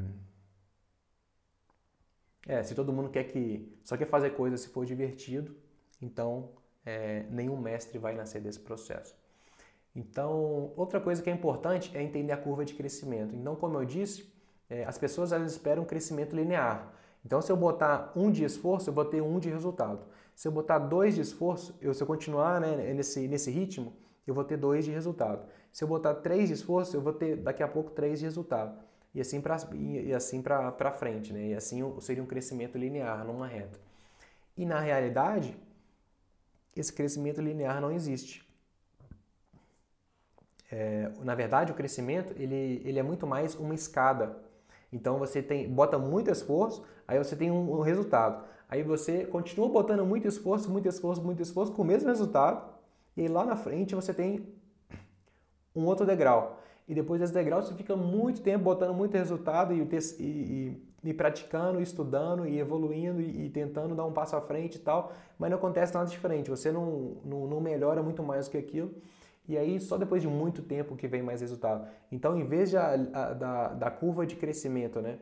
é, 2.47 2.63
se 2.63 2.73
todo 2.73 2.93
mundo 2.93 3.10
quer 3.10 3.25
que 3.25 3.78
só 3.84 3.97
quer 3.97 4.06
fazer 4.06 4.32
coisa 4.32 4.58
se 4.58 4.69
for 4.69 4.86
divertido, 4.86 5.56
então 6.02 6.52
é, 6.86 7.23
nenhum 7.30 7.58
mestre 7.58 7.97
vai 7.97 8.15
nascer 8.15 8.41
desse 8.41 8.60
processo. 8.60 9.15
Então, 9.95 10.71
outra 10.78 11.02
coisa 11.02 11.21
que 11.21 11.30
é 11.30 11.34
importante 11.34 11.95
é 11.97 12.02
entender 12.02 12.32
a 12.32 12.38
curva 12.38 12.63
de 12.63 12.73
crescimento. 12.73 13.36
Então, 13.36 13.56
como 13.56 13.78
eu 13.78 13.86
disse, 13.86 14.32
é, 14.69 14.86
as 14.86 14.97
pessoas 14.97 15.32
elas 15.32 15.51
esperam 15.51 15.84
um 15.84 15.86
crescimento 15.86 16.36
linear. 16.36 16.93
Então, 17.25 17.41
se 17.41 17.51
eu 17.51 17.58
botar 17.58 18.12
um 18.15 18.32
de 18.32 18.43
esforço, 18.43 18.89
eu 18.89 18.93
vou 18.93 19.05
ter 19.05 19.21
um 19.21 19.39
de 19.39 19.49
resultado. 19.49 20.05
Se 20.36 20.47
eu 20.47 20.51
botar 20.51 20.79
dois 20.79 21.15
de 21.15 21.21
esforço, 21.21 21.77
eu, 21.82 21.93
se 21.93 22.01
eu 22.01 22.08
continuar 22.08 22.62
né, 22.62 22.93
nesse, 22.93 23.27
nesse 23.27 23.51
ritmo, 23.51 23.93
eu 24.25 24.34
vou 24.34 24.43
ter 24.43 24.58
2 24.58 24.86
de 24.86 24.91
resultado. 24.91 25.45
Se 25.71 25.84
eu 25.84 25.88
botar 25.88 26.13
3 26.15 26.47
de 26.47 26.53
esforço, 26.53 26.95
eu 26.95 27.01
vou 27.01 27.13
ter 27.13 27.36
daqui 27.38 27.63
a 27.63 27.67
pouco 27.67 27.91
3 27.91 28.19
de 28.19 28.25
resultado. 28.25 28.77
E 29.13 29.19
assim 29.19 29.41
para 29.41 29.58
e 29.73 30.13
assim 30.13 30.41
para 30.41 30.91
frente, 30.91 31.34
né? 31.34 31.47
E 31.47 31.55
assim 31.55 31.84
seria 31.99 32.21
um 32.21 32.27
crescimento 32.27 32.77
linear, 32.77 33.25
numa 33.25 33.47
reta. 33.47 33.79
E 34.55 34.65
na 34.65 34.79
realidade, 34.79 35.58
esse 36.75 36.93
crescimento 36.93 37.41
linear 37.41 37.82
não 37.82 37.91
existe. 37.91 38.47
É, 40.71 41.12
na 41.21 41.34
verdade, 41.34 41.71
o 41.71 41.75
crescimento 41.75 42.34
ele, 42.38 42.82
ele 42.86 42.99
é 42.99 43.03
muito 43.03 43.25
mais 43.25 43.55
uma 43.55 43.73
escada. 43.73 44.38
Então 44.91 45.17
você 45.17 45.41
tem, 45.41 45.69
bota 45.69 45.97
muito 45.97 46.32
esforço, 46.32 46.84
aí 47.08 47.17
você 47.17 47.36
tem 47.36 47.52
um, 47.52 47.78
um 47.78 47.82
resultado. 47.82 48.43
Aí 48.67 48.84
você 48.84 49.25
continua 49.25 49.69
botando 49.69 50.06
muito 50.06 50.28
esforço, 50.28 50.69
muito 50.69 50.88
esforço, 50.88 51.21
muito 51.21 51.41
esforço 51.41 51.71
com 51.73 51.82
o 51.82 51.86
mesmo 51.86 52.08
resultado, 52.08 52.63
e 53.15 53.28
lá 53.28 53.45
na 53.45 53.56
frente 53.56 53.95
você 53.95 54.13
tem 54.13 54.47
um 55.75 55.86
outro 55.86 56.06
degrau. 56.06 56.60
E 56.88 56.93
depois 56.95 57.21
desse 57.21 57.34
degrau 57.34 57.62
você 57.62 57.73
fica 57.73 57.95
muito 57.95 58.41
tempo 58.41 58.63
botando 58.63 58.95
muito 58.95 59.15
resultado 59.15 59.73
e, 59.73 59.80
e, 59.80 60.23
e, 60.23 61.10
e 61.10 61.13
praticando, 61.13 61.80
estudando 61.80 62.47
e 62.47 62.60
evoluindo 62.60 63.21
e, 63.21 63.45
e, 63.45 63.49
tentando 63.49 63.93
dar 63.93 64.06
um 64.06 64.12
passo 64.12 64.36
à 64.36 64.41
frente 64.41 64.75
e 64.75 64.80
tal, 64.80 65.13
mas 65.38 65.52
não 65.52 65.58
acontece 65.58 65.93
nada 65.93 66.10
diferente. 66.10 66.49
Você 66.49 66.71
não, 66.71 67.17
não, 67.23 67.45
não 67.45 67.62
melhora 67.62 68.02
muito 68.02 68.23
mais 68.23 68.47
do 68.47 68.52
que 68.52 68.58
aquilo. 68.58 68.91
E 69.49 69.57
aí 69.57 69.79
só 69.79 69.97
depois 69.97 70.21
de 70.21 70.27
muito 70.27 70.62
tempo 70.62 70.95
que 70.95 71.07
vem 71.07 71.23
mais 71.23 71.41
resultado. 71.41 71.88
Então, 72.12 72.38
em 72.38 72.45
vez 72.45 72.69
de 72.69 72.77
a, 72.77 72.93
a, 72.93 73.33
da, 73.33 73.67
da 73.69 73.91
curva 73.91 74.23
de 74.23 74.35
crescimento, 74.35 75.01
né, 75.01 75.17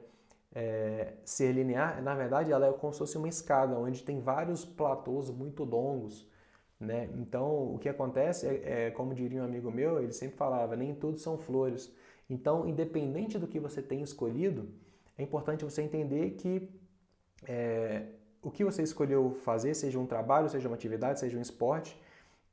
é, 0.54 1.14
ser 1.24 1.54
linear, 1.54 2.04
na 2.04 2.14
verdade 2.14 2.52
ela 2.52 2.68
é 2.68 2.74
como 2.74 2.92
se 2.92 3.00
fosse 3.00 3.18
uma 3.18 3.30
escada, 3.30 3.80
onde 3.80 4.04
tem 4.04 4.20
vários 4.20 4.66
platôs 4.66 5.30
muito 5.30 5.64
longos. 5.64 6.28
Né? 6.78 7.10
Então, 7.16 7.74
o 7.74 7.80
que 7.80 7.88
acontece 7.88 8.48
é, 8.48 8.88
é, 8.88 8.92
como 8.92 9.16
diria 9.16 9.42
um 9.42 9.46
amigo 9.46 9.72
meu, 9.72 10.04
ele 10.04 10.12
sempre 10.12 10.36
falava, 10.36 10.76
nem 10.76 10.94
tudo 10.94 11.18
são 11.18 11.38
flores. 11.38 11.90
Então, 12.30 12.68
independente 12.68 13.40
do 13.40 13.48
que 13.48 13.62
você 13.62 13.82
tenha 13.82 14.04
escolhido, 14.04 14.68
é 15.18 15.24
importante 15.24 15.64
você 15.64 15.82
entender 15.82 16.32
que 16.32 16.70
é, 17.48 18.08
o 18.42 18.52
que 18.52 18.66
você 18.66 18.84
escolheu 18.84 19.32
fazer, 19.46 19.74
seja 19.74 19.98
um 19.98 20.06
trabalho, 20.06 20.50
seja 20.50 20.68
uma 20.68 20.76
atividade, 20.76 21.22
seja 21.22 21.38
um 21.38 21.42
esporte 21.42 21.98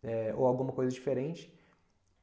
é, 0.05 0.33
ou 0.37 0.47
alguma 0.47 0.73
coisa 0.73 0.93
diferente, 0.93 1.53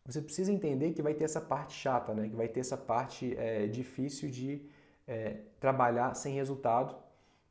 você 0.05 0.21
precisa 0.21 0.51
entender 0.51 0.93
que 0.93 1.01
vai 1.01 1.13
ter 1.13 1.25
essa 1.25 1.39
parte 1.39 1.73
chata, 1.73 2.13
né? 2.13 2.27
que 2.27 2.35
vai 2.35 2.47
ter 2.47 2.59
essa 2.59 2.77
parte 2.77 3.35
é, 3.37 3.67
difícil 3.67 4.29
de 4.29 4.65
é, 5.07 5.41
trabalhar 5.59 6.13
sem 6.15 6.33
resultado. 6.33 6.95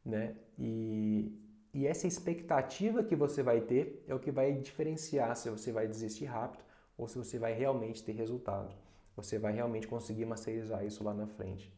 Né? 0.05 0.35
E, 0.59 1.33
e 1.73 1.87
essa 1.87 2.07
expectativa 2.07 3.05
que 3.05 3.15
você 3.15 3.43
vai 3.43 3.61
ter 3.61 4.05
é 4.09 4.15
o 4.15 4.19
que 4.19 4.31
vai 4.31 4.53
diferenciar 4.53 5.37
se 5.37 5.49
você 5.49 5.71
vai 5.71 5.87
desistir 5.87 6.25
rápido 6.25 6.65
ou 6.99 7.07
se 7.07 7.17
você 7.17 7.39
vai 7.39 7.53
realmente 7.53 8.03
ter 8.03 8.13
resultado. 8.13 8.75
Você 9.17 9.39
vai 9.39 9.53
realmente 9.53 9.87
conseguir 9.87 10.25
masterizar 10.25 10.85
isso 10.85 11.05
lá 11.05 11.15
na 11.15 11.27
frente. 11.27 11.73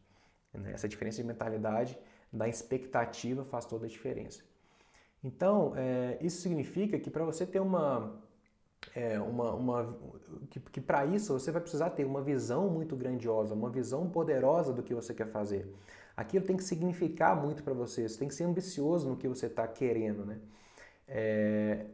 Né? 0.53 0.71
Essa 0.73 0.87
diferença 0.87 1.21
de 1.21 1.27
mentalidade 1.27 1.97
da 2.31 2.47
expectativa 2.47 3.45
faz 3.45 3.65
toda 3.65 3.85
a 3.85 3.89
diferença. 3.89 4.43
Então, 5.23 5.73
é, 5.75 6.17
isso 6.19 6.41
significa 6.41 6.99
que 6.99 7.09
para 7.09 7.23
você 7.23 7.45
ter 7.45 7.59
uma, 7.59 8.21
é, 8.95 9.19
uma, 9.19 9.53
uma 9.53 9.97
que, 10.49 10.59
que 10.59 10.81
para 10.81 11.05
isso 11.05 11.33
você 11.33 11.51
vai 11.51 11.61
precisar 11.61 11.89
ter 11.91 12.05
uma 12.05 12.21
visão 12.21 12.69
muito 12.69 12.95
grandiosa, 12.95 13.53
uma 13.55 13.69
visão 13.69 14.09
poderosa 14.09 14.71
do 14.71 14.83
que 14.83 14.93
você 14.93 15.13
quer 15.13 15.27
fazer. 15.27 15.73
Aquilo 16.15 16.45
tem 16.45 16.55
que 16.55 16.63
significar 16.63 17.35
muito 17.35 17.63
para 17.63 17.73
você, 17.73 18.07
você 18.07 18.19
tem 18.19 18.27
que 18.27 18.35
ser 18.35 18.43
ambicioso 18.43 19.09
no 19.09 19.17
que 19.17 19.27
você 19.27 19.47
está 19.47 19.67
querendo, 19.67 20.25
né? 20.25 20.39
É... 21.07 21.85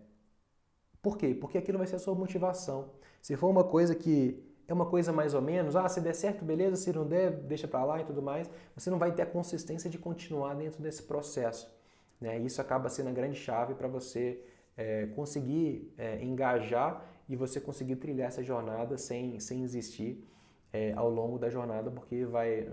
Por 1.01 1.17
quê? 1.17 1.33
Porque 1.33 1.57
aquilo 1.57 1.77
vai 1.77 1.88
ser 1.88 1.95
a 1.95 1.99
sua 1.99 2.13
motivação. 2.13 2.89
Se 3.21 3.38
for 3.38 3.47
uma 3.49 3.63
coisa 3.63 3.95
que 3.95 4.43
é 4.67 4.73
uma 4.73 4.85
coisa 4.85 5.12
mais 5.13 5.33
ou 5.33 5.41
menos, 5.41 5.75
ah, 5.75 5.88
se 5.88 6.01
der 6.01 6.13
certo, 6.13 6.43
beleza, 6.45 6.75
se 6.75 6.91
não 6.93 7.07
der, 7.07 7.31
deixa 7.31 7.67
para 7.67 7.83
lá 7.83 8.01
e 8.01 8.03
tudo 8.05 8.21
mais, 8.21 8.49
você 8.75 8.89
não 8.89 8.99
vai 8.99 9.12
ter 9.13 9.23
a 9.23 9.25
consistência 9.25 9.89
de 9.89 9.97
continuar 9.97 10.53
dentro 10.53 10.81
desse 10.81 11.03
processo. 11.03 11.73
Né? 12.21 12.38
Isso 12.39 12.62
acaba 12.62 12.89
sendo 12.89 13.09
a 13.09 13.12
grande 13.12 13.35
chave 13.35 13.73
para 13.73 13.88
você 13.88 14.39
é, 14.79 15.07
conseguir 15.07 15.93
é, 15.97 16.23
engajar 16.23 17.05
e 17.27 17.35
você 17.35 17.59
conseguir 17.59 17.97
trilhar 17.97 18.29
essa 18.29 18.41
jornada 18.41 18.97
sem, 18.97 19.37
sem 19.37 19.61
existir 19.61 20.25
é, 20.71 20.93
ao 20.93 21.09
longo 21.09 21.37
da 21.37 21.49
jornada, 21.49 21.91
porque 21.91 22.23
vai, 22.23 22.65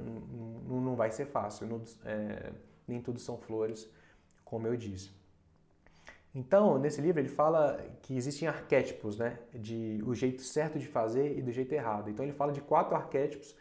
não, 0.68 0.94
vai 0.94 1.10
ser 1.10 1.26
fácil, 1.26 1.66
não, 1.66 1.82
é, 2.04 2.52
nem 2.86 3.00
tudo 3.00 3.18
são 3.18 3.36
flores, 3.36 3.90
como 4.44 4.68
eu 4.68 4.76
disse. 4.76 5.10
Então, 6.32 6.78
nesse 6.78 7.00
livro 7.00 7.20
ele 7.20 7.28
fala 7.28 7.84
que 8.02 8.16
existem 8.16 8.46
arquétipos, 8.46 9.18
né, 9.18 9.40
de 9.52 10.00
o 10.06 10.14
jeito 10.14 10.42
certo 10.42 10.78
de 10.78 10.86
fazer 10.86 11.36
e 11.36 11.42
do 11.42 11.50
jeito 11.50 11.72
errado. 11.72 12.08
Então 12.08 12.24
ele 12.24 12.34
fala 12.34 12.52
de 12.52 12.60
quatro 12.60 12.94
arquétipos. 12.94 13.56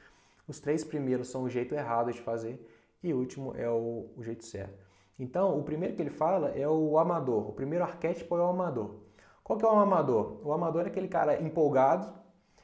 Os 0.47 0.59
três 0.59 0.83
primeiros 0.83 1.29
são 1.29 1.43
o 1.43 1.49
jeito 1.49 1.73
errado 1.73 2.11
de 2.11 2.21
fazer 2.21 2.63
e 3.01 3.11
o 3.11 3.17
último 3.17 3.55
é 3.55 3.67
o, 3.67 4.11
o 4.15 4.21
jeito 4.21 4.45
certo. 4.45 4.84
Então, 5.17 5.57
o 5.57 5.63
primeiro 5.63 5.95
que 5.95 6.01
ele 6.01 6.09
fala 6.09 6.49
é 6.49 6.67
o 6.67 6.97
amador. 6.97 7.49
O 7.49 7.53
primeiro 7.53 7.83
arquétipo 7.85 8.35
é 8.35 8.39
o 8.39 8.47
amador. 8.47 8.95
Qual 9.43 9.57
que 9.57 9.65
é 9.65 9.67
o 9.67 9.71
amador? 9.71 10.41
O 10.43 10.51
amador 10.51 10.83
é 10.83 10.87
aquele 10.87 11.07
cara 11.07 11.41
empolgado 11.41 12.13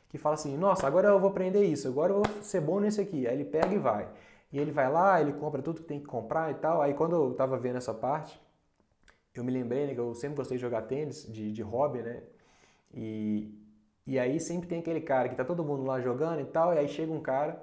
que 0.10 0.18
fala 0.18 0.36
assim: 0.36 0.58
"Nossa, 0.58 0.88
agora 0.88 1.08
eu 1.10 1.20
vou 1.20 1.30
aprender 1.30 1.64
isso, 1.64 1.88
agora 1.88 2.12
eu 2.12 2.24
vou 2.24 2.42
ser 2.42 2.62
bom 2.62 2.80
nesse 2.80 3.00
aqui". 3.02 3.28
Aí 3.28 3.36
ele 3.36 3.46
pega 3.46 3.74
e 3.74 3.78
vai. 3.78 4.10
E 4.52 4.60
ele 4.60 4.72
vai 4.72 4.92
lá, 4.92 5.22
ele 5.22 5.34
compra 5.34 5.62
tudo 5.62 5.82
que 5.82 5.88
tem 5.88 6.00
que 6.00 6.06
comprar 6.08 6.52
e 6.52 6.56
tal. 6.56 6.82
Aí 6.82 6.94
quando 6.94 7.16
eu 7.16 7.32
estava 7.32 7.58
vendo 7.58 7.78
essa 7.78 7.94
parte, 7.94 8.40
eu 9.34 9.44
me 9.44 9.52
lembrei 9.52 9.88
né, 9.88 9.94
que 9.94 10.00
eu 10.00 10.14
sempre 10.14 10.38
gostei 10.38 10.58
de 10.58 10.62
jogar 10.62 10.84
tênis, 10.84 11.26
de, 11.32 11.52
de 11.52 11.62
hobby, 11.62 12.02
né? 12.02 12.24
E, 12.94 13.54
e 14.06 14.20
aí 14.20 14.40
sempre 14.40 14.68
tem 14.68 14.80
aquele 14.80 15.02
cara 15.02 15.30
que 15.30 15.36
tá 15.36 15.46
todo 15.46 15.64
mundo 15.64 15.84
lá 15.84 16.02
jogando 16.02 16.42
e 16.42 16.46
tal, 16.46 16.74
e 16.74 16.78
aí 16.80 16.88
chega 16.88 17.12
um 17.14 17.22
cara 17.22 17.62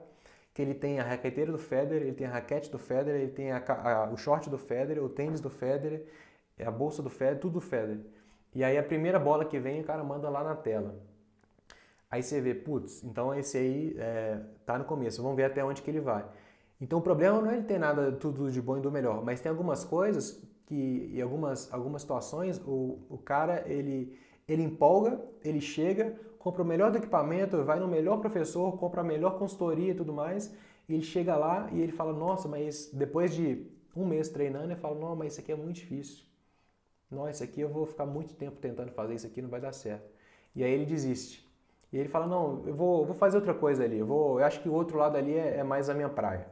que 0.59 0.63
ele 0.63 0.75
tem 0.75 0.99
a 0.99 1.05
raqueteira 1.05 1.53
do 1.53 1.59
Federer, 1.59 2.03
ele 2.03 2.17
tem 2.17 2.27
a 2.27 2.31
raquete 2.31 2.69
do 2.69 2.81
Federer, 2.81 3.21
ele 3.21 3.31
tem 3.31 3.53
a, 3.53 3.63
a, 3.65 4.11
o 4.11 4.17
short 4.17 4.51
do 4.51 4.59
Federer, 4.59 5.01
o 5.01 5.09
tênis 5.09 5.41
do 5.41 5.49
Federer, 5.49 6.05
a 6.59 6.69
bolsa 6.69 7.01
do 7.01 7.09
Federer, 7.09 7.39
tudo 7.39 7.53
do 7.53 7.61
Federer. 7.61 8.01
E 8.53 8.65
aí 8.65 8.77
a 8.77 8.83
primeira 8.83 9.21
bola 9.21 9.45
que 9.45 9.57
vem, 9.61 9.81
o 9.81 9.85
cara 9.85 10.03
manda 10.03 10.29
lá 10.29 10.43
na 10.43 10.57
tela. 10.57 10.97
Aí 12.11 12.25
você 12.25 12.41
vê, 12.41 12.55
putz, 12.57 13.05
então 13.05 13.33
esse 13.33 13.57
aí 13.57 13.95
é, 14.01 14.41
tá 14.67 14.77
no 14.77 14.85
começo, 14.85 15.23
vamos 15.23 15.37
ver 15.37 15.45
até 15.45 15.65
onde 15.65 15.81
que 15.81 15.89
ele 15.93 16.01
vai. 16.01 16.25
Então 16.81 16.99
o 16.99 17.03
problema 17.03 17.41
não 17.41 17.53
é 17.53 17.55
ele 17.55 17.63
ter 17.63 17.79
nada 17.79 18.11
tudo 18.11 18.51
de 18.51 18.61
bom 18.61 18.79
e 18.79 18.81
do 18.81 18.91
melhor, 18.91 19.25
mas 19.25 19.41
tem 19.41 19.51
algumas 19.51 19.85
coisas 19.85 20.43
que, 20.67 21.09
em 21.15 21.23
algumas, 21.23 21.73
algumas 21.73 22.03
situações, 22.03 22.61
o, 22.67 22.99
o 23.09 23.17
cara 23.17 23.63
ele, 23.65 24.19
ele 24.49 24.65
empolga, 24.65 25.21
ele 25.45 25.61
chega, 25.61 26.19
compra 26.39 26.63
o 26.63 26.65
melhor 26.65 26.91
do 26.91 26.99
equipamento, 26.99 27.65
vai 27.65 27.81
no 27.81 27.89
melhor 27.89 28.19
professor, 28.19 28.77
compra 28.79 29.01
a 29.01 29.05
melhor 29.05 29.39
consultoria 29.39 29.93
e 29.93 29.95
tudo 29.95 30.13
mais, 30.13 30.55
e 30.89 30.95
ele 30.95 31.03
chega 31.03 31.37
lá 31.37 31.69
e 31.73 31.81
ele 31.81 31.93
fala, 31.93 32.13
nossa, 32.13 32.49
mas 32.49 32.91
depois 32.93 33.35
de 33.35 33.67
um 33.97 34.07
mês 34.07 34.29
treinando, 34.29 34.67
ele 34.67 34.77
fala, 34.77 34.95
não, 34.95 35.17
mas 35.17 35.33
isso 35.33 35.41
aqui 35.41 35.53
é 35.53 35.57
muito 35.57 35.77
difícil. 35.77 36.25
Nossa, 37.11 37.31
isso 37.31 37.45
aqui 37.45 37.61
eu 37.61 37.69
vou 37.69 37.85
ficar 37.87 38.07
muito 38.07 38.35
tempo 38.35 38.57
tentando 38.61 38.93
fazer, 38.93 39.15
isso 39.15 39.27
aqui 39.27 39.43
não 39.43 39.49
vai 39.49 39.61
dar 39.61 39.73
certo. 39.73 40.09
E 40.55 40.63
aí 40.63 40.71
ele 40.71 40.87
desiste. 40.87 41.47
E 41.93 41.97
ele 41.97 42.09
fala, 42.09 42.27
não, 42.27 42.63
eu 42.67 42.75
vou, 42.75 43.05
vou 43.05 43.15
fazer 43.15 43.39
outra 43.39 43.55
coisa 43.55 43.85
ali, 43.85 43.99
eu, 43.99 44.07
vou, 44.07 44.39
eu 44.39 44.47
acho 44.47 44.61
que 44.61 44.69
o 44.69 44.73
outro 44.73 44.99
lado 44.99 45.17
ali 45.17 45.35
é, 45.35 45.59
é 45.59 45.65
mais 45.65 45.89
a 45.89 45.95
minha 45.95 46.09
praia. 46.09 46.47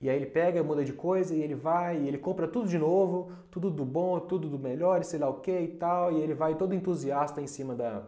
E 0.00 0.08
aí 0.08 0.16
ele 0.16 0.26
pega, 0.26 0.62
muda 0.62 0.84
de 0.84 0.92
coisa 0.92 1.34
e 1.34 1.42
ele 1.42 1.54
vai, 1.54 1.98
e 2.00 2.08
ele 2.08 2.18
compra 2.18 2.46
tudo 2.46 2.68
de 2.68 2.78
novo, 2.78 3.32
tudo 3.50 3.70
do 3.70 3.84
bom, 3.84 4.18
tudo 4.20 4.48
do 4.48 4.58
melhor, 4.58 5.02
sei 5.04 5.18
lá 5.18 5.28
o 5.28 5.40
que 5.40 5.58
e 5.58 5.68
tal, 5.68 6.12
e 6.12 6.20
ele 6.20 6.34
vai 6.34 6.54
todo 6.54 6.74
entusiasta 6.74 7.40
em 7.40 7.46
cima 7.46 7.74
da, 7.74 8.04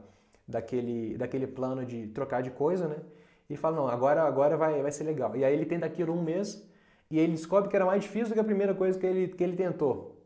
daquele, 0.51 1.17
daquele 1.17 1.47
plano 1.47 1.85
de 1.85 2.09
trocar 2.09 2.43
de 2.43 2.51
coisa, 2.51 2.89
né? 2.89 2.97
E 3.49 3.57
fala, 3.57 3.77
não, 3.77 3.89
agora, 3.89 4.23
agora 4.23 4.57
vai, 4.57 4.83
vai 4.83 4.93
ser 4.93 5.05
legal. 5.05 5.37
E 5.37 5.45
aí 5.45 5.53
ele 5.55 5.67
tenta 5.67 5.87
aquilo 5.87 6.13
um 6.13 6.23
mês 6.23 6.67
e 7.11 7.19
ele 7.19 7.33
descobre 7.33 7.69
que 7.69 7.77
era 7.77 7.87
mais 7.87 8.03
difícil 8.03 8.29
do 8.29 8.35
que 8.35 8.41
a 8.41 8.45
primeira 8.45 8.75
coisa 8.75 8.99
que 8.99 9.07
ele, 9.07 9.29
que 9.29 9.43
ele 9.43 9.57
tentou. 9.57 10.17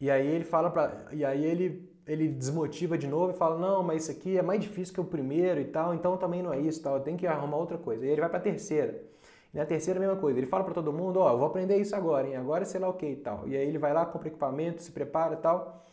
E 0.00 0.10
aí 0.10 0.26
ele 0.26 0.44
fala 0.44 0.70
para, 0.70 1.06
e 1.12 1.24
aí 1.24 1.44
ele 1.44 1.88
ele 2.06 2.26
desmotiva 2.26 2.96
de 2.96 3.06
novo 3.06 3.32
e 3.32 3.36
fala: 3.36 3.58
"Não, 3.58 3.82
mas 3.82 4.02
isso 4.04 4.12
aqui 4.12 4.38
é 4.38 4.42
mais 4.42 4.60
difícil 4.60 4.94
que 4.94 5.00
o 5.00 5.04
primeiro 5.04 5.60
e 5.60 5.66
tal, 5.66 5.94
então 5.94 6.16
também 6.16 6.42
não 6.42 6.52
é 6.52 6.58
isso, 6.58 6.82
tal, 6.82 7.00
tem 7.00 7.16
que 7.16 7.26
arrumar 7.26 7.58
outra 7.58 7.76
coisa". 7.78 8.06
E 8.06 8.08
ele 8.08 8.20
vai 8.20 8.30
para 8.30 8.38
a 8.38 8.42
terceira. 8.42 9.02
E 9.52 9.56
na 9.56 9.66
terceira 9.66 9.98
a 9.98 10.02
mesma 10.02 10.16
coisa, 10.16 10.38
ele 10.38 10.46
fala 10.46 10.64
para 10.64 10.74
todo 10.74 10.92
mundo: 10.92 11.20
"Ó, 11.20 11.28
oh, 11.28 11.32
eu 11.34 11.38
vou 11.38 11.46
aprender 11.46 11.76
isso 11.76 11.94
agora, 11.94 12.26
hein? 12.26 12.36
Agora 12.36 12.64
sei 12.64 12.80
lá 12.80 12.88
o 12.88 12.94
que 12.94 13.06
e 13.06 13.16
tal". 13.16 13.46
E 13.48 13.56
aí 13.56 13.66
ele 13.68 13.78
vai 13.78 13.92
lá, 13.92 14.06
compra 14.06 14.28
equipamento, 14.28 14.82
se 14.82 14.90
prepara 14.92 15.34
e 15.34 15.38
tal, 15.38 15.84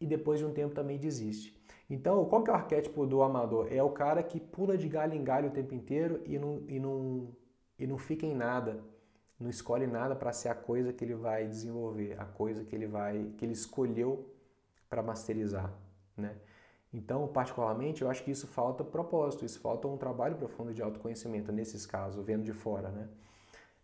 e 0.00 0.06
depois 0.06 0.38
de 0.40 0.46
um 0.46 0.52
tempo 0.52 0.74
também 0.74 0.98
desiste. 0.98 1.59
Então, 1.90 2.24
qual 2.26 2.44
que 2.44 2.50
é 2.50 2.52
o 2.52 2.56
arquétipo 2.56 3.04
do 3.04 3.20
amador? 3.20 3.66
É 3.68 3.82
o 3.82 3.90
cara 3.90 4.22
que 4.22 4.38
pula 4.38 4.78
de 4.78 4.88
galho 4.88 5.12
em 5.12 5.24
galho 5.24 5.48
o 5.48 5.52
tempo 5.52 5.74
inteiro 5.74 6.22
e 6.24 6.38
não, 6.38 6.62
e 6.68 6.78
não, 6.78 7.28
e 7.76 7.84
não 7.84 7.98
fica 7.98 8.24
em 8.24 8.34
nada, 8.34 8.80
não 9.38 9.50
escolhe 9.50 9.88
nada 9.88 10.14
para 10.14 10.32
ser 10.32 10.50
a 10.50 10.54
coisa 10.54 10.92
que 10.92 11.04
ele 11.04 11.16
vai 11.16 11.48
desenvolver, 11.48 12.14
a 12.20 12.24
coisa 12.24 12.64
que 12.64 12.76
ele 12.76 12.86
vai, 12.86 13.32
que 13.36 13.44
ele 13.44 13.54
escolheu 13.54 14.32
para 14.88 15.02
masterizar, 15.02 15.72
né? 16.16 16.36
Então, 16.92 17.26
particularmente, 17.28 18.02
eu 18.02 18.10
acho 18.10 18.22
que 18.24 18.30
isso 18.30 18.46
falta 18.46 18.84
propósito, 18.84 19.44
isso 19.44 19.60
falta 19.60 19.86
um 19.88 19.96
trabalho 19.96 20.36
profundo 20.36 20.72
de 20.72 20.82
autoconhecimento 20.82 21.52
nesses 21.52 21.86
casos, 21.86 22.24
vendo 22.24 22.44
de 22.44 22.52
fora, 22.52 22.88
né? 22.90 23.08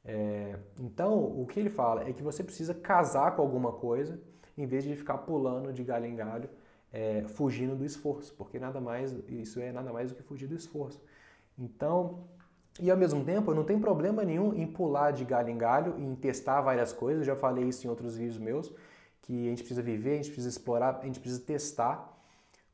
É, 0.05 0.59
então, 0.78 1.24
o 1.41 1.45
que 1.47 1.59
ele 1.59 1.70
fala 1.70 2.09
é 2.09 2.12
que 2.12 2.22
você 2.22 2.45
precisa 2.45 2.72
casar 2.74 3.35
com 3.35 3.43
alguma 3.43 3.72
coisa 3.72 4.20
em 4.57 4.66
vez 4.66 4.85
de 4.85 4.95
ficar 4.95 5.18
pulando 5.18 5.72
de 5.72 5.83
galho 5.83 6.07
em 6.07 6.14
galho 6.14 6.49
é, 6.97 7.24
fugindo 7.28 7.76
do 7.76 7.84
esforço, 7.84 8.32
porque 8.38 8.59
nada 8.59 8.80
mais 8.80 9.14
isso 9.28 9.61
é 9.61 9.70
nada 9.70 9.92
mais 9.92 10.09
do 10.11 10.14
que 10.16 10.22
fugir 10.22 10.47
do 10.47 10.55
esforço. 10.55 10.99
Então, 11.59 12.24
e 12.80 12.90
ao 12.90 12.97
mesmo 12.97 13.22
tempo, 13.22 13.53
não 13.53 13.64
tem 13.64 13.78
problema 13.78 14.24
nenhum 14.24 14.55
em 14.55 14.66
pular 14.66 15.11
de 15.11 15.22
galho 15.22 15.51
em 15.51 15.59
galho, 15.59 15.99
em 15.99 16.14
testar 16.14 16.62
várias 16.62 16.94
coisas. 16.94 17.20
Eu 17.20 17.34
já 17.34 17.36
falei 17.36 17.64
isso 17.68 17.86
em 17.86 17.90
outros 17.90 18.16
vídeos 18.16 18.38
meus, 18.38 18.72
que 19.20 19.47
a 19.47 19.51
gente 19.51 19.59
precisa 19.59 19.82
viver, 19.82 20.12
a 20.12 20.16
gente 20.16 20.30
precisa 20.30 20.49
explorar, 20.49 21.01
a 21.03 21.05
gente 21.05 21.20
precisa 21.20 21.42
testar. 21.42 22.14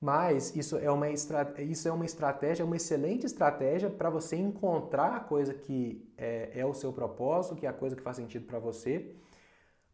Mas 0.00 0.54
isso 0.54 0.76
é 0.78 0.90
uma, 0.90 1.10
isso 1.10 1.88
é 1.88 1.92
uma 1.92 2.04
estratégia, 2.04 2.64
uma 2.64 2.76
excelente 2.76 3.26
estratégia 3.26 3.90
para 3.90 4.08
você 4.10 4.36
encontrar 4.36 5.16
a 5.16 5.20
coisa 5.20 5.52
que 5.52 6.08
é, 6.16 6.60
é, 6.60 6.66
o 6.66 6.74
seu 6.74 6.92
propósito, 6.92 7.56
que 7.56 7.66
é 7.66 7.68
a 7.68 7.72
coisa 7.72 7.96
que 7.96 8.02
faz 8.02 8.16
sentido 8.16 8.46
para 8.46 8.60
você. 8.60 9.16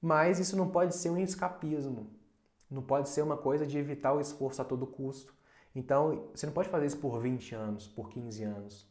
Mas 0.03 0.39
isso 0.39 0.57
não 0.57 0.69
pode 0.69 0.95
ser 0.95 1.11
um 1.11 1.19
escapismo. 1.19 2.18
Não 2.71 2.83
pode 2.83 3.09
ser 3.09 3.23
uma 3.23 3.37
coisa 3.37 3.67
de 3.67 3.79
evitar 3.79 4.13
o 4.13 4.21
esforço 4.21 4.61
a 4.61 4.65
todo 4.65 4.87
custo. 4.87 5.35
Então, 5.75 6.29
você 6.35 6.47
não 6.47 6.53
pode 6.53 6.69
fazer 6.69 6.87
isso 6.87 6.99
por 6.99 7.21
20 7.21 7.55
anos, 7.55 7.87
por 7.87 8.11
15 8.11 8.43
anos. 8.45 8.87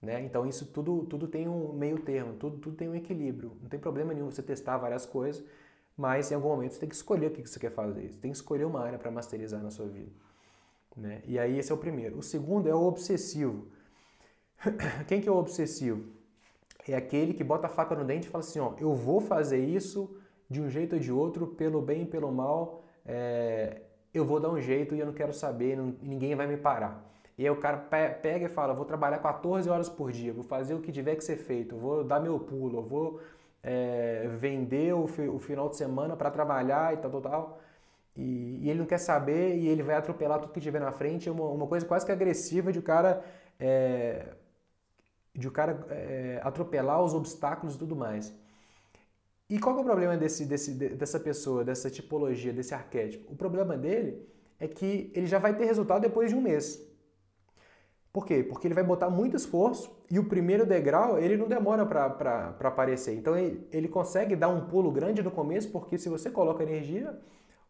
Né? 0.00 0.20
Então, 0.22 0.46
isso 0.46 0.66
tudo, 0.66 1.04
tudo 1.06 1.28
tem 1.28 1.48
um 1.48 1.72
meio 1.72 1.98
termo, 2.00 2.34
tudo, 2.34 2.58
tudo 2.58 2.76
tem 2.76 2.88
um 2.88 2.94
equilíbrio. 2.94 3.56
Não 3.60 3.68
tem 3.68 3.78
problema 3.78 4.12
nenhum 4.12 4.30
você 4.30 4.42
testar 4.42 4.78
várias 4.78 5.06
coisas, 5.06 5.44
mas 5.96 6.30
em 6.30 6.34
algum 6.34 6.48
momento 6.48 6.72
você 6.72 6.80
tem 6.80 6.88
que 6.88 6.94
escolher 6.94 7.28
o 7.28 7.30
que 7.30 7.46
você 7.46 7.60
quer 7.60 7.72
fazer. 7.72 8.10
Você 8.10 8.18
tem 8.18 8.30
que 8.30 8.36
escolher 8.36 8.64
uma 8.64 8.80
área 8.80 8.98
para 8.98 9.10
masterizar 9.10 9.62
na 9.62 9.70
sua 9.70 9.86
vida. 9.86 10.10
Né? 10.96 11.22
E 11.24 11.38
aí 11.38 11.58
esse 11.58 11.70
é 11.70 11.74
o 11.74 11.78
primeiro. 11.78 12.18
O 12.18 12.22
segundo 12.22 12.68
é 12.68 12.74
o 12.74 12.82
obsessivo. 12.82 13.68
Quem 15.06 15.20
que 15.20 15.28
é 15.28 15.32
o 15.32 15.36
obsessivo? 15.36 16.10
É 16.86 16.96
aquele 16.96 17.32
que 17.32 17.44
bota 17.44 17.66
a 17.66 17.70
faca 17.70 17.94
no 17.94 18.04
dente 18.04 18.26
e 18.26 18.30
fala 18.30 18.42
assim, 18.42 18.58
ó, 18.58 18.74
eu 18.78 18.94
vou 18.94 19.20
fazer 19.20 19.64
isso 19.64 20.16
de 20.50 20.60
um 20.60 20.68
jeito 20.68 20.94
ou 20.94 20.98
de 21.00 21.12
outro, 21.12 21.46
pelo 21.46 21.80
bem 21.80 22.04
pelo 22.04 22.30
mal, 22.32 22.81
é, 23.06 23.82
eu 24.12 24.24
vou 24.24 24.38
dar 24.40 24.50
um 24.50 24.60
jeito 24.60 24.94
e 24.94 25.00
eu 25.00 25.06
não 25.06 25.12
quero 25.12 25.32
saber, 25.32 25.76
não, 25.76 25.94
ninguém 26.02 26.34
vai 26.34 26.46
me 26.46 26.56
parar. 26.56 27.02
E 27.36 27.44
aí 27.44 27.50
o 27.50 27.56
cara 27.56 27.78
pega 27.78 28.46
e 28.46 28.48
fala, 28.48 28.74
vou 28.74 28.84
trabalhar 28.84 29.18
14 29.18 29.68
horas 29.68 29.88
por 29.88 30.12
dia, 30.12 30.32
vou 30.32 30.44
fazer 30.44 30.74
o 30.74 30.80
que 30.80 30.92
tiver 30.92 31.16
que 31.16 31.24
ser 31.24 31.36
feito, 31.36 31.76
vou 31.76 32.04
dar 32.04 32.20
meu 32.20 32.38
pulo, 32.38 32.82
vou 32.82 33.20
é, 33.62 34.28
vender 34.36 34.94
o, 34.94 35.04
o, 35.04 35.38
final 35.38 35.68
de 35.68 35.76
semana 35.76 36.16
para 36.16 36.30
trabalhar 36.30 36.92
e 36.92 36.98
tal, 36.98 37.10
tal, 37.10 37.20
tal. 37.20 37.60
E, 38.16 38.60
e, 38.62 38.70
ele 38.70 38.80
não 38.80 38.86
quer 38.86 38.98
saber 38.98 39.56
e 39.56 39.68
ele 39.68 39.82
vai 39.82 39.96
atropelar 39.96 40.40
tudo 40.40 40.52
que 40.52 40.60
tiver 40.60 40.80
na 40.80 40.92
frente. 40.92 41.28
É 41.28 41.32
uma, 41.32 41.44
uma 41.46 41.66
coisa 41.66 41.86
quase 41.86 42.04
que 42.04 42.12
agressiva 42.12 42.72
de 42.72 42.78
o 42.78 42.82
cara, 42.82 43.24
é, 43.58 44.26
de 45.34 45.48
o 45.48 45.50
cara 45.50 45.86
é, 45.90 46.40
atropelar 46.42 47.02
os 47.02 47.14
obstáculos 47.14 47.76
e 47.76 47.78
tudo 47.78 47.96
mais. 47.96 48.34
E 49.52 49.58
qual 49.58 49.76
é 49.76 49.80
o 49.82 49.84
problema 49.84 50.16
desse, 50.16 50.46
desse, 50.46 50.72
dessa 50.72 51.20
pessoa, 51.20 51.62
dessa 51.62 51.90
tipologia, 51.90 52.54
desse 52.54 52.72
arquétipo? 52.72 53.30
O 53.30 53.36
problema 53.36 53.76
dele 53.76 54.26
é 54.58 54.66
que 54.66 55.12
ele 55.14 55.26
já 55.26 55.38
vai 55.38 55.54
ter 55.54 55.66
resultado 55.66 56.00
depois 56.00 56.30
de 56.30 56.34
um 56.34 56.40
mês. 56.40 56.82
Por 58.10 58.24
quê? 58.24 58.42
Porque 58.42 58.66
ele 58.66 58.72
vai 58.72 58.82
botar 58.82 59.10
muito 59.10 59.36
esforço 59.36 59.94
e 60.10 60.18
o 60.18 60.24
primeiro 60.24 60.64
degrau 60.64 61.18
ele 61.18 61.36
não 61.36 61.48
demora 61.48 61.84
para 61.84 62.56
aparecer. 62.62 63.14
Então 63.14 63.36
ele, 63.36 63.68
ele 63.70 63.88
consegue 63.88 64.34
dar 64.34 64.48
um 64.48 64.68
pulo 64.68 64.90
grande 64.90 65.22
no 65.22 65.30
começo, 65.30 65.70
porque 65.70 65.98
se 65.98 66.08
você 66.08 66.30
coloca 66.30 66.62
energia, 66.62 67.14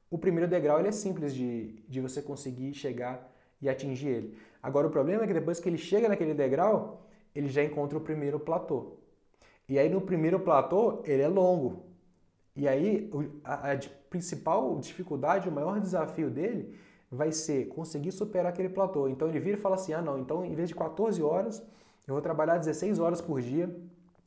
o 0.09 0.17
primeiro 0.17 0.49
degrau 0.49 0.79
ele 0.79 0.87
é 0.91 0.93
simples 0.93 1.35
de, 1.35 1.83
de 1.89 2.01
você 2.01 2.23
conseguir 2.23 2.73
chegar 2.75 3.29
e 3.61 3.69
atingir 3.69 4.09
ele. 4.09 4.39
Agora 4.63 4.87
o 4.87 4.91
problema 4.91 5.25
é 5.25 5.27
que 5.27 5.35
depois 5.35 5.59
que 5.59 5.69
ele 5.69 5.79
chega 5.79 6.09
naquele 6.09 6.33
degrau, 6.33 7.09
ele 7.35 7.49
já 7.49 7.65
encontra 7.65 7.99
o 7.99 8.01
primeiro 8.01 8.39
platô. 8.39 9.02
E 9.69 9.79
aí 9.79 9.89
no 9.89 10.01
primeiro 10.01 10.41
platô 10.41 11.03
ele 11.05 11.23
é 11.23 11.29
longo. 11.29 11.85
E 12.55 12.69
aí 12.69 13.11
a, 13.45 13.77
principal 14.11 14.79
dificuldade, 14.79 15.49
o 15.49 15.53
maior 15.53 15.81
desafio 15.81 16.31
dele 16.31 16.79
vai 17.11 17.33
ser 17.33 17.69
conseguir 17.69 18.13
superar 18.13 18.53
aquele 18.53 18.69
platô. 18.69 19.09
Então 19.09 19.29
ele 19.29 19.41
vira 19.41 19.57
e 19.57 19.61
fala 19.61 19.77
assim: 19.77 19.93
ah, 19.93 20.03
não, 20.03 20.19
então 20.19 20.45
em 20.45 20.55
vez 20.55 20.69
de 20.69 20.75
14 20.75 21.23
horas, 21.23 21.63
eu 22.07 22.15
vou 22.15 22.23
trabalhar 22.23 22.59
16 22.59 22.99
horas 22.99 23.21
por 23.21 23.41
dia 23.41 23.75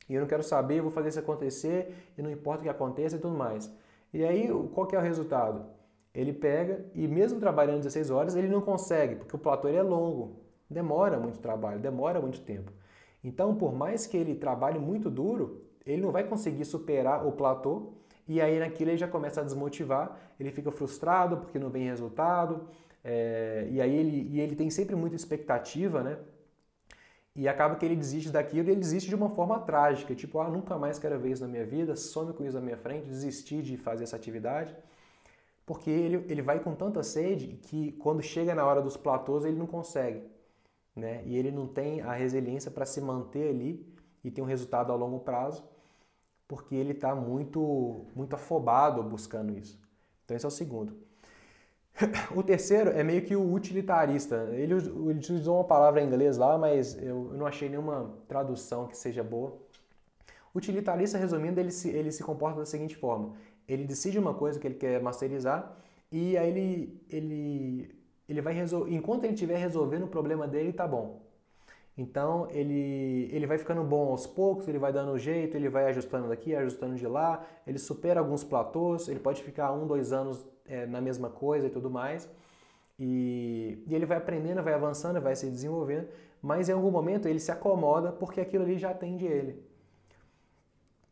e 0.08 0.14
eu 0.14 0.20
não 0.20 0.28
quero 0.28 0.42
saber, 0.42 0.78
eu 0.78 0.82
vou 0.84 0.92
fazer 0.92 1.08
isso 1.08 1.18
acontecer 1.18 1.94
e 2.16 2.22
não 2.22 2.30
importa 2.30 2.60
o 2.60 2.62
que 2.64 2.68
aconteça 2.68 3.16
e 3.16 3.18
tudo 3.18 3.36
mais. 3.36 3.70
E 4.12 4.24
aí, 4.24 4.48
qual 4.72 4.86
que 4.86 4.94
é 4.94 4.98
o 4.98 5.02
resultado? 5.02 5.64
Ele 6.14 6.32
pega 6.32 6.84
e 6.94 7.06
mesmo 7.06 7.38
trabalhando 7.38 7.78
16 7.78 8.10
horas, 8.10 8.36
ele 8.36 8.48
não 8.48 8.60
consegue, 8.60 9.16
porque 9.16 9.36
o 9.36 9.38
platô 9.38 9.68
é 9.68 9.82
longo, 9.82 10.36
demora 10.70 11.18
muito 11.18 11.38
trabalho, 11.40 11.78
demora 11.78 12.20
muito 12.20 12.40
tempo. 12.40 12.72
Então, 13.26 13.56
por 13.56 13.74
mais 13.74 14.06
que 14.06 14.16
ele 14.16 14.36
trabalhe 14.36 14.78
muito 14.78 15.10
duro, 15.10 15.64
ele 15.84 16.00
não 16.00 16.12
vai 16.12 16.22
conseguir 16.22 16.64
superar 16.64 17.26
o 17.26 17.32
platô 17.32 17.94
e 18.28 18.40
aí 18.40 18.60
naquilo 18.60 18.90
ele 18.90 18.98
já 18.98 19.08
começa 19.08 19.40
a 19.40 19.44
desmotivar, 19.44 20.16
ele 20.38 20.52
fica 20.52 20.70
frustrado 20.70 21.36
porque 21.38 21.58
não 21.58 21.68
vem 21.68 21.88
resultado, 21.88 22.68
é, 23.02 23.66
e 23.68 23.80
aí 23.80 23.94
ele, 23.96 24.28
e 24.30 24.40
ele 24.40 24.54
tem 24.54 24.70
sempre 24.70 24.94
muita 24.94 25.16
expectativa, 25.16 26.04
né? 26.04 26.18
E 27.34 27.48
acaba 27.48 27.74
que 27.74 27.84
ele 27.84 27.96
desiste 27.96 28.30
daquilo 28.30 28.68
e 28.68 28.72
ele 28.72 28.80
desiste 28.80 29.08
de 29.08 29.16
uma 29.16 29.28
forma 29.28 29.58
trágica, 29.58 30.14
tipo, 30.14 30.38
ah, 30.38 30.48
nunca 30.48 30.78
mais 30.78 30.96
quero 30.96 31.18
ver 31.18 31.32
isso 31.32 31.42
na 31.42 31.48
minha 31.48 31.66
vida, 31.66 31.96
some 31.96 32.32
com 32.32 32.44
isso 32.44 32.54
na 32.54 32.62
minha 32.62 32.76
frente, 32.76 33.08
desistir 33.08 33.60
de 33.60 33.76
fazer 33.76 34.04
essa 34.04 34.14
atividade, 34.14 34.74
porque 35.66 35.90
ele, 35.90 36.24
ele 36.28 36.42
vai 36.42 36.60
com 36.60 36.74
tanta 36.76 37.02
sede 37.02 37.58
que 37.62 37.92
quando 37.92 38.22
chega 38.22 38.54
na 38.54 38.64
hora 38.64 38.80
dos 38.80 38.96
platôs 38.96 39.44
ele 39.44 39.56
não 39.56 39.66
consegue, 39.66 40.22
né? 40.96 41.22
E 41.26 41.36
ele 41.36 41.50
não 41.50 41.66
tem 41.68 42.00
a 42.00 42.12
resiliência 42.12 42.70
para 42.70 42.86
se 42.86 43.00
manter 43.00 43.50
ali 43.50 43.86
e 44.24 44.30
ter 44.30 44.42
um 44.42 44.46
resultado 44.46 44.90
a 44.90 44.96
longo 44.96 45.20
prazo 45.20 45.62
porque 46.48 46.74
ele 46.74 46.92
está 46.92 47.14
muito, 47.14 48.06
muito 48.14 48.34
afobado 48.34 49.02
buscando 49.02 49.56
isso. 49.56 49.78
Então, 50.24 50.36
esse 50.36 50.44
é 50.44 50.48
o 50.48 50.50
segundo. 50.50 50.96
O 52.36 52.42
terceiro 52.42 52.90
é 52.90 53.02
meio 53.02 53.22
que 53.22 53.34
o 53.34 53.52
utilitarista. 53.52 54.48
Ele, 54.52 54.74
ele 54.74 55.48
uma 55.48 55.64
palavra 55.64 56.02
em 56.02 56.06
inglês 56.06 56.36
lá, 56.36 56.58
mas 56.58 56.94
eu, 56.96 57.30
eu 57.32 57.38
não 57.38 57.46
achei 57.46 57.68
nenhuma 57.68 58.14
tradução 58.28 58.86
que 58.86 58.96
seja 58.96 59.24
boa. 59.24 59.56
Utilitarista, 60.54 61.18
resumindo, 61.18 61.58
ele 61.58 61.70
se, 61.70 61.88
ele 61.88 62.12
se 62.12 62.22
comporta 62.22 62.60
da 62.60 62.66
seguinte 62.66 62.96
forma: 62.96 63.34
ele 63.66 63.84
decide 63.84 64.18
uma 64.18 64.34
coisa 64.34 64.60
que 64.60 64.66
ele 64.66 64.74
quer 64.74 65.00
masterizar 65.00 65.74
e 66.12 66.36
aí 66.36 66.48
ele, 66.48 67.02
ele, 67.08 67.94
ele 68.28 68.40
vai 68.40 68.52
resolver. 68.52 68.94
Enquanto 68.94 69.24
ele 69.24 69.34
estiver 69.34 69.56
resolvendo 69.56 70.04
o 70.04 70.08
problema 70.08 70.46
dele, 70.46 70.72
tá 70.72 70.86
bom. 70.86 71.26
Então 71.96 72.46
ele, 72.50 73.30
ele 73.32 73.46
vai 73.46 73.56
ficando 73.56 73.82
bom 73.82 74.10
aos 74.10 74.26
poucos, 74.26 74.68
ele 74.68 74.78
vai 74.78 74.92
dando 74.92 75.18
jeito, 75.18 75.56
ele 75.56 75.68
vai 75.68 75.86
ajustando 75.86 76.28
daqui, 76.28 76.54
ajustando 76.54 76.94
de 76.94 77.06
lá, 77.06 77.44
ele 77.66 77.78
supera 77.78 78.20
alguns 78.20 78.44
platôs, 78.44 79.08
ele 79.08 79.18
pode 79.18 79.42
ficar 79.42 79.72
um, 79.72 79.86
dois 79.86 80.12
anos 80.12 80.44
é, 80.66 80.84
na 80.84 81.00
mesma 81.00 81.30
coisa 81.30 81.66
e 81.66 81.70
tudo 81.70 81.90
mais. 81.90 82.28
E, 82.98 83.82
e, 83.86 83.94
ele 83.94 84.04
vai 84.04 84.18
aprendendo, 84.18 84.62
vai 84.62 84.74
avançando, 84.74 85.20
vai 85.20 85.34
se 85.36 85.50
desenvolvendo, 85.50 86.08
mas 86.42 86.68
em 86.68 86.72
algum 86.72 86.90
momento 86.90 87.28
ele 87.28 87.40
se 87.40 87.50
acomoda 87.50 88.12
porque 88.12 88.40
aquilo 88.40 88.64
ali 88.64 88.78
já 88.78 88.90
atende 88.90 89.24
ele. 89.26 89.64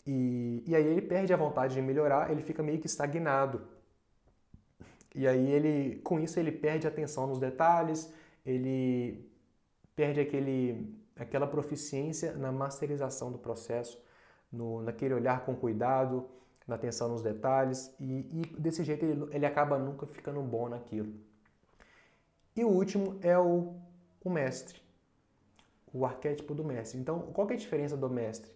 E, 0.07 0.63
e 0.67 0.77
aí 0.77 0.87
ele 0.87 1.01
perde 1.01 1.33
a 1.33 1.37
vontade 1.37 1.75
de 1.75 1.81
melhorar, 1.81 2.31
ele 2.31 2.43
fica 2.43 2.63
meio 2.63 2.79
que 2.79 2.87
estagnado. 2.87 3.63
E 5.15 5.29
aí 5.29 5.51
ele, 5.51 6.01
com 6.03 6.19
isso 6.19 6.41
ele 6.41 6.51
perde 6.51 6.87
atenção 6.87 7.27
nos 7.27 7.39
detalhes, 7.39 8.13
ele 8.45 9.31
perde 9.95 10.21
aquele, 10.21 10.93
aquela 11.17 11.47
proficiência 11.47 12.33
na 12.33 12.51
masterização 12.51 13.31
do 13.31 13.39
processo, 13.39 14.03
no, 14.51 14.83
naquele 14.83 15.15
olhar 15.15 15.45
com 15.45 15.55
cuidado, 15.55 16.29
na 16.67 16.75
atenção 16.75 17.09
nos 17.09 17.23
detalhes, 17.23 17.95
e, 18.01 18.29
e 18.33 18.61
desse 18.61 18.83
jeito 18.83 19.05
ele, 19.05 19.29
ele, 19.31 19.47
acaba 19.47 19.79
nunca 19.79 20.07
ficando 20.07 20.41
bom 20.43 20.69
naquilo. 20.69 21.13
E 22.57 22.65
o 22.65 22.69
último 22.69 23.19
é 23.21 23.39
o, 23.39 23.75
o 24.25 24.31
mestre, 24.31 24.81
o 25.93 26.05
arquétipo 26.05 26.55
do 26.55 26.65
mestre. 26.65 26.99
Então, 26.99 27.21
qual 27.33 27.49
é 27.51 27.55
a 27.55 27.57
diferença 27.57 27.97
do 27.97 28.09
mestre? 28.09 28.51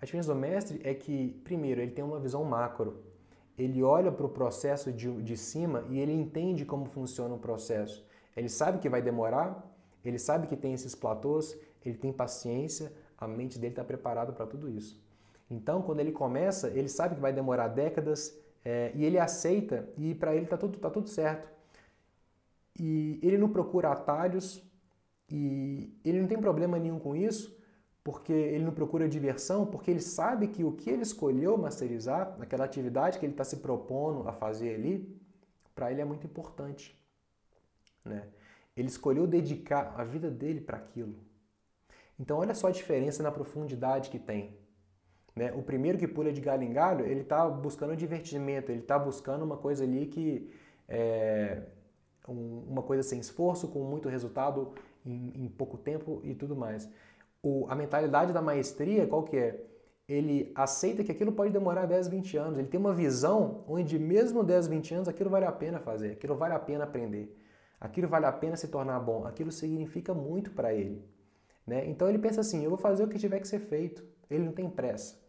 A 0.00 0.04
diferença 0.04 0.32
do 0.32 0.38
mestre 0.38 0.80
é 0.84 0.92
que, 0.92 1.40
primeiro, 1.44 1.80
ele 1.80 1.92
tem 1.92 2.04
uma 2.04 2.20
visão 2.20 2.44
macro. 2.44 3.02
Ele 3.56 3.82
olha 3.82 4.10
para 4.10 4.26
o 4.26 4.28
processo 4.28 4.92
de, 4.92 5.10
de 5.22 5.36
cima 5.36 5.84
e 5.88 5.98
ele 5.98 6.12
entende 6.12 6.64
como 6.64 6.86
funciona 6.86 7.34
o 7.34 7.38
processo. 7.38 8.04
Ele 8.36 8.48
sabe 8.48 8.78
que 8.78 8.88
vai 8.88 9.00
demorar, 9.00 9.64
ele 10.04 10.18
sabe 10.18 10.46
que 10.46 10.56
tem 10.56 10.72
esses 10.72 10.94
platôs, 10.94 11.56
ele 11.84 11.96
tem 11.96 12.12
paciência, 12.12 12.92
a 13.16 13.28
mente 13.28 13.58
dele 13.58 13.72
está 13.72 13.84
preparada 13.84 14.32
para 14.32 14.46
tudo 14.46 14.68
isso. 14.68 15.00
Então, 15.50 15.82
quando 15.82 16.00
ele 16.00 16.12
começa, 16.12 16.68
ele 16.68 16.88
sabe 16.88 17.14
que 17.14 17.20
vai 17.20 17.32
demorar 17.32 17.68
décadas 17.68 18.36
é, 18.64 18.90
e 18.94 19.04
ele 19.04 19.18
aceita 19.18 19.88
e 19.96 20.14
para 20.14 20.34
ele 20.34 20.44
está 20.44 20.56
tudo, 20.56 20.78
tá 20.78 20.90
tudo 20.90 21.08
certo. 21.08 21.48
E 22.78 23.20
ele 23.22 23.38
não 23.38 23.48
procura 23.48 23.92
atalhos 23.92 24.62
e 25.30 25.96
ele 26.04 26.20
não 26.20 26.26
tem 26.26 26.38
problema 26.38 26.78
nenhum 26.78 26.98
com 26.98 27.14
isso, 27.14 27.56
porque 28.04 28.34
ele 28.34 28.62
não 28.62 28.72
procura 28.72 29.08
diversão, 29.08 29.64
porque 29.64 29.90
ele 29.90 30.00
sabe 30.00 30.48
que 30.48 30.62
o 30.62 30.72
que 30.72 30.90
ele 30.90 31.02
escolheu 31.02 31.56
masterizar, 31.56 32.36
aquela 32.38 32.66
atividade 32.66 33.18
que 33.18 33.24
ele 33.24 33.32
está 33.32 33.44
se 33.44 33.56
propondo 33.56 34.28
a 34.28 34.32
fazer 34.32 34.74
ali, 34.74 35.18
para 35.74 35.90
ele 35.90 36.02
é 36.02 36.04
muito 36.04 36.26
importante. 36.26 36.94
Né? 38.04 38.28
Ele 38.76 38.88
escolheu 38.88 39.26
dedicar 39.26 39.94
a 39.96 40.04
vida 40.04 40.30
dele 40.30 40.60
para 40.60 40.76
aquilo. 40.76 41.14
Então 42.20 42.38
olha 42.38 42.54
só 42.54 42.68
a 42.68 42.70
diferença 42.70 43.22
na 43.22 43.32
profundidade 43.32 44.10
que 44.10 44.18
tem. 44.18 44.54
Né? 45.34 45.52
O 45.54 45.62
primeiro 45.62 45.96
que 45.96 46.06
pula 46.06 46.30
de 46.30 46.42
galho 46.42 46.62
em 46.62 46.72
galho, 46.74 47.06
ele 47.06 47.22
está 47.22 47.48
buscando 47.48 47.96
divertimento, 47.96 48.70
ele 48.70 48.80
está 48.80 48.98
buscando 48.98 49.44
uma 49.44 49.56
coisa 49.56 49.82
ali 49.82 50.06
que 50.06 50.52
é 50.86 51.62
um, 52.28 52.64
uma 52.68 52.82
coisa 52.82 53.02
sem 53.02 53.18
esforço, 53.18 53.68
com 53.68 53.82
muito 53.82 54.10
resultado 54.10 54.74
em, 55.04 55.32
em 55.34 55.48
pouco 55.48 55.78
tempo 55.78 56.20
e 56.22 56.34
tudo 56.34 56.54
mais. 56.54 56.88
O, 57.44 57.66
a 57.68 57.74
mentalidade 57.74 58.32
da 58.32 58.40
maestria, 58.40 59.06
qual 59.06 59.22
que 59.22 59.36
é? 59.36 59.62
Ele 60.08 60.50
aceita 60.54 61.04
que 61.04 61.12
aquilo 61.12 61.32
pode 61.32 61.52
demorar 61.52 61.84
10, 61.84 62.08
20 62.08 62.36
anos. 62.38 62.58
Ele 62.58 62.68
tem 62.68 62.80
uma 62.80 62.94
visão 62.94 63.64
onde 63.68 63.98
mesmo 63.98 64.42
10, 64.42 64.66
20 64.66 64.94
anos 64.94 65.08
aquilo 65.08 65.28
vale 65.28 65.44
a 65.44 65.52
pena 65.52 65.78
fazer, 65.78 66.12
aquilo 66.12 66.34
vale 66.34 66.54
a 66.54 66.58
pena 66.58 66.84
aprender. 66.84 67.38
aquilo 67.78 68.08
vale 68.08 68.24
a 68.24 68.32
pena 68.32 68.56
se 68.56 68.68
tornar 68.68 68.98
bom, 69.00 69.26
aquilo 69.26 69.52
significa 69.52 70.14
muito 70.14 70.50
para 70.52 70.72
ele. 70.72 71.04
Né? 71.66 71.86
Então 71.86 72.08
ele 72.08 72.18
pensa 72.18 72.40
assim: 72.40 72.64
eu 72.64 72.70
vou 72.70 72.78
fazer 72.78 73.04
o 73.04 73.08
que 73.08 73.18
tiver 73.18 73.40
que 73.40 73.48
ser 73.48 73.60
feito, 73.60 74.02
ele 74.30 74.44
não 74.44 74.52
tem 74.52 74.68
pressa. 74.70 75.22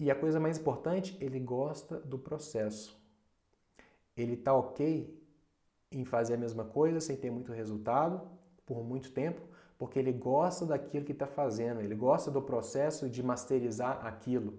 E 0.00 0.10
a 0.10 0.14
coisa 0.14 0.40
mais 0.40 0.58
importante, 0.58 1.16
ele 1.20 1.38
gosta 1.38 2.00
do 2.00 2.18
processo. 2.18 3.00
Ele 4.16 4.34
está 4.34 4.52
ok 4.54 5.16
em 5.92 6.04
fazer 6.04 6.34
a 6.34 6.38
mesma 6.38 6.64
coisa 6.64 7.00
sem 7.00 7.16
ter 7.16 7.30
muito 7.30 7.52
resultado 7.52 8.20
por 8.66 8.82
muito 8.82 9.12
tempo, 9.12 9.42
porque 9.82 9.98
ele 9.98 10.12
gosta 10.12 10.64
daquilo 10.64 11.04
que 11.04 11.10
está 11.10 11.26
fazendo, 11.26 11.80
ele 11.80 11.96
gosta 11.96 12.30
do 12.30 12.40
processo 12.40 13.08
de 13.08 13.20
masterizar 13.20 14.06
aquilo, 14.06 14.54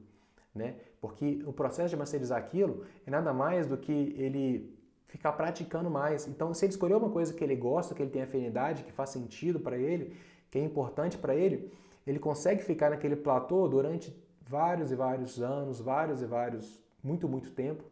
né? 0.54 0.76
Porque 1.00 1.42
o 1.46 1.54
processo 1.54 1.92
de 1.92 1.96
masterizar 1.96 2.38
aquilo 2.38 2.84
é 3.08 3.10
nada 3.10 3.32
mais 3.32 3.66
do 3.66 3.78
que 3.78 4.14
ele 4.18 4.78
ficar 5.08 5.32
praticando 5.32 5.90
mais. 5.90 6.28
Então, 6.28 6.54
se 6.54 6.66
ele 6.66 6.74
escolheu 6.74 6.98
uma 6.98 7.10
coisa 7.10 7.34
que 7.34 7.42
ele 7.42 7.56
gosta, 7.56 7.96
que 7.96 8.02
ele 8.02 8.12
tem 8.12 8.22
afinidade, 8.22 8.84
que 8.84 8.92
faz 8.92 9.12
sentido 9.12 9.62
para 9.62 9.78
ele, 9.78 10.14
que 10.52 10.60
é 10.60 10.62
importante 10.62 11.18
para 11.18 11.34
ele, 11.34 11.72
ele 12.06 12.20
consegue 12.20 12.62
ficar 12.62 12.90
naquele 12.90 13.16
platô 13.16 13.66
durante 13.70 14.14
vários 14.42 14.92
e 14.92 14.96
vários 14.96 15.42
anos, 15.42 15.80
vários 15.80 16.22
e 16.22 16.26
vários, 16.26 16.84
muito, 17.02 17.30
muito 17.30 17.50
tempo, 17.52 17.86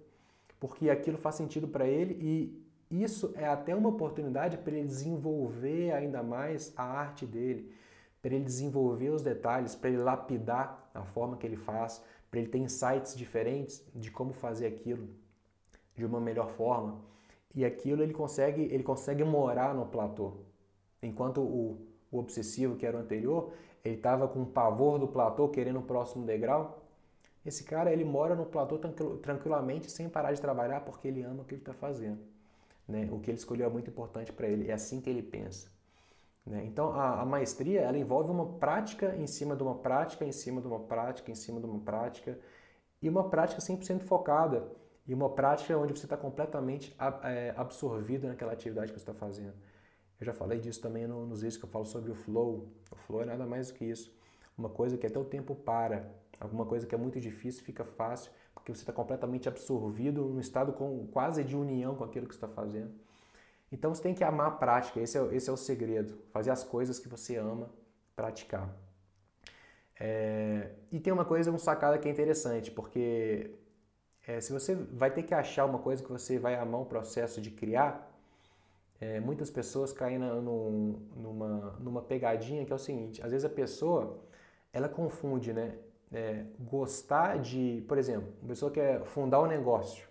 porque 0.60 0.90
aquilo 0.90 1.18
faz 1.18 1.36
sentido 1.36 1.66
para 1.66 1.88
ele 1.88 2.14
e 2.20 2.61
isso 2.92 3.32
é 3.36 3.48
até 3.48 3.74
uma 3.74 3.88
oportunidade 3.88 4.58
para 4.58 4.76
ele 4.76 4.86
desenvolver 4.86 5.92
ainda 5.94 6.22
mais 6.22 6.74
a 6.76 6.84
arte 6.84 7.26
dele, 7.26 7.74
para 8.22 8.36
ele 8.36 8.44
desenvolver 8.44 9.10
os 9.10 9.22
detalhes, 9.22 9.74
para 9.74 9.90
ele 9.90 10.00
lapidar 10.00 10.90
a 10.94 11.04
forma 11.04 11.38
que 11.38 11.48
ele 11.48 11.56
faz, 11.56 12.04
para 12.30 12.40
ele 12.40 12.50
ter 12.50 12.58
insights 12.58 13.16
diferentes 13.16 13.82
de 13.96 14.12
como 14.12 14.34
fazer 14.34 14.68
aquilo 14.68 15.08
de 15.96 16.06
uma 16.06 16.20
melhor 16.20 16.50
forma. 16.50 17.00
E 17.56 17.64
aquilo 17.64 18.04
ele 18.04 18.14
consegue, 18.14 18.64
ele 18.64 18.84
consegue 18.84 19.24
morar 19.24 19.74
no 19.74 19.86
platô. 19.86 20.34
Enquanto 21.02 21.42
o, 21.42 21.88
o 22.12 22.20
obsessivo, 22.20 22.76
que 22.76 22.86
era 22.86 22.98
o 22.98 23.00
anterior, 23.00 23.54
ele 23.84 23.96
estava 23.96 24.28
com 24.28 24.46
pavor 24.46 25.00
do 25.00 25.08
platô, 25.08 25.50
querendo 25.50 25.80
o 25.80 25.84
próximo 25.84 26.26
degrau. 26.26 26.82
Esse 27.46 27.64
cara, 27.64 27.92
ele 27.92 28.06
mora 28.06 28.36
no 28.36 28.46
platô 28.46 28.78
tranquilamente, 29.22 29.90
sem 29.90 30.08
parar 30.08 30.32
de 30.34 30.42
trabalhar, 30.42 30.82
porque 30.82 31.08
ele 31.08 31.24
ama 31.24 31.42
o 31.42 31.46
que 31.46 31.56
ele 31.56 31.62
está 31.62 31.74
fazendo. 31.74 32.20
Né? 32.92 33.08
O 33.12 33.20
que 33.20 33.32
ele 33.32 33.38
escolheu 33.38 33.66
é 33.66 33.70
muito 33.70 33.90
importante 33.90 34.34
para 34.34 34.48
ele, 34.48 34.70
é 34.70 34.74
assim 34.74 35.00
que 35.00 35.10
ele 35.10 35.24
pensa. 35.24 35.72
Né? 36.46 36.66
Então, 36.66 36.92
a, 36.92 37.22
a, 37.22 37.26
maestria, 37.26 37.82
ela 37.82 37.98
envolve 37.98 38.30
uma 38.30 38.46
prática 38.60 39.16
em 39.16 39.26
cima 39.26 39.56
de 39.56 39.64
uma 39.64 39.76
prática, 39.76 40.26
em 40.26 40.32
cima 40.32 40.60
de 40.60 40.68
uma 40.68 40.80
prática, 40.80 41.32
em 41.32 41.36
cima 41.36 41.60
de 41.60 41.66
uma 41.66 41.80
prática, 41.80 42.38
e 43.02 43.08
uma 43.08 43.30
prática 43.30 43.62
100% 43.62 44.02
focada, 44.02 44.70
e 45.08 45.14
uma 45.14 45.30
prática 45.30 45.78
onde 45.78 45.98
você 45.98 46.06
está 46.06 46.18
completamente 46.18 46.96
é, 47.24 47.54
absorvido 47.56 48.28
naquela 48.28 48.52
atividade 48.52 48.92
que 48.92 49.00
você 49.00 49.10
está 49.10 49.14
fazendo. 49.14 49.54
Eu 50.20 50.26
já 50.26 50.34
falei 50.34 50.60
disso 50.60 50.82
também 50.82 51.08
no, 51.08 51.26
nos 51.26 51.42
vídeos 51.42 51.58
que 51.58 51.66
eu 51.66 51.70
falo 51.70 51.86
sobre 51.86 52.12
o 52.12 52.16
flow. 52.16 52.68
O 52.92 52.96
flow 52.96 53.22
é 53.22 53.26
nada 53.26 53.46
mais 53.46 53.70
do 53.70 53.74
que 53.74 53.86
isso. 53.86 54.14
Uma 54.56 54.70
coisa 54.70 54.98
que 54.98 55.08
até 55.08 55.18
o 55.18 55.26
tempo 55.26 55.56
para, 55.56 56.12
alguma 56.40 56.66
coisa 56.66 56.86
que 56.86 56.94
é 56.94 56.98
muito 56.98 57.20
difícil 57.20 57.64
fica 57.64 57.84
fácil, 57.84 58.32
porque 58.72 58.78
você 58.78 58.84
está 58.84 58.94
completamente 58.94 59.48
absorvido 59.48 60.24
num 60.26 60.40
estado 60.40 60.74
com, 60.74 61.06
quase 61.08 61.44
de 61.44 61.56
união 61.56 61.96
com 61.96 62.04
aquilo 62.04 62.28
que 62.28 62.34
está 62.34 62.48
fazendo. 62.48 62.92
Então 63.72 63.94
você 63.94 64.02
tem 64.02 64.14
que 64.14 64.24
amar 64.24 64.48
a 64.48 64.52
prática, 64.52 65.00
esse 65.00 65.18
é, 65.18 65.36
esse 65.36 65.50
é 65.50 65.54
o 65.54 65.58
segredo. 65.58 66.18
Fazer 66.32 66.52
as 66.52 66.64
coisas 66.64 67.00
que 67.00 67.08
você 67.08 67.38
ama 67.38 67.70
praticar. 68.16 68.70
É, 70.00 70.72
e 70.92 71.00
tem 71.00 71.14
uma 71.14 71.26
coisa, 71.26 71.52
um 71.52 71.58
sacada 71.58 71.98
que 71.98 72.08
é 72.08 72.12
interessante, 72.12 72.72
porque 72.72 73.52
é, 74.28 74.42
se 74.42 74.52
você 74.52 74.76
vai 74.76 75.12
ter 75.12 75.24
que 75.24 75.34
achar 75.34 75.66
uma 75.66 75.80
coisa 75.80 76.04
que 76.04 76.12
você 76.12 76.40
vai 76.40 76.56
amar 76.56 76.82
o 76.82 76.86
processo 76.86 77.40
de 77.40 77.52
criar, 77.52 78.10
é, 79.00 79.20
muitas 79.20 79.50
pessoas 79.50 79.94
caem 79.94 80.18
na, 80.18 80.36
no, 80.36 81.00
numa, 81.16 81.78
numa 81.80 82.02
pegadinha 82.02 82.66
que 82.66 82.72
é 82.72 82.76
o 82.76 82.80
seguinte: 82.80 83.22
às 83.24 83.32
vezes 83.32 83.46
a 83.46 83.50
pessoa 83.50 84.20
ela 84.74 84.90
confunde, 84.90 85.54
né? 85.54 85.78
É, 86.12 86.44
gostar 86.60 87.40
de, 87.40 87.84
por 87.88 87.98
exemplo, 87.98 88.28
uma 88.42 88.50
pessoa 88.50 88.72
quer 88.72 89.04
fundar 89.06 89.42
um 89.42 89.48
negócio. 89.48 90.06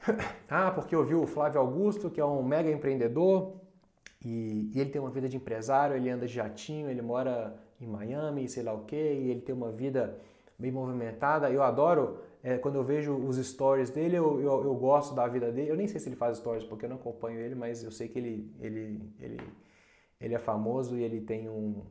ah, 0.48 0.70
porque 0.70 0.94
ouviu 0.94 1.22
o 1.22 1.26
Flávio 1.26 1.60
Augusto, 1.60 2.10
que 2.10 2.20
é 2.20 2.24
um 2.24 2.42
mega 2.42 2.70
empreendedor, 2.70 3.54
e, 4.24 4.70
e, 4.74 4.80
ele 4.80 4.90
tem 4.90 5.00
uma 5.00 5.10
vida 5.10 5.28
de 5.28 5.36
empresário, 5.36 5.96
ele 5.96 6.08
anda 6.08 6.26
de 6.26 6.32
jatinho, 6.32 6.88
ele 6.88 7.02
mora 7.02 7.56
em 7.80 7.86
Miami, 7.86 8.48
sei 8.48 8.62
lá 8.62 8.72
o 8.72 8.84
quê, 8.84 8.96
e 8.96 9.30
ele 9.30 9.40
tem 9.40 9.54
uma 9.54 9.70
vida 9.70 10.18
bem 10.58 10.70
movimentada. 10.70 11.50
Eu 11.50 11.62
adoro, 11.62 12.18
é, 12.42 12.56
quando 12.56 12.76
eu 12.76 12.84
vejo 12.84 13.14
os 13.14 13.36
stories 13.36 13.90
dele, 13.90 14.16
eu, 14.16 14.40
eu, 14.40 14.64
eu, 14.64 14.74
gosto 14.74 15.14
da 15.14 15.26
vida 15.26 15.52
dele. 15.52 15.70
Eu 15.70 15.76
nem 15.76 15.86
sei 15.86 16.00
se 16.00 16.08
ele 16.08 16.16
faz 16.16 16.38
stories, 16.38 16.64
porque 16.64 16.86
eu 16.86 16.88
não 16.88 16.96
acompanho 16.96 17.38
ele, 17.38 17.54
mas 17.54 17.84
eu 17.84 17.90
sei 17.90 18.08
que 18.08 18.18
ele, 18.18 18.50
ele, 18.60 19.02
ele, 19.20 19.40
ele 20.20 20.34
é 20.34 20.38
famoso 20.38 20.96
e 20.96 21.02
ele 21.02 21.20
tem, 21.20 21.48
um, 21.48 21.82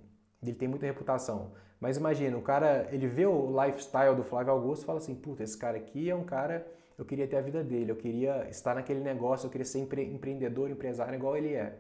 ele 0.49 0.57
tem 0.57 0.67
muita 0.67 0.85
reputação. 0.85 1.51
Mas 1.79 1.97
imagina, 1.97 2.37
o 2.37 2.41
cara, 2.41 2.87
ele 2.91 3.07
vê 3.07 3.25
o 3.25 3.63
lifestyle 3.63 4.15
do 4.15 4.23
Flávio 4.23 4.53
Augusto 4.53 4.83
e 4.83 4.85
fala 4.85 4.97
assim, 4.97 5.13
puta, 5.13 5.43
esse 5.43 5.57
cara 5.57 5.77
aqui 5.77 6.09
é 6.09 6.15
um 6.15 6.23
cara, 6.23 6.65
eu 6.97 7.05
queria 7.05 7.27
ter 7.27 7.35
a 7.37 7.41
vida 7.41 7.63
dele, 7.63 7.91
eu 7.91 7.95
queria 7.95 8.47
estar 8.49 8.75
naquele 8.75 9.01
negócio, 9.01 9.47
eu 9.47 9.51
queria 9.51 9.65
ser 9.65 9.79
empre 9.79 10.03
empreendedor, 10.03 10.69
empresário 10.69 11.15
igual 11.15 11.35
ele 11.35 11.53
é. 11.53 11.77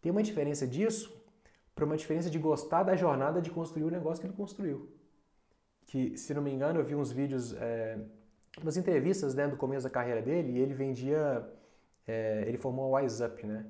Tem 0.00 0.10
uma 0.10 0.22
diferença 0.22 0.66
disso 0.66 1.14
para 1.74 1.84
uma 1.84 1.96
diferença 1.96 2.30
de 2.30 2.38
gostar 2.38 2.82
da 2.82 2.96
jornada 2.96 3.42
de 3.42 3.50
construir 3.50 3.84
o 3.84 3.90
negócio 3.90 4.20
que 4.20 4.26
ele 4.26 4.36
construiu. 4.36 4.88
Que, 5.86 6.16
se 6.16 6.32
não 6.32 6.42
me 6.42 6.50
engano, 6.50 6.80
eu 6.80 6.84
vi 6.84 6.94
uns 6.94 7.12
vídeos, 7.12 7.52
é, 7.54 7.98
umas 8.60 8.76
entrevistas 8.76 9.34
né, 9.34 9.46
do 9.46 9.56
começo 9.56 9.84
da 9.84 9.90
carreira 9.90 10.22
dele 10.22 10.52
e 10.52 10.58
ele 10.58 10.72
vendia, 10.72 11.46
é, 12.06 12.44
ele 12.46 12.56
formou 12.56 12.96
a 12.96 13.00
Wise 13.00 13.22
Up, 13.22 13.46
né? 13.46 13.66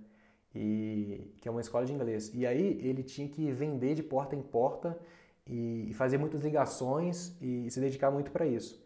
E, 0.56 1.34
que 1.40 1.48
é 1.48 1.50
uma 1.50 1.60
escola 1.60 1.84
de 1.84 1.92
inglês. 1.92 2.32
E 2.34 2.46
aí 2.46 2.80
ele 2.82 3.02
tinha 3.02 3.28
que 3.28 3.52
vender 3.52 3.94
de 3.94 4.02
porta 4.02 4.34
em 4.34 4.42
porta 4.42 4.98
e, 5.46 5.92
fazer 5.94 6.18
muitas 6.18 6.42
ligações 6.42 7.36
e 7.40 7.70
se 7.70 7.78
dedicar 7.78 8.10
muito 8.10 8.30
para 8.30 8.46
isso. 8.46 8.82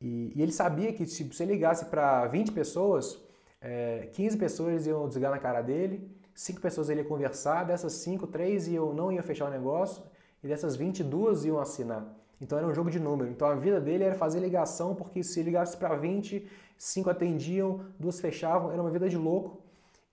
E, 0.00 0.32
e, 0.34 0.42
ele 0.42 0.52
sabia 0.52 0.92
que 0.92 1.06
se 1.06 1.22
você 1.24 1.44
ligasse 1.44 1.86
para 1.86 2.26
20 2.26 2.52
pessoas, 2.52 3.18
é, 3.60 4.08
15 4.12 4.36
pessoas 4.36 4.86
iam 4.86 5.06
desligar 5.06 5.30
na 5.30 5.38
cara 5.38 5.62
dele, 5.62 6.10
5 6.34 6.60
pessoas 6.60 6.90
ele 6.90 7.00
ia 7.00 7.06
conversar, 7.06 7.64
dessas 7.64 7.92
5, 7.94 8.26
3 8.26 8.68
iam, 8.68 8.92
não 8.92 9.10
iam 9.10 9.22
fechar 9.22 9.46
o 9.46 9.50
negócio 9.50 10.02
e 10.42 10.48
dessas 10.48 10.76
22 10.76 11.44
iam 11.46 11.58
assinar. 11.58 12.06
Então 12.40 12.58
era 12.58 12.66
um 12.66 12.74
jogo 12.74 12.90
de 12.90 13.00
número. 13.00 13.30
Então 13.30 13.48
a 13.48 13.54
vida 13.54 13.80
dele 13.80 14.04
era 14.04 14.14
fazer 14.14 14.40
ligação, 14.40 14.94
porque 14.94 15.22
se 15.22 15.42
ligasse 15.42 15.76
para 15.76 15.94
20, 15.96 16.46
5 16.76 17.08
atendiam, 17.08 17.80
duas 17.98 18.20
fechavam, 18.20 18.70
era 18.70 18.82
uma 18.82 18.90
vida 18.90 19.08
de 19.08 19.16
louco. 19.16 19.62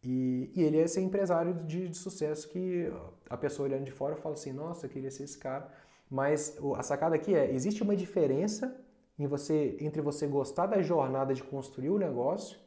E, 0.04 0.52
e 0.54 0.64
ele 0.64 0.78
é 0.78 0.82
esse 0.82 1.00
empresário 1.00 1.54
de, 1.66 1.88
de, 1.88 1.98
sucesso 1.98 2.50
que 2.50 2.92
a 3.30 3.38
pessoa 3.38 3.68
olhando 3.68 3.86
de 3.86 3.92
fora 3.92 4.16
fala 4.18 4.36
assim, 4.36 4.52
nossa, 4.52 4.86
eu 4.86 4.90
queria 4.90 5.10
ser 5.10 5.24
esse 5.24 5.38
cara. 5.38 5.70
Mas 6.10 6.58
a 6.76 6.84
sacada 6.84 7.16
aqui 7.16 7.34
é, 7.34 7.52
existe 7.54 7.82
uma 7.82 7.96
diferença 7.96 8.80
em 9.18 9.28
você 9.28 9.78
entre 9.80 10.02
você 10.02 10.28
gostar 10.28 10.66
da 10.66 10.82
jornada 10.82 11.34
de 11.34 11.44
construir 11.44 11.90
o 11.90 11.98
negócio 11.98 12.60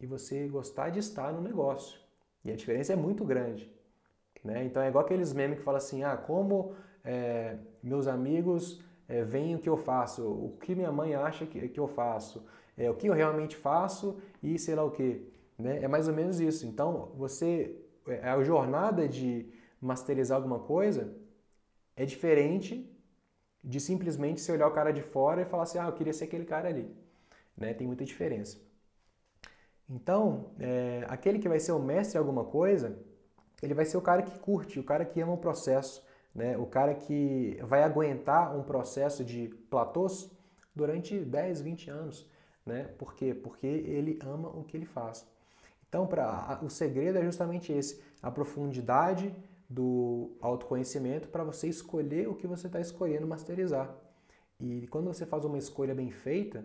e 0.00 0.06
você 0.06 0.48
gostar 0.48 0.90
de 0.90 0.98
estar 0.98 1.32
no 1.32 1.40
negócio. 1.40 1.98
E 2.44 2.50
a 2.50 2.56
diferença 2.56 2.92
é 2.92 2.96
muito 2.96 3.24
grande. 3.24 3.72
Né? 4.44 4.64
Então 4.64 4.82
é 4.82 4.88
igual 4.88 5.04
aqueles 5.04 5.32
memes 5.32 5.58
que 5.58 5.64
falam 5.64 5.78
assim, 5.78 6.02
ah, 6.02 6.16
como 6.16 6.74
é, 7.04 7.56
meus 7.82 8.06
amigos 8.06 8.82
é, 9.08 9.22
veem 9.22 9.54
o 9.54 9.58
que 9.58 9.68
eu 9.68 9.76
faço, 9.76 10.26
o 10.28 10.56
que 10.60 10.74
minha 10.74 10.92
mãe 10.92 11.14
acha 11.14 11.46
que, 11.46 11.68
que 11.68 11.80
eu 11.80 11.88
faço, 11.88 12.44
é, 12.76 12.90
o 12.90 12.94
que 12.94 13.08
eu 13.08 13.14
realmente 13.14 13.56
faço 13.56 14.20
e 14.42 14.58
sei 14.58 14.74
lá 14.74 14.84
o 14.84 14.90
que. 14.90 15.26
Né? 15.58 15.82
É 15.82 15.88
mais 15.88 16.08
ou 16.08 16.14
menos 16.14 16.40
isso. 16.40 16.66
Então, 16.66 17.12
você 17.16 17.76
é, 18.06 18.28
a 18.28 18.42
jornada 18.42 19.08
de 19.08 19.52
masterizar 19.80 20.36
alguma 20.36 20.60
coisa 20.60 21.14
é 21.96 22.04
diferente 22.04 22.90
de 23.62 23.80
simplesmente 23.80 24.40
você 24.40 24.52
olhar 24.52 24.68
o 24.68 24.72
cara 24.72 24.92
de 24.92 25.02
fora 25.02 25.42
e 25.42 25.44
falar 25.44 25.64
assim, 25.64 25.78
ah, 25.78 25.86
eu 25.86 25.92
queria 25.92 26.12
ser 26.12 26.24
aquele 26.24 26.44
cara 26.44 26.68
ali. 26.68 26.88
Né? 27.56 27.74
Tem 27.74 27.86
muita 27.86 28.04
diferença. 28.04 28.58
Então, 29.90 30.52
é, 30.60 31.04
aquele 31.08 31.38
que 31.38 31.48
vai 31.48 31.58
ser 31.58 31.72
o 31.72 31.78
mestre 31.78 32.16
em 32.16 32.20
alguma 32.20 32.44
coisa, 32.44 32.98
ele 33.62 33.74
vai 33.74 33.84
ser 33.84 33.96
o 33.96 34.02
cara 34.02 34.22
que 34.22 34.38
curte, 34.38 34.78
o 34.78 34.84
cara 34.84 35.04
que 35.04 35.20
ama 35.20 35.32
o 35.32 35.38
processo, 35.38 36.06
né? 36.34 36.56
o 36.56 36.66
cara 36.66 36.94
que 36.94 37.58
vai 37.62 37.82
aguentar 37.82 38.56
um 38.56 38.62
processo 38.62 39.24
de 39.24 39.48
platôs 39.70 40.30
durante 40.74 41.18
10, 41.18 41.60
20 41.62 41.90
anos. 41.90 42.30
Né? 42.64 42.84
Por 42.98 43.14
quê? 43.14 43.34
Porque 43.34 43.66
ele 43.66 44.18
ama 44.22 44.48
o 44.48 44.62
que 44.62 44.76
ele 44.76 44.86
faz. 44.86 45.26
Então, 45.88 46.06
pra, 46.06 46.60
o 46.62 46.68
segredo 46.68 47.18
é 47.18 47.24
justamente 47.24 47.72
esse, 47.72 48.02
a 48.22 48.30
profundidade 48.30 49.34
do 49.68 50.36
autoconhecimento 50.40 51.28
para 51.28 51.44
você 51.44 51.68
escolher 51.68 52.28
o 52.28 52.34
que 52.34 52.46
você 52.46 52.66
está 52.66 52.80
escolhendo 52.80 53.26
masterizar. 53.26 53.94
E 54.60 54.86
quando 54.88 55.06
você 55.06 55.24
faz 55.24 55.44
uma 55.44 55.58
escolha 55.58 55.94
bem 55.94 56.10
feita, 56.10 56.64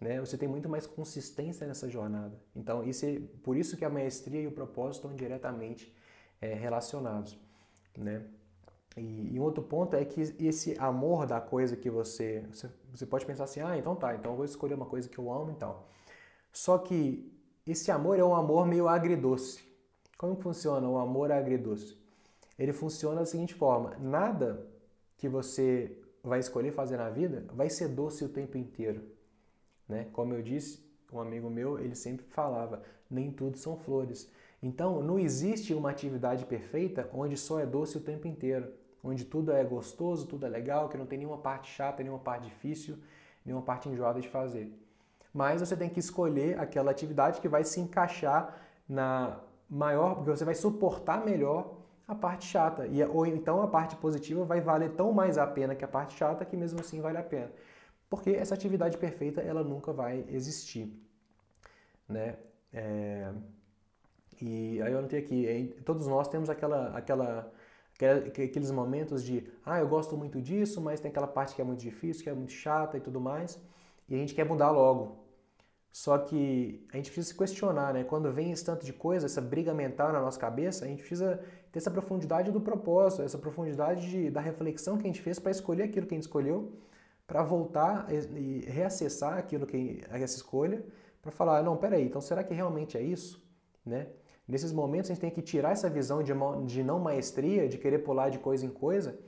né, 0.00 0.20
você 0.20 0.36
tem 0.36 0.48
muito 0.48 0.68
mais 0.68 0.86
consistência 0.86 1.66
nessa 1.66 1.88
jornada. 1.88 2.38
Então, 2.54 2.84
isso 2.84 3.06
é, 3.06 3.20
por 3.42 3.56
isso 3.56 3.76
que 3.76 3.84
a 3.84 3.90
maestria 3.90 4.40
e 4.40 4.46
o 4.46 4.52
propósito 4.52 5.04
estão 5.04 5.16
diretamente 5.16 5.94
é, 6.40 6.54
relacionados. 6.54 7.38
Né? 7.96 8.22
E, 8.96 9.34
e, 9.34 9.40
um 9.40 9.42
outro 9.42 9.62
ponto 9.62 9.94
é 9.94 10.04
que 10.04 10.20
esse 10.38 10.76
amor 10.78 11.26
da 11.26 11.40
coisa 11.40 11.76
que 11.76 11.90
você, 11.90 12.44
você... 12.50 12.70
Você 12.92 13.04
pode 13.04 13.26
pensar 13.26 13.44
assim, 13.44 13.60
ah, 13.60 13.76
então 13.76 13.94
tá, 13.94 14.14
então 14.14 14.32
eu 14.32 14.36
vou 14.36 14.44
escolher 14.46 14.74
uma 14.74 14.86
coisa 14.86 15.06
que 15.06 15.18
eu 15.18 15.30
amo 15.30 15.50
e 15.50 15.56
tal. 15.56 15.90
Só 16.50 16.78
que 16.78 17.35
esse 17.66 17.90
amor 17.90 18.18
é 18.18 18.24
um 18.24 18.34
amor 18.34 18.66
meio 18.66 18.86
agridoce. 18.88 19.60
Como 20.16 20.36
funciona 20.36 20.88
o 20.88 20.98
amor 20.98 21.32
agridoce? 21.32 21.96
Ele 22.58 22.72
funciona 22.72 23.20
da 23.20 23.26
seguinte 23.26 23.54
forma: 23.54 23.96
nada 24.00 24.66
que 25.16 25.28
você 25.28 25.98
vai 26.22 26.38
escolher 26.40 26.72
fazer 26.72 26.96
na 26.96 27.10
vida 27.10 27.44
vai 27.52 27.68
ser 27.68 27.88
doce 27.88 28.24
o 28.24 28.28
tempo 28.28 28.56
inteiro. 28.56 29.02
Né? 29.88 30.08
Como 30.12 30.32
eu 30.34 30.42
disse, 30.42 30.84
um 31.12 31.20
amigo 31.20 31.50
meu, 31.50 31.78
ele 31.78 31.94
sempre 31.94 32.24
falava: 32.26 32.82
nem 33.10 33.30
tudo 33.30 33.58
são 33.58 33.76
flores. 33.76 34.30
Então, 34.62 35.02
não 35.02 35.18
existe 35.18 35.74
uma 35.74 35.90
atividade 35.90 36.44
perfeita 36.46 37.10
onde 37.12 37.36
só 37.36 37.60
é 37.60 37.66
doce 37.66 37.98
o 37.98 38.00
tempo 38.00 38.26
inteiro, 38.26 38.72
onde 39.02 39.24
tudo 39.24 39.52
é 39.52 39.62
gostoso, 39.62 40.26
tudo 40.26 40.46
é 40.46 40.48
legal, 40.48 40.88
que 40.88 40.96
não 40.96 41.06
tem 41.06 41.18
nenhuma 41.18 41.38
parte 41.38 41.70
chata, 41.70 42.02
nenhuma 42.02 42.18
parte 42.18 42.44
difícil, 42.44 42.96
nenhuma 43.44 43.62
parte 43.62 43.88
enjoada 43.88 44.20
de 44.20 44.28
fazer. 44.28 44.72
Mas 45.36 45.60
você 45.60 45.76
tem 45.76 45.90
que 45.90 46.00
escolher 46.00 46.58
aquela 46.58 46.90
atividade 46.90 47.42
que 47.42 47.48
vai 47.48 47.62
se 47.62 47.78
encaixar 47.78 48.58
na 48.88 49.38
maior, 49.68 50.14
porque 50.14 50.30
você 50.30 50.46
vai 50.46 50.54
suportar 50.54 51.22
melhor 51.22 51.76
a 52.08 52.14
parte 52.14 52.46
chata. 52.46 52.86
E, 52.86 53.04
ou 53.04 53.26
então 53.26 53.60
a 53.60 53.68
parte 53.68 53.96
positiva 53.96 54.46
vai 54.46 54.62
valer 54.62 54.92
tão 54.92 55.12
mais 55.12 55.36
a 55.36 55.46
pena 55.46 55.74
que 55.74 55.84
a 55.84 55.88
parte 55.88 56.16
chata 56.16 56.42
que 56.42 56.56
mesmo 56.56 56.80
assim 56.80 57.02
vale 57.02 57.18
a 57.18 57.22
pena. 57.22 57.52
Porque 58.08 58.30
essa 58.30 58.54
atividade 58.54 58.96
perfeita 58.96 59.42
ela 59.42 59.62
nunca 59.62 59.92
vai 59.92 60.24
existir. 60.30 60.90
Né? 62.08 62.38
É... 62.72 63.30
E 64.40 64.80
aí 64.80 64.90
eu 64.90 65.02
notei 65.02 65.18
aqui, 65.18 65.76
todos 65.84 66.06
nós 66.06 66.28
temos 66.28 66.48
aquela, 66.48 66.96
aquela, 66.96 67.52
aqueles 68.42 68.70
momentos 68.70 69.22
de, 69.22 69.46
ah, 69.66 69.80
eu 69.80 69.88
gosto 69.88 70.16
muito 70.16 70.40
disso, 70.40 70.80
mas 70.80 70.98
tem 70.98 71.10
aquela 71.10 71.26
parte 71.26 71.54
que 71.54 71.60
é 71.60 71.64
muito 71.64 71.80
difícil, 71.80 72.22
que 72.22 72.30
é 72.30 72.34
muito 72.34 72.52
chata 72.52 72.96
e 72.96 73.00
tudo 73.00 73.20
mais, 73.20 73.60
e 74.08 74.14
a 74.14 74.18
gente 74.18 74.34
quer 74.34 74.46
mudar 74.46 74.70
logo. 74.70 75.25
Só 75.96 76.18
que 76.18 76.86
a 76.92 76.98
gente 76.98 77.10
precisa 77.10 77.28
se 77.28 77.34
questionar, 77.34 77.94
né? 77.94 78.04
Quando 78.04 78.30
vem 78.30 78.52
esse 78.52 78.62
tanto 78.62 78.84
de 78.84 78.92
coisa, 78.92 79.24
essa 79.24 79.40
briga 79.40 79.72
mental 79.72 80.12
na 80.12 80.20
nossa 80.20 80.38
cabeça, 80.38 80.84
a 80.84 80.88
gente 80.88 80.98
precisa 80.98 81.40
ter 81.72 81.78
essa 81.78 81.90
profundidade 81.90 82.52
do 82.52 82.60
propósito, 82.60 83.22
essa 83.22 83.38
profundidade 83.38 84.06
de, 84.10 84.30
da 84.30 84.38
reflexão 84.38 84.98
que 84.98 85.04
a 85.04 85.06
gente 85.06 85.22
fez 85.22 85.38
para 85.38 85.50
escolher 85.50 85.84
aquilo 85.84 86.06
que 86.06 86.12
a 86.12 86.18
gente 86.18 86.24
escolheu, 86.24 86.70
para 87.26 87.42
voltar 87.42 88.08
e 88.12 88.62
reacessar 88.68 89.38
aquilo 89.38 89.64
que 89.66 90.02
essa 90.10 90.36
escolha, 90.36 90.84
para 91.22 91.32
falar, 91.32 91.62
não, 91.62 91.78
peraí, 91.78 92.04
então 92.04 92.20
será 92.20 92.44
que 92.44 92.52
realmente 92.52 92.98
é 92.98 93.00
isso, 93.00 93.42
né? 93.82 94.08
Nesses 94.46 94.72
momentos 94.72 95.10
a 95.10 95.14
gente 95.14 95.22
tem 95.22 95.30
que 95.30 95.40
tirar 95.40 95.70
essa 95.70 95.88
visão 95.88 96.22
de, 96.22 96.30
de 96.66 96.84
não 96.84 97.00
maestria, 97.00 97.70
de 97.70 97.78
querer 97.78 98.00
pular 98.00 98.28
de 98.28 98.38
coisa 98.38 98.66
em 98.66 98.70
coisa, 98.70 99.18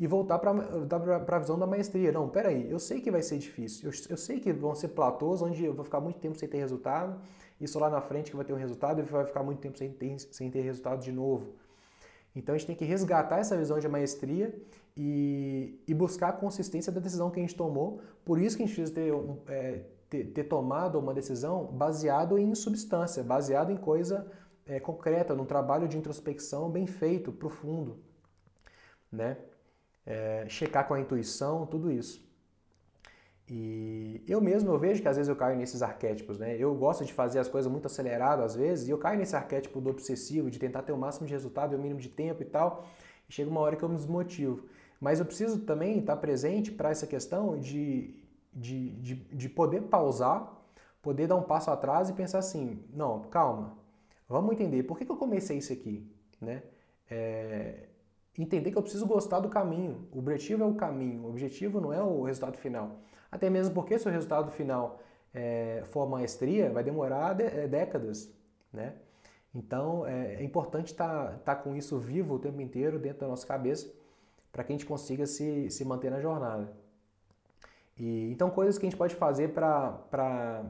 e 0.00 0.06
voltar 0.06 0.38
para 0.38 1.36
a 1.36 1.38
visão 1.38 1.58
da 1.58 1.66
maestria. 1.66 2.10
Não, 2.10 2.26
peraí, 2.26 2.70
eu 2.70 2.78
sei 2.78 3.02
que 3.02 3.10
vai 3.10 3.22
ser 3.22 3.36
difícil, 3.36 3.90
eu, 3.90 3.94
eu, 4.08 4.16
sei 4.16 4.40
que 4.40 4.50
vão 4.50 4.74
ser 4.74 4.88
platôs 4.88 5.42
onde 5.42 5.62
eu 5.62 5.74
vou 5.74 5.84
ficar 5.84 6.00
muito 6.00 6.18
tempo 6.18 6.38
sem 6.38 6.48
ter 6.48 6.56
resultado, 6.56 7.20
isso 7.60 7.78
lá 7.78 7.90
na 7.90 8.00
frente 8.00 8.30
que 8.30 8.36
vai 8.36 8.46
ter 8.46 8.54
um 8.54 8.56
resultado 8.56 9.00
e 9.00 9.02
vai 9.02 9.26
ficar 9.26 9.42
muito 9.42 9.60
tempo 9.60 9.76
sem 9.76 9.90
ter, 9.92 10.18
sem 10.18 10.50
ter 10.50 10.62
resultado 10.62 11.02
de 11.02 11.12
novo. 11.12 11.52
Então 12.34 12.54
a 12.54 12.58
gente 12.58 12.68
tem 12.68 12.76
que 12.76 12.84
resgatar 12.86 13.40
essa 13.40 13.58
visão 13.58 13.78
de 13.78 13.86
maestria 13.88 14.58
e, 14.96 15.78
e 15.86 15.92
buscar 15.92 16.28
a 16.28 16.32
consistência 16.32 16.90
da 16.90 16.98
decisão 16.98 17.30
que 17.30 17.38
a 17.38 17.42
gente 17.42 17.54
tomou. 17.54 18.00
Por 18.24 18.40
isso 18.40 18.56
que 18.56 18.62
a 18.62 18.66
gente 18.66 18.74
precisa 18.74 18.94
ter, 18.94 19.12
é, 19.48 19.84
ter, 20.08 20.24
ter 20.28 20.44
tomado 20.44 20.98
uma 20.98 21.12
decisão 21.12 21.66
baseado 21.66 22.38
em 22.38 22.54
substância, 22.54 23.22
baseado 23.22 23.70
em 23.70 23.76
coisa 23.76 24.26
é, 24.64 24.80
concreta, 24.80 25.34
num 25.34 25.44
trabalho 25.44 25.86
de 25.86 25.98
introspecção 25.98 26.70
bem 26.70 26.86
feito, 26.86 27.30
profundo, 27.30 27.98
né? 29.12 29.36
É, 30.12 30.44
checar 30.48 30.86
com 30.88 30.94
a 30.94 31.00
intuição, 31.00 31.66
tudo 31.66 31.90
isso. 31.90 32.16
E 33.48 34.22
eu 34.28 34.40
mesmo 34.40 34.70
eu 34.70 34.78
vejo 34.78 35.02
que 35.02 35.08
às 35.08 35.16
vezes 35.16 35.28
eu 35.28 35.36
caio 35.36 35.56
nesses 35.56 35.82
arquétipos, 35.82 36.38
né? 36.38 36.56
Eu 36.56 36.74
gosto 36.74 37.04
de 37.04 37.12
fazer 37.12 37.38
as 37.38 37.48
coisas 37.48 37.70
muito 37.70 37.86
acelerado 37.86 38.42
às 38.42 38.54
vezes, 38.54 38.88
e 38.88 38.90
eu 38.90 38.98
caio 38.98 39.18
nesse 39.18 39.34
arquétipo 39.36 39.80
do 39.80 39.90
obsessivo, 39.90 40.50
de 40.50 40.58
tentar 40.58 40.82
ter 40.82 40.92
o 40.92 40.96
máximo 40.96 41.26
de 41.26 41.32
resultado 41.32 41.72
e 41.72 41.76
o 41.76 41.78
mínimo 41.80 42.00
de 42.00 42.08
tempo 42.08 42.42
e 42.42 42.46
tal. 42.46 42.86
E 43.28 43.32
chega 43.32 43.50
uma 43.50 43.60
hora 43.60 43.76
que 43.76 43.82
eu 43.82 43.88
me 43.88 43.96
desmotivo. 43.96 44.66
Mas 45.00 45.18
eu 45.18 45.26
preciso 45.26 45.60
também 45.60 45.98
estar 45.98 46.16
presente 46.16 46.70
para 46.72 46.90
essa 46.90 47.06
questão 47.06 47.58
de, 47.58 48.14
de, 48.52 48.90
de, 49.00 49.14
de 49.14 49.48
poder 49.48 49.82
pausar, 49.82 50.52
poder 51.02 51.26
dar 51.26 51.36
um 51.36 51.42
passo 51.42 51.70
atrás 51.70 52.08
e 52.10 52.12
pensar 52.12 52.38
assim: 52.38 52.84
não, 52.92 53.22
calma, 53.22 53.76
Vamos 54.30 54.52
entender 54.52 54.84
por 54.84 54.96
que, 54.96 55.04
que 55.04 55.10
eu 55.10 55.16
comecei 55.16 55.58
isso 55.58 55.72
aqui, 55.72 56.08
né? 56.40 56.62
É, 57.10 57.88
entender 58.38 58.70
que 58.70 58.78
eu 58.78 58.82
preciso 58.82 59.06
gostar 59.06 59.40
do 59.40 59.48
caminho. 59.48 60.08
O 60.12 60.18
objetivo 60.18 60.62
é 60.62 60.66
o 60.66 60.74
caminho, 60.74 61.24
o 61.24 61.28
objetivo 61.28 61.80
não 61.80 61.92
é 61.92 62.02
o 62.02 62.22
resultado 62.22 62.56
final. 62.56 63.00
Até 63.30 63.48
mesmo 63.50 63.74
porque 63.74 63.98
se 63.98 64.08
o 64.08 64.10
resultado 64.10 64.50
final 64.50 65.00
é, 65.32 65.82
for 65.86 66.08
maestria, 66.08 66.70
vai 66.70 66.82
demorar 66.82 67.34
de, 67.34 67.44
é, 67.44 67.68
décadas, 67.68 68.32
né? 68.72 68.94
Então 69.54 70.06
é, 70.06 70.36
é 70.36 70.44
importante 70.44 70.92
estar 70.92 71.32
tá, 71.32 71.38
tá 71.38 71.56
com 71.56 71.74
isso 71.74 71.98
vivo 71.98 72.34
o 72.34 72.38
tempo 72.38 72.60
inteiro 72.60 72.98
dentro 72.98 73.20
da 73.20 73.28
nossa 73.28 73.46
cabeça 73.46 73.92
para 74.52 74.64
que 74.64 74.72
a 74.72 74.74
gente 74.74 74.86
consiga 74.86 75.26
se, 75.26 75.70
se 75.70 75.84
manter 75.84 76.10
na 76.10 76.20
jornada. 76.20 76.72
E, 77.96 78.30
então 78.32 78.50
coisas 78.50 78.78
que 78.78 78.86
a 78.86 78.90
gente 78.90 78.98
pode 78.98 79.14
fazer 79.14 79.52
para 79.52 80.64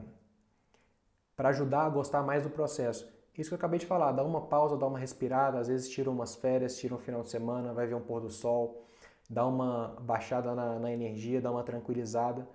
ajudar 1.37 1.85
a 1.85 1.89
gostar 1.89 2.23
mais 2.23 2.43
do 2.43 2.49
processo. 2.49 3.10
Isso 3.37 3.49
que 3.49 3.53
eu 3.53 3.57
acabei 3.57 3.79
de 3.79 3.85
falar, 3.85 4.11
dá 4.11 4.23
uma 4.23 4.41
pausa, 4.41 4.77
dá 4.77 4.85
uma 4.85 4.99
respirada, 4.99 5.57
às 5.59 5.67
vezes 5.67 5.89
tira 5.89 6.09
umas 6.09 6.35
férias, 6.35 6.77
tira 6.77 6.93
um 6.93 6.99
final 6.99 7.23
de 7.23 7.29
semana, 7.29 7.73
vai 7.73 7.87
ver 7.87 7.95
um 7.95 8.01
pôr 8.01 8.19
do 8.21 8.29
sol, 8.29 8.85
dá 9.29 9.45
uma 9.47 9.95
baixada 10.01 10.53
na, 10.53 10.77
na 10.77 10.91
energia, 10.91 11.41
dá 11.41 11.49
uma 11.51 11.63
tranquilizada 11.63 12.47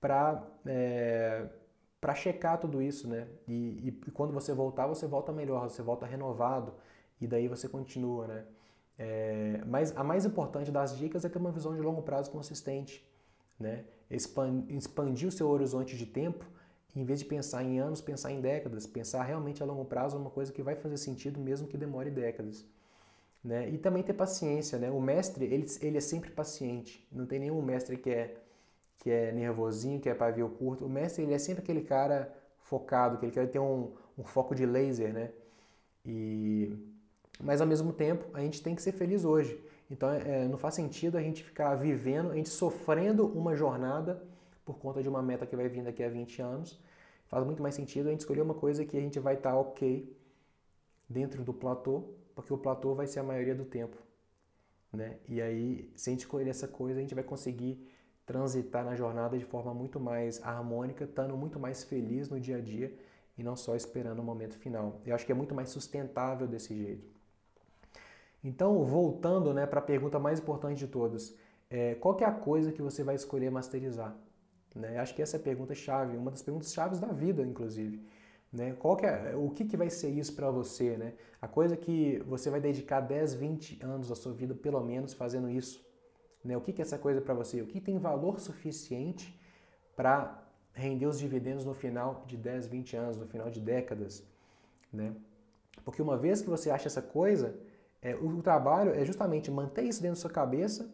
para 0.00 0.42
é, 0.66 1.46
para 2.00 2.14
checar 2.16 2.58
tudo 2.58 2.82
isso, 2.82 3.06
né? 3.08 3.28
E, 3.46 3.94
e, 4.06 4.10
quando 4.10 4.32
você 4.32 4.52
voltar, 4.52 4.88
você 4.88 5.06
volta 5.06 5.32
melhor, 5.32 5.70
você 5.70 5.82
volta 5.82 6.04
renovado 6.04 6.74
e 7.20 7.28
daí 7.28 7.46
você 7.46 7.68
continua, 7.68 8.26
né? 8.26 8.44
É, 8.98 9.62
mas 9.66 9.96
a 9.96 10.02
mais 10.02 10.24
importante 10.24 10.70
das 10.70 10.98
dicas 10.98 11.24
é 11.24 11.28
ter 11.28 11.38
uma 11.38 11.52
visão 11.52 11.74
de 11.74 11.80
longo 11.80 12.02
prazo 12.02 12.30
consistente, 12.32 13.06
né? 13.58 13.84
Expandir 14.10 15.28
o 15.28 15.32
seu 15.32 15.48
horizonte 15.48 15.96
de 15.96 16.04
tempo 16.06 16.44
em 16.94 17.04
vez 17.04 17.18
de 17.18 17.24
pensar 17.24 17.64
em 17.64 17.78
anos, 17.78 18.00
pensar 18.00 18.32
em 18.32 18.40
décadas, 18.40 18.86
pensar 18.86 19.22
realmente 19.22 19.62
a 19.62 19.66
longo 19.66 19.84
prazo 19.84 20.18
uma 20.18 20.30
coisa 20.30 20.52
que 20.52 20.62
vai 20.62 20.74
fazer 20.74 20.96
sentido 20.96 21.40
mesmo 21.40 21.66
que 21.66 21.76
demore 21.76 22.10
décadas. 22.10 22.64
Né? 23.42 23.68
E 23.70 23.78
também 23.78 24.02
ter 24.02 24.12
paciência, 24.12 24.78
né? 24.78 24.90
O 24.90 25.00
mestre, 25.00 25.44
ele, 25.46 25.66
ele 25.80 25.98
é 25.98 26.00
sempre 26.00 26.30
paciente. 26.30 27.06
Não 27.10 27.26
tem 27.26 27.40
nenhum 27.40 27.60
mestre 27.60 27.96
que 27.96 28.10
é 28.10 28.36
que 28.98 29.10
é 29.10 29.32
nervosinho, 29.32 29.98
que 29.98 30.08
é 30.08 30.14
pavio 30.14 30.48
curto. 30.48 30.86
O 30.86 30.88
mestre, 30.88 31.24
ele 31.24 31.34
é 31.34 31.38
sempre 31.38 31.60
aquele 31.60 31.82
cara 31.82 32.32
focado, 32.60 33.18
que 33.18 33.24
ele 33.24 33.32
quer 33.32 33.50
ter 33.50 33.58
um, 33.58 33.90
um 34.16 34.22
foco 34.22 34.54
de 34.54 34.64
laser, 34.64 35.12
né? 35.12 35.30
E 36.06 36.72
mas 37.40 37.60
ao 37.60 37.66
mesmo 37.66 37.92
tempo, 37.92 38.24
a 38.32 38.40
gente 38.40 38.62
tem 38.62 38.74
que 38.74 38.82
ser 38.82 38.92
feliz 38.92 39.24
hoje. 39.24 39.60
Então, 39.90 40.08
é, 40.10 40.46
não 40.46 40.56
faz 40.56 40.74
sentido 40.74 41.18
a 41.18 41.20
gente 41.20 41.42
ficar 41.42 41.74
vivendo, 41.74 42.30
a 42.30 42.36
gente 42.36 42.48
sofrendo 42.48 43.26
uma 43.26 43.56
jornada 43.56 44.22
por 44.64 44.78
conta 44.78 45.02
de 45.02 45.08
uma 45.08 45.22
meta 45.22 45.46
que 45.46 45.56
vai 45.56 45.68
vir 45.68 45.82
daqui 45.82 46.02
a 46.02 46.08
20 46.08 46.40
anos. 46.42 46.80
Faz 47.26 47.44
muito 47.44 47.62
mais 47.62 47.74
sentido 47.74 48.08
a 48.08 48.10
gente 48.10 48.20
escolher 48.20 48.42
uma 48.42 48.54
coisa 48.54 48.84
que 48.84 48.96
a 48.96 49.00
gente 49.00 49.18
vai 49.18 49.34
estar 49.34 49.52
tá 49.52 49.56
ok 49.56 50.14
dentro 51.08 51.42
do 51.42 51.52
platô, 51.52 52.04
porque 52.34 52.52
o 52.52 52.58
platô 52.58 52.94
vai 52.94 53.06
ser 53.06 53.20
a 53.20 53.22
maioria 53.22 53.54
do 53.54 53.64
tempo. 53.64 53.96
Né? 54.92 55.16
E 55.28 55.40
aí, 55.40 55.90
se 55.96 56.10
a 56.10 56.12
gente 56.12 56.20
escolher 56.20 56.50
essa 56.50 56.68
coisa, 56.68 56.98
a 56.98 57.02
gente 57.02 57.14
vai 57.14 57.24
conseguir 57.24 57.88
transitar 58.26 58.84
na 58.84 58.94
jornada 58.94 59.38
de 59.38 59.44
forma 59.44 59.72
muito 59.74 59.98
mais 59.98 60.42
harmônica, 60.42 61.04
estando 61.04 61.36
muito 61.36 61.58
mais 61.58 61.82
feliz 61.84 62.28
no 62.28 62.38
dia 62.38 62.58
a 62.58 62.60
dia 62.60 62.94
e 63.36 63.42
não 63.42 63.56
só 63.56 63.74
esperando 63.74 64.20
o 64.20 64.22
momento 64.22 64.56
final. 64.58 65.00
Eu 65.04 65.14
acho 65.14 65.24
que 65.24 65.32
é 65.32 65.34
muito 65.34 65.54
mais 65.54 65.70
sustentável 65.70 66.46
desse 66.46 66.74
jeito. 66.76 67.10
Então, 68.44 68.84
voltando 68.84 69.54
né, 69.54 69.66
para 69.66 69.78
a 69.78 69.82
pergunta 69.82 70.18
mais 70.18 70.38
importante 70.40 70.78
de 70.78 70.88
todas, 70.88 71.36
é, 71.70 71.94
qual 71.94 72.16
é 72.20 72.24
a 72.24 72.32
coisa 72.32 72.72
que 72.72 72.82
você 72.82 73.02
vai 73.02 73.14
escolher 73.14 73.50
masterizar? 73.50 74.16
Né? 74.74 74.98
Acho 74.98 75.14
que 75.14 75.22
essa 75.22 75.36
é 75.36 75.40
a 75.40 75.42
pergunta 75.42 75.74
chave, 75.74 76.16
uma 76.16 76.30
das 76.30 76.42
perguntas 76.42 76.72
chaves 76.72 76.98
da 76.98 77.08
vida, 77.08 77.42
inclusive. 77.42 78.02
Né? 78.52 78.74
Qual 78.78 78.96
que 78.96 79.06
é, 79.06 79.34
o 79.36 79.50
que, 79.50 79.64
que 79.64 79.76
vai 79.76 79.88
ser 79.88 80.10
isso 80.10 80.34
para 80.34 80.50
você? 80.50 80.96
Né? 80.96 81.14
A 81.40 81.48
coisa 81.48 81.76
que 81.76 82.22
você 82.26 82.50
vai 82.50 82.60
dedicar 82.60 83.00
10, 83.00 83.34
20 83.34 83.82
anos 83.82 84.08
da 84.08 84.14
sua 84.14 84.32
vida, 84.32 84.54
pelo 84.54 84.80
menos, 84.82 85.14
fazendo 85.14 85.48
isso. 85.48 85.84
Né? 86.44 86.56
O 86.56 86.60
que, 86.60 86.72
que 86.72 86.82
é 86.82 86.84
essa 86.84 86.98
coisa 86.98 87.20
para 87.20 87.34
você? 87.34 87.62
O 87.62 87.66
que 87.66 87.80
tem 87.80 87.98
valor 87.98 88.40
suficiente 88.40 89.38
para 89.96 90.42
render 90.74 91.06
os 91.06 91.18
dividendos 91.18 91.64
no 91.64 91.74
final 91.74 92.24
de 92.26 92.36
10, 92.36 92.66
20 92.66 92.96
anos, 92.96 93.16
no 93.16 93.26
final 93.26 93.50
de 93.50 93.60
décadas? 93.60 94.22
Né? 94.92 95.14
Porque 95.84 96.02
uma 96.02 96.16
vez 96.16 96.42
que 96.42 96.50
você 96.50 96.70
acha 96.70 96.88
essa 96.88 97.02
coisa, 97.02 97.58
é, 98.00 98.14
o 98.14 98.42
trabalho 98.42 98.92
é 98.92 99.04
justamente 99.04 99.50
manter 99.50 99.84
isso 99.84 100.02
dentro 100.02 100.16
da 100.16 100.20
sua 100.20 100.30
cabeça, 100.30 100.92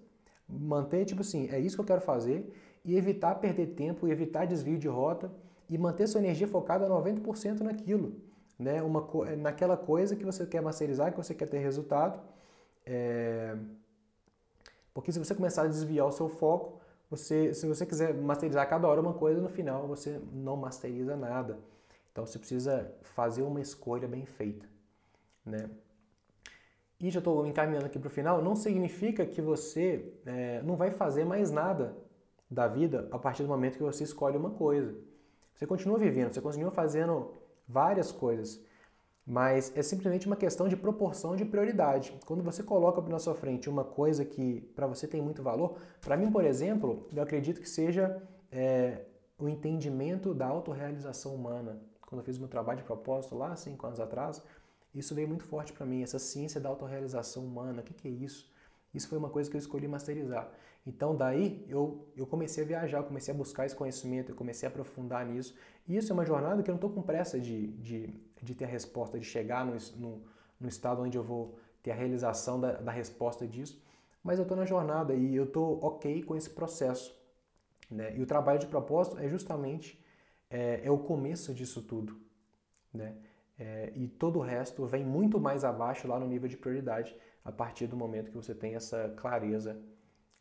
manter, 0.49 1.05
tipo 1.05 1.21
assim, 1.21 1.49
é 1.51 1.59
isso 1.59 1.77
que 1.77 1.81
eu 1.81 1.87
quero 1.87 2.01
fazer 2.01 2.51
e 2.85 2.97
evitar 2.97 3.35
perder 3.37 3.69
tempo, 3.69 4.09
evitar 4.09 4.47
desvio 4.47 4.79
de 4.79 4.89
rota 4.89 5.31
e 5.69 5.77
manter 5.77 6.07
sua 6.07 6.21
energia 6.21 6.49
focada 6.49 6.89
90% 6.89 7.61
naquilo, 7.61 8.15
né? 8.59 8.83
Uma, 8.83 9.07
naquela 9.37 9.77
coisa 9.77 10.17
que 10.17 10.25
você 10.25 10.47
quer 10.47 10.63
masterizar, 10.63 11.11
que 11.11 11.17
você 11.17 11.35
quer 11.35 11.49
ter 11.49 11.59
resultado. 11.59 12.21
É... 12.87 13.57
Porque 14.95 15.13
se 15.13 15.19
você 15.19 15.35
começar 15.35 15.63
a 15.63 15.67
desviar 15.67 16.07
o 16.07 16.13
seu 16.13 16.29
foco, 16.29 16.81
você, 17.11 17.55
se 17.55 17.67
você 17.67 17.87
quiser 17.87 18.15
masterizar 18.15 18.69
cada 18.69 18.89
hora 18.89 19.01
uma 19.01 19.15
coisa, 19.15 19.41
no 19.41 19.49
final 19.49 19.87
você 19.87 20.21
não 20.33 20.57
masteriza 20.57 21.17
nada. 21.17 21.59
Então 22.13 22.27
você 22.27 22.39
precisa 22.39 22.91
fazer 23.03 23.43
uma 23.43 23.61
escolha 23.61 24.09
bem 24.09 24.25
feita, 24.25 24.67
né? 25.45 25.71
E 27.01 27.11
já 27.11 27.21
estou 27.21 27.47
encaminhando 27.47 27.87
aqui 27.87 27.99
para 27.99 28.09
o 28.09 28.11
final. 28.11 28.43
Não 28.43 28.57
significa 28.57 29.25
que 29.25 29.41
você 29.41 30.13
é, 30.27 30.61
não 30.63 30.75
vai 30.75 30.91
fazer 30.91 31.25
mais 31.25 31.51
nada 31.51 31.95
da 32.51 32.67
vida 32.67 33.09
a 33.11 33.19
partir 33.19 33.43
do 33.43 33.49
momento 33.49 33.77
que 33.77 33.83
você 33.83 34.05
escolhe 34.05 34.37
uma 34.37 34.51
coisa. 34.51 34.95
Você 35.55 35.67
continua 35.67 35.99
vivendo, 35.99 36.33
você 36.33 36.41
continua 36.41 36.71
fazendo 36.71 37.33
várias 37.67 38.13
coisas, 38.13 38.61
mas 39.27 39.77
é 39.77 39.83
simplesmente 39.83 40.27
uma 40.27 40.37
questão 40.37 40.69
de 40.69 40.77
proporção 40.77 41.37
de 41.37 41.45
prioridade. 41.45 42.19
Quando 42.25 42.43
você 42.43 42.63
coloca 42.63 43.03
na 43.03 43.19
sua 43.19 43.35
frente 43.35 43.69
uma 43.69 43.85
coisa 43.85 44.25
que 44.25 44.61
para 44.75 44.87
você 44.87 45.07
tem 45.07 45.21
muito 45.21 45.43
valor, 45.43 45.77
para 46.01 46.17
mim, 46.17 46.31
por 46.31 46.45
exemplo, 46.45 47.07
eu 47.15 47.23
acredito 47.23 47.61
que 47.61 47.69
seja 47.69 48.23
é, 48.51 49.03
o 49.39 49.49
entendimento 49.49 50.33
da 50.33 50.47
autorrealização 50.47 51.35
humana. 51.35 51.81
Quando 52.01 52.21
eu 52.21 52.25
fiz 52.25 52.39
meu 52.39 52.49
trabalho 52.49 52.79
de 52.79 52.85
propósito 52.85 53.37
lá, 53.37 53.55
cinco 53.55 53.87
anos 53.87 54.01
atrás, 54.01 54.43
isso 54.95 55.15
veio 55.15 55.29
muito 55.29 55.45
forte 55.45 55.73
para 55.73 55.85
mim, 55.85 56.03
essa 56.03 56.19
ciência 56.19 56.61
da 56.61 56.69
autorrealização 56.69 57.45
humana. 57.45 57.83
O 57.83 57.85
que, 57.85 57.93
que 57.93 58.09
é 58.09 58.11
isso? 58.11 58.51
Isso 58.95 59.09
foi 59.09 59.19
uma 59.19 59.29
coisa 59.29 59.51
que 59.51 59.57
eu 59.57 59.59
escolhi 59.59 59.87
masterizar. 59.87 60.51
Então, 60.89 61.15
daí 61.15 61.63
eu, 61.69 62.09
eu 62.17 62.27
comecei 62.27 62.65
a 62.65 62.67
viajar, 62.67 62.99
eu 62.99 63.05
comecei 63.05 63.33
a 63.35 63.37
buscar 63.37 63.67
esse 63.67 63.77
conhecimento, 63.77 64.33
eu 64.33 64.35
comecei 64.35 64.67
a 64.67 64.71
aprofundar 64.71 65.27
nisso. 65.27 65.55
E 65.87 65.95
isso 65.95 66.11
é 66.11 66.15
uma 66.15 66.25
jornada 66.25 66.63
que 66.63 66.71
eu 66.71 66.73
não 66.73 66.79
estou 66.79 66.91
com 66.91 67.03
pressa 67.03 67.39
de, 67.39 67.67
de, 67.73 68.15
de 68.43 68.55
ter 68.55 68.65
a 68.65 68.69
resposta, 68.69 69.19
de 69.19 69.27
chegar 69.27 69.67
no, 69.67 69.77
no, 69.97 70.23
no 70.59 70.67
estado 70.67 71.03
onde 71.03 71.19
eu 71.19 71.23
vou 71.23 71.59
ter 71.83 71.91
a 71.91 71.95
realização 71.95 72.59
da, 72.59 72.73
da 72.73 72.91
resposta 72.91 73.47
disso. 73.47 73.85
Mas 74.25 74.39
eu 74.39 74.45
estou 74.45 74.57
na 74.57 74.65
jornada 74.65 75.13
e 75.13 75.37
eu 75.37 75.45
estou 75.45 75.79
ok 75.85 76.23
com 76.23 76.35
esse 76.35 76.49
processo. 76.49 77.15
Né? 77.91 78.17
E 78.17 78.23
o 78.23 78.27
trabalho 78.27 78.59
de 78.59 78.67
propósito 78.67 79.19
é 79.19 79.29
justamente 79.29 80.03
é, 80.49 80.81
é 80.83 80.91
o 80.91 80.97
começo 80.97 81.53
disso 81.53 81.83
tudo. 81.83 82.19
Né? 82.95 83.15
É, 83.59 83.93
e 83.95 84.09
todo 84.09 84.39
o 84.39 84.43
resto 84.43 84.87
vem 84.87 85.05
muito 85.05 85.39
mais 85.39 85.65
abaixo 85.65 86.09
lá 86.09 86.19
no 86.19 86.27
nível 86.27 86.49
de 86.49 86.57
prioridade 86.57 87.15
a 87.45 87.53
partir 87.53 87.87
do 87.87 87.95
momento 87.95 88.31
que 88.31 88.37
você 88.37 88.55
tem 88.55 88.75
essa 88.75 89.13
clareza 89.19 89.79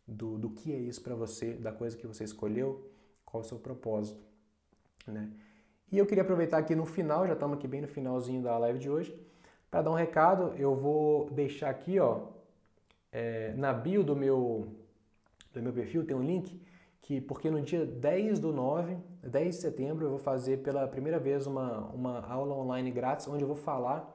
do, 0.08 0.38
do 0.38 0.50
que 0.50 0.74
é 0.74 0.78
isso 0.78 1.02
para 1.02 1.16
você, 1.16 1.54
da 1.54 1.72
coisa 1.72 1.98
que 1.98 2.08
você 2.08 2.24
escolheu, 2.24 2.90
qual 3.26 3.44
é 3.44 3.46
o 3.46 3.48
seu 3.48 3.60
propósito. 3.60 4.24
Né? 5.06 5.30
E 5.92 5.98
eu 5.98 6.06
queria 6.06 6.24
aproveitar 6.24 6.58
aqui 6.58 6.76
no 6.76 6.86
final, 6.86 7.28
já 7.28 7.34
estamos 7.34 7.58
aqui 7.58 7.68
bem 7.68 7.82
no 7.82 7.88
finalzinho 7.88 8.42
da 8.42 8.58
live 8.58 8.80
de 8.80 8.90
hoje, 8.90 9.18
para 9.70 9.82
dar 9.82 9.92
um 9.92 9.96
recado. 9.96 10.54
Eu 10.58 10.76
vou 10.76 11.30
deixar 11.32 11.70
aqui 11.70 12.00
ó, 12.00 12.28
é, 13.12 13.54
na 13.54 13.74
bio 13.74 14.04
do 14.04 14.16
meu, 14.16 14.68
do 15.54 15.62
meu 15.62 15.74
perfil, 15.74 16.06
tem 16.06 16.16
um 16.16 16.24
link, 16.24 16.62
que 17.02 17.22
porque 17.22 17.50
no 17.50 17.62
dia 17.62 17.86
10 17.86 18.40
do 18.40 18.52
9, 18.52 18.98
10 19.24 19.56
de 19.56 19.62
setembro, 19.62 20.06
eu 20.06 20.10
vou 20.10 20.20
fazer 20.20 20.58
pela 20.58 20.88
primeira 20.88 21.20
vez 21.20 21.48
uma, 21.48 21.86
uma 21.92 22.20
aula 22.26 22.56
online 22.56 22.92
grátis, 22.92 23.28
onde 23.28 23.44
eu 23.44 23.48
vou 23.48 23.56
falar 23.56 24.14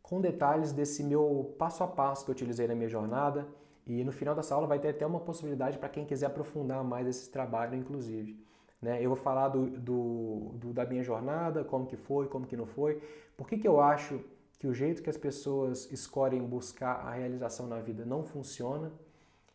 com 0.00 0.20
detalhes 0.20 0.72
desse 0.72 1.04
meu 1.04 1.54
passo 1.58 1.84
a 1.84 1.86
passo 1.86 2.24
que 2.24 2.30
eu 2.30 2.32
utilizei 2.32 2.66
na 2.66 2.74
minha 2.74 2.88
jornada, 2.88 3.46
e 3.88 4.04
no 4.04 4.12
final 4.12 4.34
dessa 4.34 4.54
aula 4.54 4.66
vai 4.66 4.78
ter 4.78 4.88
até 4.88 5.06
uma 5.06 5.18
possibilidade 5.18 5.78
para 5.78 5.88
quem 5.88 6.04
quiser 6.04 6.26
aprofundar 6.26 6.84
mais 6.84 7.06
esse 7.06 7.30
trabalho, 7.30 7.74
inclusive. 7.74 8.38
Né? 8.82 9.02
Eu 9.02 9.08
vou 9.08 9.16
falar 9.16 9.48
do, 9.48 9.70
do, 9.70 10.52
do, 10.54 10.72
da 10.74 10.84
minha 10.84 11.02
jornada, 11.02 11.64
como 11.64 11.86
que 11.86 11.96
foi, 11.96 12.28
como 12.28 12.46
que 12.46 12.54
não 12.54 12.66
foi. 12.66 13.02
Por 13.34 13.48
que, 13.48 13.56
que 13.56 13.66
eu 13.66 13.80
acho 13.80 14.20
que 14.58 14.66
o 14.66 14.74
jeito 14.74 15.02
que 15.02 15.08
as 15.08 15.16
pessoas 15.16 15.90
escolhem 15.90 16.44
buscar 16.46 16.96
a 16.96 17.12
realização 17.12 17.66
na 17.66 17.80
vida 17.80 18.04
não 18.04 18.22
funciona? 18.22 18.92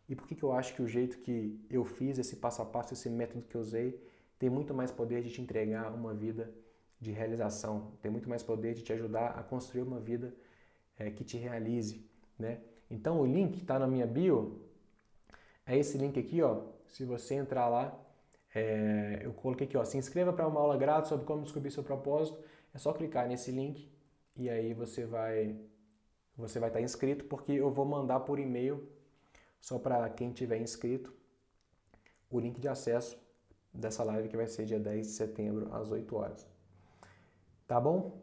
E 0.09 0.15
por 0.15 0.27
que, 0.27 0.35
que 0.35 0.43
eu 0.43 0.51
acho 0.51 0.73
que 0.73 0.81
o 0.81 0.87
jeito 0.87 1.19
que 1.19 1.63
eu 1.69 1.85
fiz, 1.85 2.17
esse 2.17 2.37
passo 2.37 2.61
a 2.63 2.65
passo, 2.65 2.93
esse 2.93 3.09
método 3.11 3.45
que 3.47 3.55
eu 3.55 3.61
usei, 3.61 4.01
tem 4.39 4.49
muito 4.49 4.73
mais 4.73 4.91
poder 4.91 5.21
de 5.21 5.29
te 5.29 5.41
entregar 5.41 5.93
uma 5.93 6.13
vida 6.13 6.51
de 6.99 7.11
realização, 7.11 7.91
tem 8.01 8.09
muito 8.09 8.27
mais 8.27 8.41
poder 8.41 8.73
de 8.73 8.81
te 8.81 8.91
ajudar 8.93 9.27
a 9.37 9.43
construir 9.43 9.83
uma 9.83 9.99
vida 9.99 10.33
é, 10.97 11.11
que 11.11 11.23
te 11.23 11.37
realize, 11.37 12.03
né? 12.39 12.59
Então 12.93 13.19
o 13.19 13.25
link 13.25 13.57
está 13.57 13.79
na 13.79 13.87
minha 13.87 14.05
bio, 14.05 14.61
é 15.65 15.75
esse 15.75 15.97
link 15.97 16.19
aqui, 16.19 16.43
ó. 16.43 16.61
Se 16.85 17.03
você 17.03 17.33
entrar 17.33 17.67
lá, 17.67 17.99
é, 18.53 19.21
eu 19.23 19.33
coloquei 19.33 19.65
aqui, 19.65 19.75
ó, 19.75 19.83
se 19.83 19.97
inscreva 19.97 20.31
para 20.31 20.47
uma 20.47 20.59
aula 20.59 20.77
grátis 20.77 21.09
sobre 21.09 21.25
como 21.25 21.41
descobrir 21.41 21.71
seu 21.71 21.83
propósito. 21.83 22.37
É 22.71 22.77
só 22.77 22.93
clicar 22.93 23.27
nesse 23.27 23.51
link 23.51 23.91
e 24.37 24.47
aí 24.47 24.75
você 24.75 25.05
vai 25.05 25.59
você 26.37 26.59
vai 26.59 26.69
estar 26.69 26.79
tá 26.79 26.85
inscrito 26.85 27.25
porque 27.25 27.51
eu 27.53 27.71
vou 27.71 27.85
mandar 27.85 28.19
por 28.21 28.37
e-mail 28.39 28.87
só 29.59 29.79
para 29.79 30.07
quem 30.09 30.31
tiver 30.31 30.59
inscrito 30.59 31.13
o 32.29 32.39
link 32.39 32.59
de 32.59 32.67
acesso 32.67 33.17
dessa 33.73 34.03
live 34.03 34.29
que 34.29 34.37
vai 34.37 34.47
ser 34.47 34.65
dia 34.65 34.79
10 34.79 35.07
de 35.07 35.13
setembro 35.13 35.73
às 35.73 35.91
8 35.91 36.15
horas. 36.15 36.47
Tá 37.67 37.79
bom? 37.79 38.21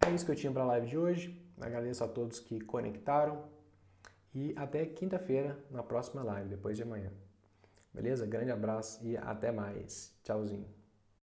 É 0.00 0.10
isso 0.10 0.24
que 0.24 0.32
eu 0.32 0.36
tinha 0.36 0.52
para 0.52 0.62
a 0.62 0.66
live 0.66 0.86
de 0.88 0.98
hoje. 0.98 1.49
Agradeço 1.60 2.02
a 2.02 2.08
todos 2.08 2.40
que 2.40 2.60
conectaram 2.60 3.44
e 4.34 4.54
até 4.56 4.84
quinta-feira 4.86 5.58
na 5.70 5.82
próxima 5.82 6.22
live, 6.22 6.48
depois 6.48 6.76
de 6.76 6.82
amanhã. 6.82 7.12
Beleza? 7.92 8.26
Grande 8.26 8.50
abraço 8.50 9.04
e 9.04 9.16
até 9.16 9.50
mais. 9.50 10.16
Tchauzinho. 10.22 10.79